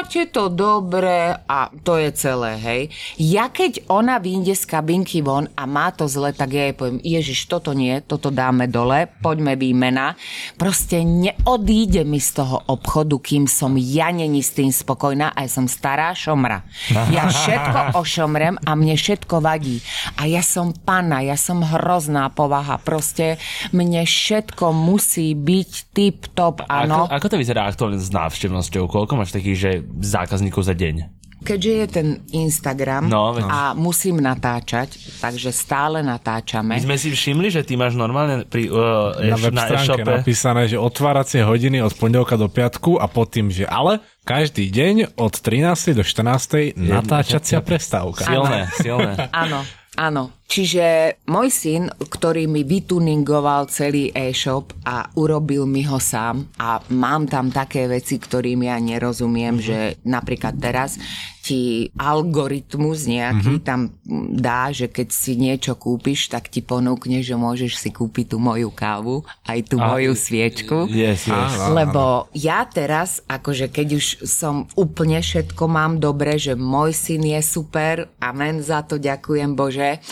Máte 0.00 0.32
to 0.32 0.48
dobre 0.48 1.36
a 1.44 1.68
to 1.84 2.00
je 2.00 2.08
celé, 2.16 2.56
hej. 2.56 2.82
Ja 3.20 3.52
keď 3.52 3.84
ona 3.92 4.16
vyjde 4.16 4.56
z 4.56 4.64
kabinky 4.64 5.20
von 5.20 5.44
a 5.52 5.68
má 5.68 5.92
to 5.92 6.08
zle, 6.08 6.32
tak 6.32 6.56
ja 6.56 6.72
jej 6.72 6.72
poviem, 6.72 7.04
Ježiš, 7.04 7.44
toto 7.44 7.76
nie, 7.76 8.00
toto 8.00 8.32
dáme 8.32 8.64
dole, 8.64 9.12
poďme 9.20 9.60
výmena. 9.60 10.16
Proste 10.56 11.04
neodíde 11.04 12.08
mi 12.08 12.16
z 12.16 12.32
toho 12.32 12.64
obchodu, 12.72 13.20
kým 13.20 13.44
som 13.44 13.76
ja 13.76 14.08
není 14.08 14.40
s 14.40 14.56
tým 14.56 14.72
spokojná 14.72 15.36
a 15.36 15.44
ja 15.44 15.50
som 15.52 15.68
stará 15.68 16.16
šomra. 16.16 16.64
Ja 17.12 17.28
všetko 17.28 18.00
ošomrem 18.00 18.56
a 18.64 18.72
mne 18.72 18.96
všetko 18.96 19.44
vadí. 19.44 19.84
A 20.16 20.24
ja 20.24 20.40
som 20.40 20.72
pana, 20.72 21.20
ja 21.20 21.36
som 21.36 21.60
hrozná 21.60 22.32
povaha. 22.32 22.80
Proste 22.80 23.36
mne 23.76 24.08
všetko 24.08 24.72
musí 24.72 25.36
byť 25.36 25.70
tip 25.92 26.32
top, 26.32 26.64
áno. 26.72 27.04
Ako, 27.04 27.20
ako 27.20 27.26
to 27.28 27.36
vyzerá 27.36 27.68
aktuálne 27.68 28.00
s 28.00 28.08
návštevnosťou? 28.08 28.88
Koľko 28.88 29.12
máš 29.20 29.36
takých, 29.36 29.58
že 29.60 29.70
zákazníkov 29.98 30.62
za 30.62 30.74
deň? 30.78 31.20
Keďže 31.40 31.72
je 31.72 31.86
ten 31.88 32.08
Instagram 32.36 33.08
no, 33.08 33.32
a 33.32 33.72
musím 33.72 34.20
natáčať, 34.20 34.92
takže 35.24 35.48
stále 35.56 36.04
natáčame. 36.04 36.76
My 36.76 36.84
sme 36.84 37.00
si 37.00 37.08
všimli, 37.16 37.48
že 37.48 37.64
ty 37.64 37.80
máš 37.80 37.96
normálne 37.96 38.44
pri, 38.44 38.68
uh, 38.68 39.16
na 39.16 39.40
web 39.40 39.56
stránke 39.56 40.04
na 40.04 40.20
napísané, 40.20 40.68
že 40.68 40.76
otváracie 40.76 41.40
hodiny 41.40 41.80
od 41.80 41.96
pondelka 41.96 42.36
do 42.36 42.44
piatku 42.44 43.00
a 43.00 43.08
pod 43.08 43.32
tým, 43.32 43.48
že 43.48 43.64
ale 43.64 44.04
každý 44.28 44.68
deň 44.68 45.16
od 45.16 45.32
13. 45.32 45.96
do 45.96 46.04
14. 46.04 46.76
natáčacia 46.76 47.64
prestávka. 47.64 48.28
Silné, 48.28 48.68
silné. 48.76 49.12
Áno, 49.32 49.64
áno. 49.96 50.39
Čiže 50.50 51.14
môj 51.30 51.46
syn, 51.46 51.82
ktorý 51.94 52.50
mi 52.50 52.66
vytuningoval 52.66 53.70
celý 53.70 54.10
e-shop 54.10 54.74
a 54.82 55.06
urobil 55.14 55.62
mi 55.62 55.86
ho 55.86 56.02
sám 56.02 56.42
a 56.58 56.82
mám 56.90 57.30
tam 57.30 57.54
také 57.54 57.86
veci, 57.86 58.18
ktorým 58.18 58.66
ja 58.66 58.74
nerozumiem, 58.82 59.62
mm-hmm. 59.62 59.68
že 59.70 59.78
napríklad 60.02 60.58
teraz 60.58 60.98
ti 61.40 61.88
algoritmus 61.96 63.06
nejaký 63.06 63.62
mm-hmm. 63.62 63.64
tam 63.64 63.94
dá, 64.36 64.74
že 64.74 64.90
keď 64.90 65.08
si 65.08 65.38
niečo 65.38 65.78
kúpiš, 65.78 66.28
tak 66.28 66.52
ti 66.52 66.60
ponúkne, 66.60 67.22
že 67.24 67.38
môžeš 67.38 67.80
si 67.80 67.90
kúpiť 67.94 68.34
tú 68.34 68.42
moju 68.42 68.68
kávu, 68.74 69.24
aj 69.46 69.70
tú 69.70 69.80
a, 69.80 69.94
moju 69.94 70.18
sviečku. 70.18 70.90
Yes, 70.90 71.30
yes. 71.30 71.70
Lebo 71.72 72.28
ja 72.34 72.66
teraz, 72.66 73.22
akože 73.24 73.70
keď 73.70 73.88
už 73.96 74.06
som 74.26 74.66
úplne 74.74 75.22
všetko 75.22 75.64
mám 75.70 76.02
dobre, 76.02 76.36
že 76.36 76.58
môj 76.58 76.90
syn 76.92 77.22
je 77.24 77.40
super, 77.40 78.10
amen 78.18 78.60
za 78.60 78.82
to, 78.82 79.00
ďakujem 79.00 79.54
Bože 79.54 80.02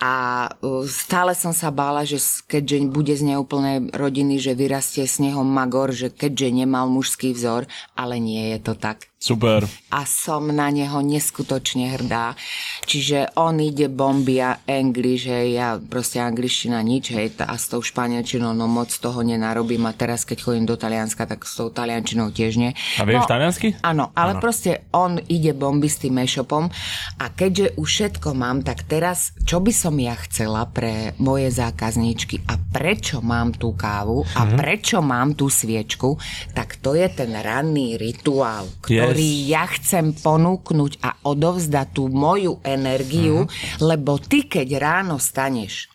a 0.00 0.46
stále 0.86 1.32
som 1.32 1.50
sa 1.50 1.74
bála, 1.74 2.06
že 2.06 2.20
keďže 2.46 2.88
bude 2.90 3.14
z 3.16 3.34
neúplnej 3.34 3.90
rodiny, 3.94 4.38
že 4.38 4.58
vyrastie 4.58 5.08
s 5.08 5.18
neho 5.18 5.40
magor, 5.42 5.90
že 5.90 6.12
keďže 6.12 6.64
nemal 6.64 6.86
mužský 6.90 7.32
vzor, 7.32 7.66
ale 7.96 8.20
nie 8.20 8.54
je 8.54 8.58
to 8.60 8.74
tak. 8.76 9.08
Super. 9.26 9.66
A 9.90 10.06
som 10.06 10.46
na 10.54 10.70
neho 10.70 11.02
neskutočne 11.02 11.98
hrdá. 11.98 12.38
Čiže 12.86 13.34
on 13.34 13.58
ide 13.58 13.90
bombia 13.90 14.62
English, 14.70 15.26
hej, 15.26 15.58
ja 15.58 15.68
proste 15.82 16.22
angličtina 16.22 16.78
nič, 16.86 17.10
hej, 17.10 17.34
a 17.42 17.58
s 17.58 17.66
tou 17.66 17.82
španielčinou 17.82 18.54
no 18.54 18.70
moc 18.70 18.94
toho 18.94 19.26
nenarobím 19.26 19.82
a 19.90 19.96
teraz 19.98 20.22
keď 20.22 20.38
chodím 20.46 20.66
do 20.70 20.78
Talianska, 20.78 21.26
tak 21.26 21.42
s 21.42 21.58
tou 21.58 21.74
taliančinou 21.74 22.30
tiež 22.30 22.54
nie. 22.54 22.70
A 23.00 23.02
vieš 23.02 23.26
no, 23.26 23.30
taliansky? 23.34 23.68
Áno, 23.82 24.14
ale 24.14 24.38
ano. 24.38 24.42
proste 24.42 24.86
on 24.94 25.18
ide 25.26 25.50
bomby 25.58 25.90
s 25.90 25.98
tým 25.98 26.22
e-shopom 26.22 26.70
a 27.18 27.26
keďže 27.34 27.74
už 27.74 27.88
všetko 27.88 28.36
mám, 28.36 28.62
tak 28.62 28.86
teraz, 28.86 29.34
čo 29.42 29.58
by 29.58 29.72
som 29.72 29.98
ja 29.98 30.14
chcela 30.28 30.68
pre 30.70 31.16
moje 31.18 31.50
zákazníčky 31.50 32.46
a 32.46 32.60
prečo 32.60 33.24
mám 33.24 33.56
tú 33.56 33.72
kávu 33.72 34.22
a 34.36 34.44
mm-hmm. 34.44 34.58
prečo 34.60 35.00
mám 35.00 35.32
tú 35.32 35.48
sviečku, 35.48 36.20
tak 36.52 36.78
to 36.78 36.92
je 36.92 37.08
ten 37.08 37.32
ranný 37.32 37.96
rituál, 37.96 38.68
ktorý 38.84 39.15
ktorý 39.16 39.48
ja 39.48 39.64
chcem 39.64 40.12
ponúknuť 40.12 41.00
a 41.00 41.16
odovzdať 41.24 41.88
tú 41.96 42.12
moju 42.12 42.60
energiu, 42.60 43.48
uh-huh. 43.48 43.80
lebo 43.80 44.20
ty, 44.20 44.44
keď 44.44 44.76
ráno 44.76 45.16
staneš 45.16 45.88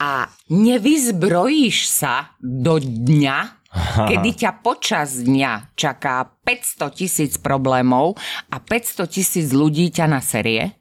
a 0.00 0.32
nevyzbrojíš 0.48 1.92
sa 1.92 2.32
do 2.40 2.80
dňa, 2.80 3.68
kedy 4.08 4.30
ťa 4.32 4.64
počas 4.64 5.20
dňa 5.20 5.76
čaká 5.76 6.24
500 6.40 6.88
tisíc 6.96 7.32
problémov 7.36 8.16
a 8.48 8.56
500 8.56 9.12
tisíc 9.12 9.52
ľudí 9.52 9.92
ťa 9.92 10.08
na 10.08 10.24
série, 10.24 10.72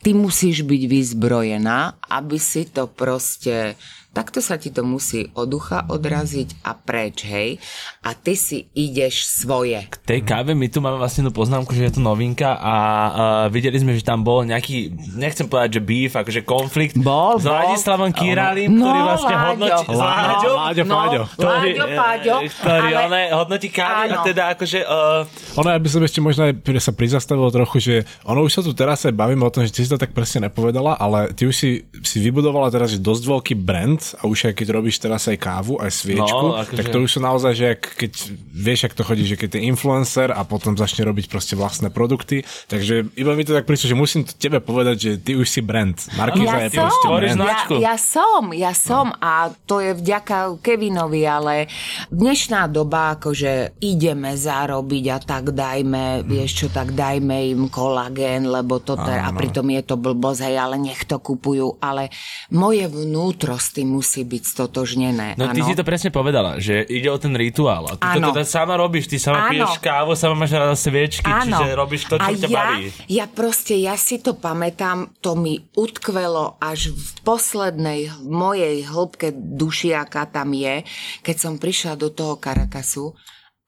ty 0.00 0.16
musíš 0.16 0.64
byť 0.64 0.82
vyzbrojená, 0.88 2.08
aby 2.08 2.40
si 2.40 2.64
to 2.72 2.88
proste 2.88 3.76
takto 4.18 4.42
sa 4.42 4.58
ti 4.58 4.74
to 4.74 4.82
musí 4.82 5.30
od 5.38 5.46
ducha 5.46 5.86
odraziť 5.86 6.66
a 6.66 6.74
preč, 6.74 7.22
hej. 7.22 7.62
A 8.02 8.18
ty 8.18 8.34
si 8.34 8.66
ideš 8.74 9.22
svoje. 9.22 9.78
K 9.86 9.96
tej 10.02 10.20
káve 10.26 10.58
my 10.58 10.66
tu 10.66 10.82
máme 10.82 10.98
vlastne 10.98 11.22
tú 11.22 11.30
poznámku, 11.30 11.70
že 11.70 11.86
je 11.86 11.92
to 11.94 12.02
novinka 12.02 12.58
a 12.58 12.74
uh, 12.74 13.46
videli 13.46 13.78
sme, 13.78 13.94
že 13.94 14.02
tam 14.02 14.26
bol 14.26 14.42
nejaký, 14.42 14.90
nechcem 15.14 15.46
povedať, 15.46 15.78
že 15.78 15.82
beef, 15.86 16.18
akože 16.18 16.42
konflikt 16.42 16.98
bol, 16.98 17.38
s 17.38 17.46
Ladislavom 17.46 18.10
Kiralim, 18.10 18.74
no, 18.74 18.90
ktorý 18.90 19.00
vlastne 19.06 19.34
Láďo, 19.38 19.46
hodnotí... 19.46 19.86
No, 19.86 19.94
Láďo, 20.02 20.50
Láďo, 20.50 20.82
no, 20.82 20.94
Páďo. 20.98 21.22
Ktorý, 21.38 21.70
Láďo, 21.70 21.86
Páďo, 21.94 22.34
ktorý 22.58 22.90
ale, 22.98 23.20
hodnotí 23.38 23.68
kávy 23.70 24.06
áno. 24.10 24.18
a 24.18 24.26
teda 24.26 24.42
akože... 24.58 24.78
Uh, 24.82 25.62
ono, 25.62 25.68
ja 25.70 25.78
by 25.78 25.88
som 25.94 26.02
ešte 26.02 26.18
možno 26.18 26.42
aj 26.50 26.54
sa 26.82 26.90
prizastavil 26.90 27.46
trochu, 27.54 27.76
že 27.78 27.94
ono 28.26 28.42
už 28.42 28.50
sa 28.50 28.62
tu 28.66 28.74
teraz 28.74 29.06
aj 29.06 29.14
bavíme 29.14 29.46
o 29.46 29.52
tom, 29.54 29.62
že 29.62 29.70
ty 29.70 29.86
si 29.86 29.90
to 29.90 29.94
tak 29.94 30.10
presne 30.10 30.50
nepovedala, 30.50 30.98
ale 30.98 31.30
ty 31.38 31.46
už 31.46 31.54
si, 31.54 31.86
si 32.02 32.18
vybudovala 32.18 32.66
teraz 32.74 32.90
že 32.90 32.98
dosť 32.98 33.22
veľký 33.22 33.54
brand 33.54 34.07
a 34.16 34.24
už 34.24 34.52
aj 34.52 34.54
keď 34.56 34.68
robíš 34.72 34.96
teraz 35.02 35.28
aj 35.28 35.36
kávu, 35.36 35.76
aj 35.76 35.92
sviečku, 35.92 36.46
no, 36.52 36.56
akože... 36.56 36.78
tak 36.78 36.86
to 36.88 36.98
už 37.04 37.10
sú 37.16 37.20
naozaj, 37.20 37.52
že 37.52 37.66
ak, 37.76 37.82
keď 38.00 38.12
vieš, 38.54 38.80
ak 38.88 38.94
to 38.96 39.02
chodí, 39.04 39.24
že 39.28 39.36
keď 39.36 39.58
je 39.58 39.60
influencer 39.68 40.32
a 40.32 40.40
potom 40.48 40.72
začne 40.72 41.04
robiť 41.04 41.28
proste 41.28 41.54
vlastné 41.54 41.92
produkty, 41.92 42.46
takže 42.68 43.12
iba 43.14 43.32
mi 43.36 43.44
to 43.44 43.52
tak 43.52 43.68
prišlo, 43.68 43.92
že 43.92 43.96
musím 43.96 44.22
to 44.24 44.32
tebe 44.36 44.60
povedať, 44.64 44.96
že 44.96 45.10
ty 45.20 45.32
už 45.36 45.48
si 45.48 45.60
brand. 45.60 45.96
Markiza 46.16 46.56
ja 46.56 46.64
je 46.66 46.70
som, 46.72 46.82
proste 46.88 47.08
brand. 47.08 47.40
Ja, 47.42 47.58
ja 47.92 47.96
som, 47.96 48.42
ja 48.54 48.72
som 48.72 49.06
no. 49.12 49.20
a 49.20 49.52
to 49.68 49.84
je 49.84 49.92
vďaka 49.92 50.58
Kevinovi, 50.64 51.22
ale 51.28 51.68
dnešná 52.08 52.68
doba, 52.72 53.18
akože 53.18 53.80
ideme 53.82 54.34
zarobiť 54.34 55.04
a 55.12 55.18
tak 55.20 55.52
dajme, 55.52 56.22
hmm. 56.22 56.26
vieš 56.26 56.64
čo, 56.64 56.66
tak 56.72 56.92
dajme 56.92 57.52
im 57.52 57.66
kolagén, 57.68 58.48
lebo 58.48 58.80
to 58.80 58.96
ter- 58.96 59.20
a 59.22 59.30
pritom 59.34 59.66
je 59.72 59.82
to 59.84 59.96
blbosť, 59.98 60.40
hej, 60.48 60.56
ale 60.56 60.76
nech 60.80 61.04
to 61.04 61.20
kupujú, 61.20 61.76
ale 61.82 62.08
moje 62.54 62.86
vnútro 62.88 63.56
s 63.56 63.74
tým 63.74 63.87
musí 63.88 64.22
byť 64.28 64.42
stotožnené. 64.44 65.34
No 65.40 65.48
ty 65.56 65.64
áno. 65.64 65.68
si 65.68 65.72
to 65.72 65.82
presne 65.82 66.12
povedala, 66.12 66.60
že 66.60 66.84
ide 66.84 67.08
o 67.08 67.16
ten 67.16 67.32
rituál. 67.32 67.88
A 67.88 67.96
ty 67.96 68.20
Áno. 68.20 68.28
to 68.28 68.36
teda 68.36 68.44
sama 68.44 68.76
robíš, 68.76 69.08
ty 69.08 69.16
sama 69.16 69.48
Áno. 69.48 69.50
piješ 69.56 69.80
kávu, 69.80 70.12
sama 70.12 70.36
máš 70.36 70.52
rada 70.52 70.76
sviečky, 70.76 71.24
čiže 71.24 71.72
robíš 71.72 72.04
to, 72.06 72.20
čo 72.20 72.28
a 72.28 72.36
ťa 72.36 72.48
ja, 72.52 72.60
baví. 72.60 72.86
Ja 73.08 73.24
proste, 73.24 73.74
ja 73.80 73.96
si 73.96 74.20
to 74.20 74.36
pamätám, 74.36 75.16
to 75.24 75.32
mi 75.32 75.56
utkvelo 75.72 76.60
až 76.60 76.92
v 76.92 77.08
poslednej 77.24 78.12
mojej 78.20 78.84
hĺbke 78.84 79.32
dušiaka 79.32 80.28
tam 80.28 80.52
je, 80.52 80.84
keď 81.24 81.36
som 81.40 81.54
prišla 81.56 81.96
do 81.96 82.12
toho 82.12 82.36
Karakasu 82.36 83.16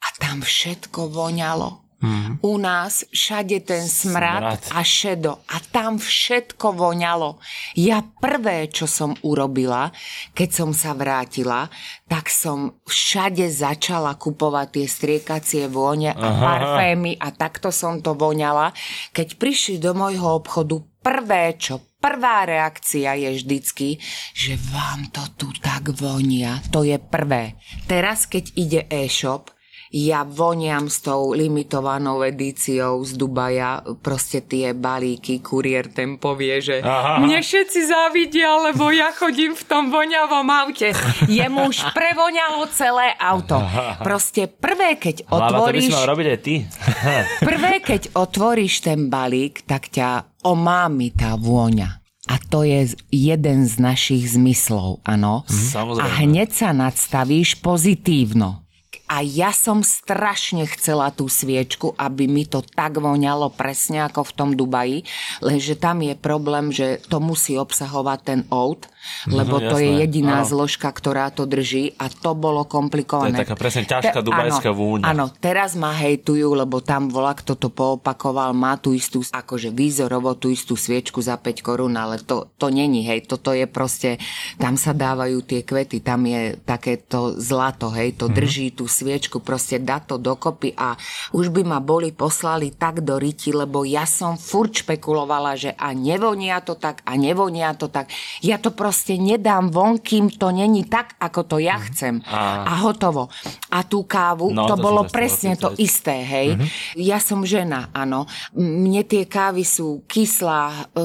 a 0.00 0.06
tam 0.20 0.44
všetko 0.44 1.08
voňalo. 1.08 1.89
Mm. 2.00 2.40
U 2.40 2.56
nás 2.56 3.04
všade 3.12 3.60
ten 3.68 3.84
smrad, 3.84 4.56
Smrad. 4.56 4.72
a 4.72 4.80
šedo 4.80 5.32
a 5.52 5.60
tam 5.68 6.00
všetko 6.00 6.72
voňalo. 6.72 7.36
Ja 7.76 8.00
prvé, 8.00 8.72
čo 8.72 8.88
som 8.88 9.12
urobila, 9.20 9.92
keď 10.32 10.48
som 10.48 10.70
sa 10.72 10.96
vrátila, 10.96 11.68
tak 12.08 12.32
som 12.32 12.80
všade 12.88 13.44
začala 13.52 14.16
kupovať 14.16 14.80
tie 14.80 14.86
striekacie 14.88 15.64
vône 15.68 16.16
a 16.16 16.28
parfémy 16.40 17.20
a 17.20 17.36
takto 17.36 17.68
som 17.68 18.00
to 18.00 18.16
voňala. 18.16 18.72
Keď 19.12 19.36
prišli 19.36 19.76
do 19.76 19.92
môjho 19.92 20.40
obchodu, 20.40 20.80
prvé, 21.04 21.60
čo 21.60 21.84
prvá 22.00 22.48
reakcia 22.48 23.12
je 23.12 23.28
vždycky, 23.36 24.00
že 24.32 24.56
vám 24.72 25.12
to 25.12 25.20
tu 25.36 25.48
tak 25.60 25.92
vonia. 25.92 26.64
To 26.72 26.80
je 26.80 26.96
prvé. 26.96 27.60
Teraz, 27.84 28.24
keď 28.24 28.44
ide 28.56 28.80
e-shop, 28.88 29.52
ja 29.90 30.22
voniam 30.22 30.86
s 30.86 31.02
tou 31.02 31.34
limitovanou 31.34 32.22
edíciou 32.22 33.02
z 33.02 33.18
Dubaja, 33.18 33.82
proste 33.98 34.38
tie 34.38 34.70
balíky, 34.70 35.42
kuriér 35.42 35.90
ten 35.90 36.14
povie, 36.14 36.62
že 36.62 36.78
Aha. 36.78 37.18
mne 37.18 37.42
všetci 37.42 37.90
závidia, 37.90 38.70
lebo 38.70 38.94
ja 38.94 39.10
chodím 39.10 39.58
v 39.58 39.64
tom 39.66 39.90
voňavom 39.90 40.46
aute. 40.46 40.94
Jemu 41.26 41.74
už 41.74 41.90
prevoňalo 41.90 42.70
celé 42.70 43.18
auto. 43.18 43.58
Proste 44.06 44.46
prvé, 44.46 44.94
keď 44.94 45.26
Hlava, 45.26 45.50
to 45.50 45.54
by 45.58 45.58
otvoríš... 45.58 45.90
robiť 46.06 46.26
aj 46.30 46.38
ty. 46.38 46.54
Prvé, 47.50 47.72
keď 47.82 48.02
otvoríš 48.14 48.86
ten 48.86 49.10
balík, 49.10 49.66
tak 49.66 49.90
ťa 49.90 50.38
omámi 50.46 51.10
tá 51.10 51.34
vôňa. 51.34 51.98
A 52.30 52.38
to 52.38 52.62
je 52.62 52.94
jeden 53.10 53.66
z 53.66 53.74
našich 53.82 54.38
zmyslov, 54.38 55.02
áno. 55.02 55.42
Samozrejme. 55.50 56.06
A 56.06 56.22
hneď 56.22 56.54
sa 56.54 56.70
nadstavíš 56.70 57.58
pozitívno. 57.58 58.69
A 59.10 59.26
ja 59.26 59.50
som 59.50 59.82
strašne 59.82 60.70
chcela 60.70 61.10
tú 61.10 61.26
sviečku, 61.26 61.98
aby 61.98 62.30
mi 62.30 62.46
to 62.46 62.62
tak 62.62 63.02
voňalo 63.02 63.50
presne 63.50 64.06
ako 64.06 64.22
v 64.22 64.34
tom 64.38 64.50
Dubaji, 64.54 65.02
lenže 65.42 65.74
tam 65.74 65.98
je 65.98 66.14
problém, 66.14 66.70
že 66.70 67.02
to 67.10 67.18
musí 67.18 67.58
obsahovať 67.58 68.18
ten 68.22 68.40
oud, 68.54 68.86
lebo 69.26 69.56
Mhm, 69.58 69.66
to 69.72 69.76
je 69.80 69.90
jediná 70.04 70.44
Áno. 70.44 70.48
zložka, 70.48 70.92
ktorá 70.92 71.32
to 71.32 71.48
drží 71.48 71.96
a 71.96 72.12
to 72.12 72.36
bolo 72.36 72.68
komplikované. 72.68 73.32
To 73.32 73.40
je 73.40 73.44
taká 73.48 73.56
presne 73.56 73.82
ťažká 73.88 74.20
Te- 74.20 74.26
dubajská 74.28 74.70
áno, 74.70 74.78
vôňa. 74.78 75.04
Áno, 75.08 75.24
teraz 75.40 75.74
ma 75.74 75.90
hejtujú, 75.96 76.52
lebo 76.52 76.84
tam 76.84 77.08
volá, 77.08 77.32
kto 77.34 77.56
to 77.56 77.68
poopakoval, 77.72 78.52
má 78.52 78.76
tú 78.76 78.92
istú, 78.92 79.24
akože 79.24 79.72
výzorovo 79.72 80.36
tú 80.36 80.52
istú 80.52 80.76
sviečku 80.76 81.24
za 81.24 81.40
5 81.40 81.64
korún, 81.64 81.96
ale 81.96 82.20
to, 82.20 82.52
to 82.60 82.68
není, 82.68 83.02
hej, 83.08 83.24
toto 83.24 83.56
je 83.56 83.64
proste, 83.64 84.20
tam 84.60 84.76
sa 84.76 84.92
dávajú 84.92 85.42
tie 85.48 85.64
kvety, 85.64 86.04
tam 86.04 86.28
je 86.28 86.60
takéto 86.60 87.34
zlato, 87.40 87.88
hej, 87.96 88.20
to 88.20 88.28
drží 88.28 88.76
tú 88.76 88.84
sviečku, 88.84 89.40
proste 89.40 89.80
dá 89.80 89.98
to 90.04 90.20
dokopy 90.20 90.76
a 90.76 90.94
už 91.32 91.48
by 91.48 91.64
ma 91.64 91.80
boli 91.80 92.12
poslali 92.12 92.70
tak 92.76 93.00
do 93.00 93.16
riti, 93.16 93.50
lebo 93.50 93.82
ja 93.82 94.04
som 94.04 94.36
furt 94.36 94.76
špekulovala, 94.84 95.56
že 95.56 95.72
a 95.74 95.96
nevonia 95.96 96.60
to 96.60 96.76
tak, 96.76 97.00
a 97.08 97.16
nevonia 97.16 97.72
to 97.72 97.88
tak. 97.88 98.12
Ja 98.44 98.60
to 98.60 98.70
proste 98.70 98.89
nedám 99.12 99.68
von, 99.68 99.96
kým 99.96 100.30
to 100.30 100.50
není 100.50 100.84
tak, 100.84 101.14
ako 101.16 101.40
to 101.44 101.56
ja 101.58 101.78
chcem. 101.80 102.20
A- 102.26 102.66
A 102.66 102.74
hotovo. 102.82 103.30
A 103.68 103.82
tú 103.82 104.02
kávu, 104.02 104.50
No, 104.50 104.66
to, 104.66 104.74
to 104.74 104.82
bolo 104.82 105.02
presne 105.06 105.54
to 105.54 105.72
isté, 105.76 106.20
hej. 106.20 106.58
Ja 106.94 107.18
som 107.18 107.42
žena, 107.42 107.88
áno. 107.90 108.26
Mne 108.52 109.02
tie 109.02 109.24
kávy 109.24 109.62
sú 109.62 110.02
kyslá, 110.04 110.90
uh, 110.92 111.02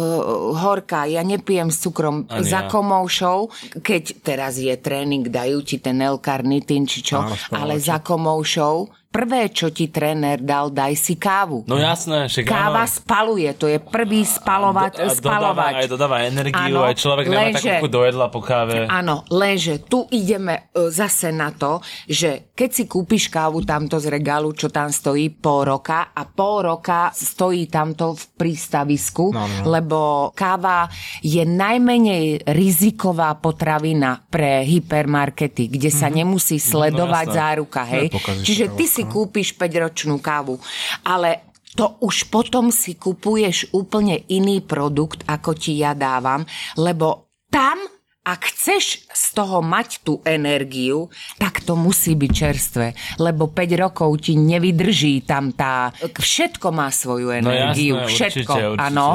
horká, 0.56 1.06
ja 1.06 1.22
nepijem 1.22 1.70
s 1.70 1.80
cukrom 1.80 2.26
Ani 2.28 2.44
za 2.44 2.66
ja. 2.66 2.68
komoušou. 2.68 3.50
Keď 3.80 4.04
teraz 4.22 4.58
je 4.58 4.74
tréning, 4.76 5.26
dajú 5.26 5.62
ti 5.62 5.78
ten 5.78 5.98
L-karnitín, 5.98 6.84
či 6.84 7.02
čo, 7.02 7.22
Áno, 7.22 7.36
ale 7.52 7.78
za 7.78 8.00
komoušou, 8.00 8.90
prvé, 9.16 9.48
čo 9.48 9.70
ti 9.70 9.88
tréner 9.88 10.38
dal, 10.38 10.68
daj 10.70 10.92
si 10.94 11.16
kávu. 11.16 11.64
No 11.64 11.78
jasné, 11.78 12.28
však 12.28 12.44
Káva 12.44 12.84
áno. 12.84 12.92
spaluje, 12.92 13.50
to 13.54 13.66
je 13.66 13.80
prvý 13.80 14.22
spalovať, 14.22 14.92
A 14.94 15.08
dodáva, 15.08 15.16
spalovať. 15.16 15.74
aj 15.74 15.88
dodáva 15.88 16.18
energiu, 16.22 16.76
Áno, 16.76 16.84
aj 16.84 16.96
človek 16.96 17.26
nemá 17.26 17.48
lenže- 17.48 17.72
takú 17.72 17.88
do 17.88 18.02
jedla 18.02 18.28
po 18.28 18.40
káve. 18.40 18.84
Áno, 18.86 19.24
lenže 19.30 19.80
tu 19.82 20.04
ideme 20.10 20.68
e, 20.70 20.92
zase 20.92 21.32
na 21.32 21.50
to, 21.50 21.80
že 22.04 22.52
keď 22.52 22.70
si 22.70 22.84
kúpiš 22.86 23.30
kávu 23.30 23.64
tamto 23.64 23.96
z 23.96 24.10
regálu, 24.10 24.52
čo 24.52 24.68
tam 24.68 24.90
stojí 24.90 25.32
pol 25.32 25.64
roka 25.66 26.12
a 26.12 26.26
pol 26.26 26.66
roka 26.66 27.08
stojí 27.10 27.66
tamto 27.66 28.12
v 28.12 28.24
prístavisku, 28.36 29.32
No, 29.32 29.46
no. 29.46 29.64
lebo 29.70 30.00
káva 30.32 30.92
je 31.22 31.40
najmenej 31.42 32.44
riziková 32.46 33.32
potravina 33.36 34.20
pre 34.20 34.66
hypermarkety, 34.66 35.68
kde 35.68 35.88
sa 35.88 36.10
nemusí 36.10 36.58
sledovať 36.58 37.26
jasné. 37.26 37.38
záruka, 37.38 37.82
hej. 37.86 38.08
Čiže 38.42 38.66
káva, 38.66 38.76
ty 38.76 38.86
si 38.86 39.04
no. 39.06 39.12
kúpiš 39.14 39.54
5-ročnú 39.56 40.18
kávu, 40.20 40.58
ale 41.06 41.54
to 41.76 42.00
už 42.02 42.32
potom 42.32 42.72
si 42.72 42.96
kupuješ 42.96 43.76
úplne 43.76 44.24
iný 44.32 44.64
produkt, 44.64 45.28
ako 45.28 45.54
ti 45.54 45.76
ja 45.80 45.92
dávam, 45.92 46.48
lebo 46.80 47.36
tam, 47.52 47.80
ak 48.26 48.42
chceš 48.50 49.06
z 49.06 49.26
toho 49.38 49.62
mať 49.62 50.02
tú 50.02 50.18
energiu, 50.26 51.14
tak 51.38 51.62
to 51.62 51.78
musí 51.78 52.18
byť 52.18 52.32
čerstvé, 52.34 52.88
lebo 53.22 53.54
5 53.54 53.84
rokov 53.86 54.26
ti 54.26 54.34
nevydrží 54.34 55.30
tam 55.30 55.54
tá... 55.54 55.94
Všetko 56.02 56.74
má 56.74 56.90
svoju 56.90 57.30
energiu, 57.30 58.02
jasné, 58.02 58.10
všetko, 58.10 58.54
určite, 58.58 58.70
určite. 58.74 58.86
áno. 58.90 59.10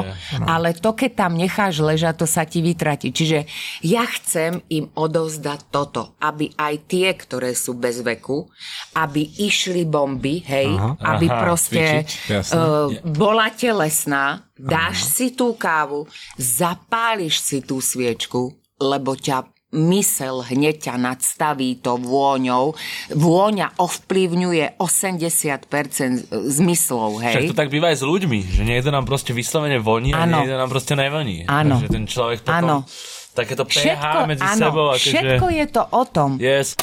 Ale 0.47 0.71
to, 0.79 0.95
keď 0.95 1.11
tam 1.27 1.35
necháš 1.35 1.83
ležať, 1.83 2.23
to 2.23 2.27
sa 2.27 2.47
ti 2.47 2.63
vytratí. 2.63 3.11
Čiže 3.11 3.43
ja 3.83 4.07
chcem 4.07 4.63
im 4.71 4.87
odovzdať 4.95 5.59
toto, 5.67 6.15
aby 6.23 6.55
aj 6.55 6.73
tie, 6.87 7.11
ktoré 7.11 7.51
sú 7.51 7.75
bez 7.75 7.99
veku, 7.99 8.47
aby 8.95 9.27
išli 9.43 9.83
bomby, 9.83 10.39
hej, 10.47 10.71
Aha. 10.71 11.19
aby 11.19 11.27
Aha, 11.27 11.39
proste 11.43 12.07
cvičiť, 12.07 12.55
uh, 12.55 12.87
bola 13.11 13.51
telesná, 13.51 14.47
dáš 14.55 15.03
si 15.03 15.35
tú 15.35 15.51
kávu, 15.59 16.07
zapáliš 16.39 17.43
si 17.43 17.59
tú 17.59 17.83
sviečku, 17.83 18.60
lebo 18.81 19.13
ťa 19.13 19.45
mysel 19.71 20.43
hneď 20.43 20.91
ťa 20.91 20.95
nadstaví 20.99 21.79
to 21.79 21.95
vôňou. 21.95 22.75
Vôňa 23.15 23.79
ovplyvňuje 23.79 24.75
80% 24.75 26.27
zmyslov, 26.27 27.23
Však 27.23 27.39
hej? 27.39 27.49
to 27.51 27.55
tak 27.55 27.71
býva 27.71 27.95
aj 27.95 28.03
s 28.03 28.05
ľuďmi, 28.05 28.39
že 28.51 28.67
niekto 28.67 28.91
nám 28.91 29.07
proste 29.07 29.31
vyslovene 29.31 29.79
voní 29.79 30.11
a 30.11 30.27
niekto 30.27 30.59
nám 30.59 30.67
proste 30.67 30.99
nevoní. 30.99 31.47
Áno. 31.47 31.79
Takže 31.79 31.87
ten 31.87 32.03
človek 32.03 32.43
potom 32.43 32.83
Áno. 32.83 32.89
takéto 33.31 33.63
pH 33.63 33.95
Všetko, 33.95 34.17
medzi 34.27 34.43
áno, 34.43 34.59
sebou. 34.59 34.87
Akože, 34.91 35.07
všetko 35.07 35.45
je 35.55 35.65
to 35.71 35.81
o 35.87 36.03
tom. 36.03 36.29
Yes. 36.35 36.75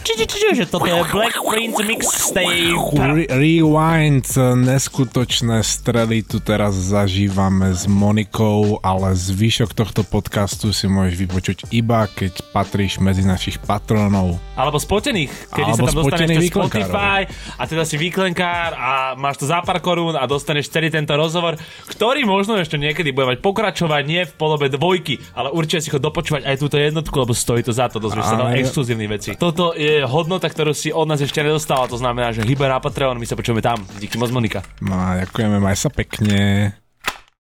Či, 0.00 0.16
či, 0.16 0.24
či, 0.24 0.36
či, 0.40 0.48
že 0.56 0.66
toto 0.66 0.88
je 0.88 0.96
Black 1.12 1.36
Prince 1.44 1.84
Mixtape. 1.84 2.72
Re- 2.96 3.28
rewind, 3.28 4.26
neskutočné 4.64 5.60
strely 5.60 6.24
tu 6.24 6.40
teraz 6.40 6.72
zažívame 6.72 7.68
s 7.76 7.84
Monikou, 7.84 8.80
ale 8.80 9.12
zvyšok 9.12 9.76
tohto 9.76 10.00
podcastu 10.00 10.72
si 10.72 10.88
môžeš 10.88 11.14
vypočuť 11.20 11.58
iba, 11.68 12.08
keď 12.08 12.32
patríš 12.48 12.96
medzi 12.96 13.28
našich 13.28 13.60
patronov. 13.60 14.40
Alebo 14.56 14.80
spotených, 14.80 15.30
Alebo 15.52 15.84
sa 15.84 15.92
tam 15.92 15.96
dostaneš 16.02 16.48
cez. 16.48 16.48
Spotify 16.48 17.20
a 17.60 17.62
teda 17.68 17.84
si 17.84 17.96
výklenkár 18.00 18.70
a 18.72 18.90
máš 19.20 19.44
to 19.44 19.46
za 19.52 19.60
pár 19.60 19.84
korún 19.84 20.16
a 20.16 20.24
dostaneš 20.24 20.72
celý 20.72 20.88
tento 20.88 21.12
rozhovor, 21.12 21.60
ktorý 21.92 22.24
možno 22.24 22.56
ešte 22.56 22.80
niekedy 22.80 23.12
bude 23.12 23.36
mať 23.36 23.44
pokračovať 23.44 24.02
nie 24.08 24.24
v 24.24 24.32
podobe 24.32 24.72
dvojky, 24.72 25.20
ale 25.36 25.52
určite 25.52 25.84
si 25.84 25.92
ho 25.92 26.00
dopočúvať 26.00 26.48
aj 26.48 26.56
túto 26.56 26.80
jednotku, 26.80 27.14
lebo 27.14 27.36
stojí 27.36 27.60
to 27.60 27.76
za 27.76 27.92
to, 27.92 28.00
dozvieš 28.00 28.26
sa 28.26 28.36
tam 28.40 28.56
exkluzívne 28.56 29.04
veci. 29.04 29.36
Toto 29.60 29.76
je 29.76 30.00
hodnota, 30.08 30.48
ktorú 30.48 30.72
si 30.72 30.88
od 30.88 31.04
nás 31.04 31.20
ešte 31.20 31.44
nedostala, 31.44 31.84
to 31.84 32.00
znamená, 32.00 32.32
že 32.32 32.40
hyber 32.48 32.72
na 32.72 32.80
Patreon, 32.80 33.20
my 33.20 33.28
sa 33.28 33.36
počujeme 33.36 33.60
tam. 33.60 33.84
Díky 34.00 34.16
moc 34.16 34.32
Monika. 34.32 34.64
No 34.80 34.96
ďakujeme, 34.96 35.60
maj 35.60 35.76
sa 35.76 35.92
pekne. 35.92 36.72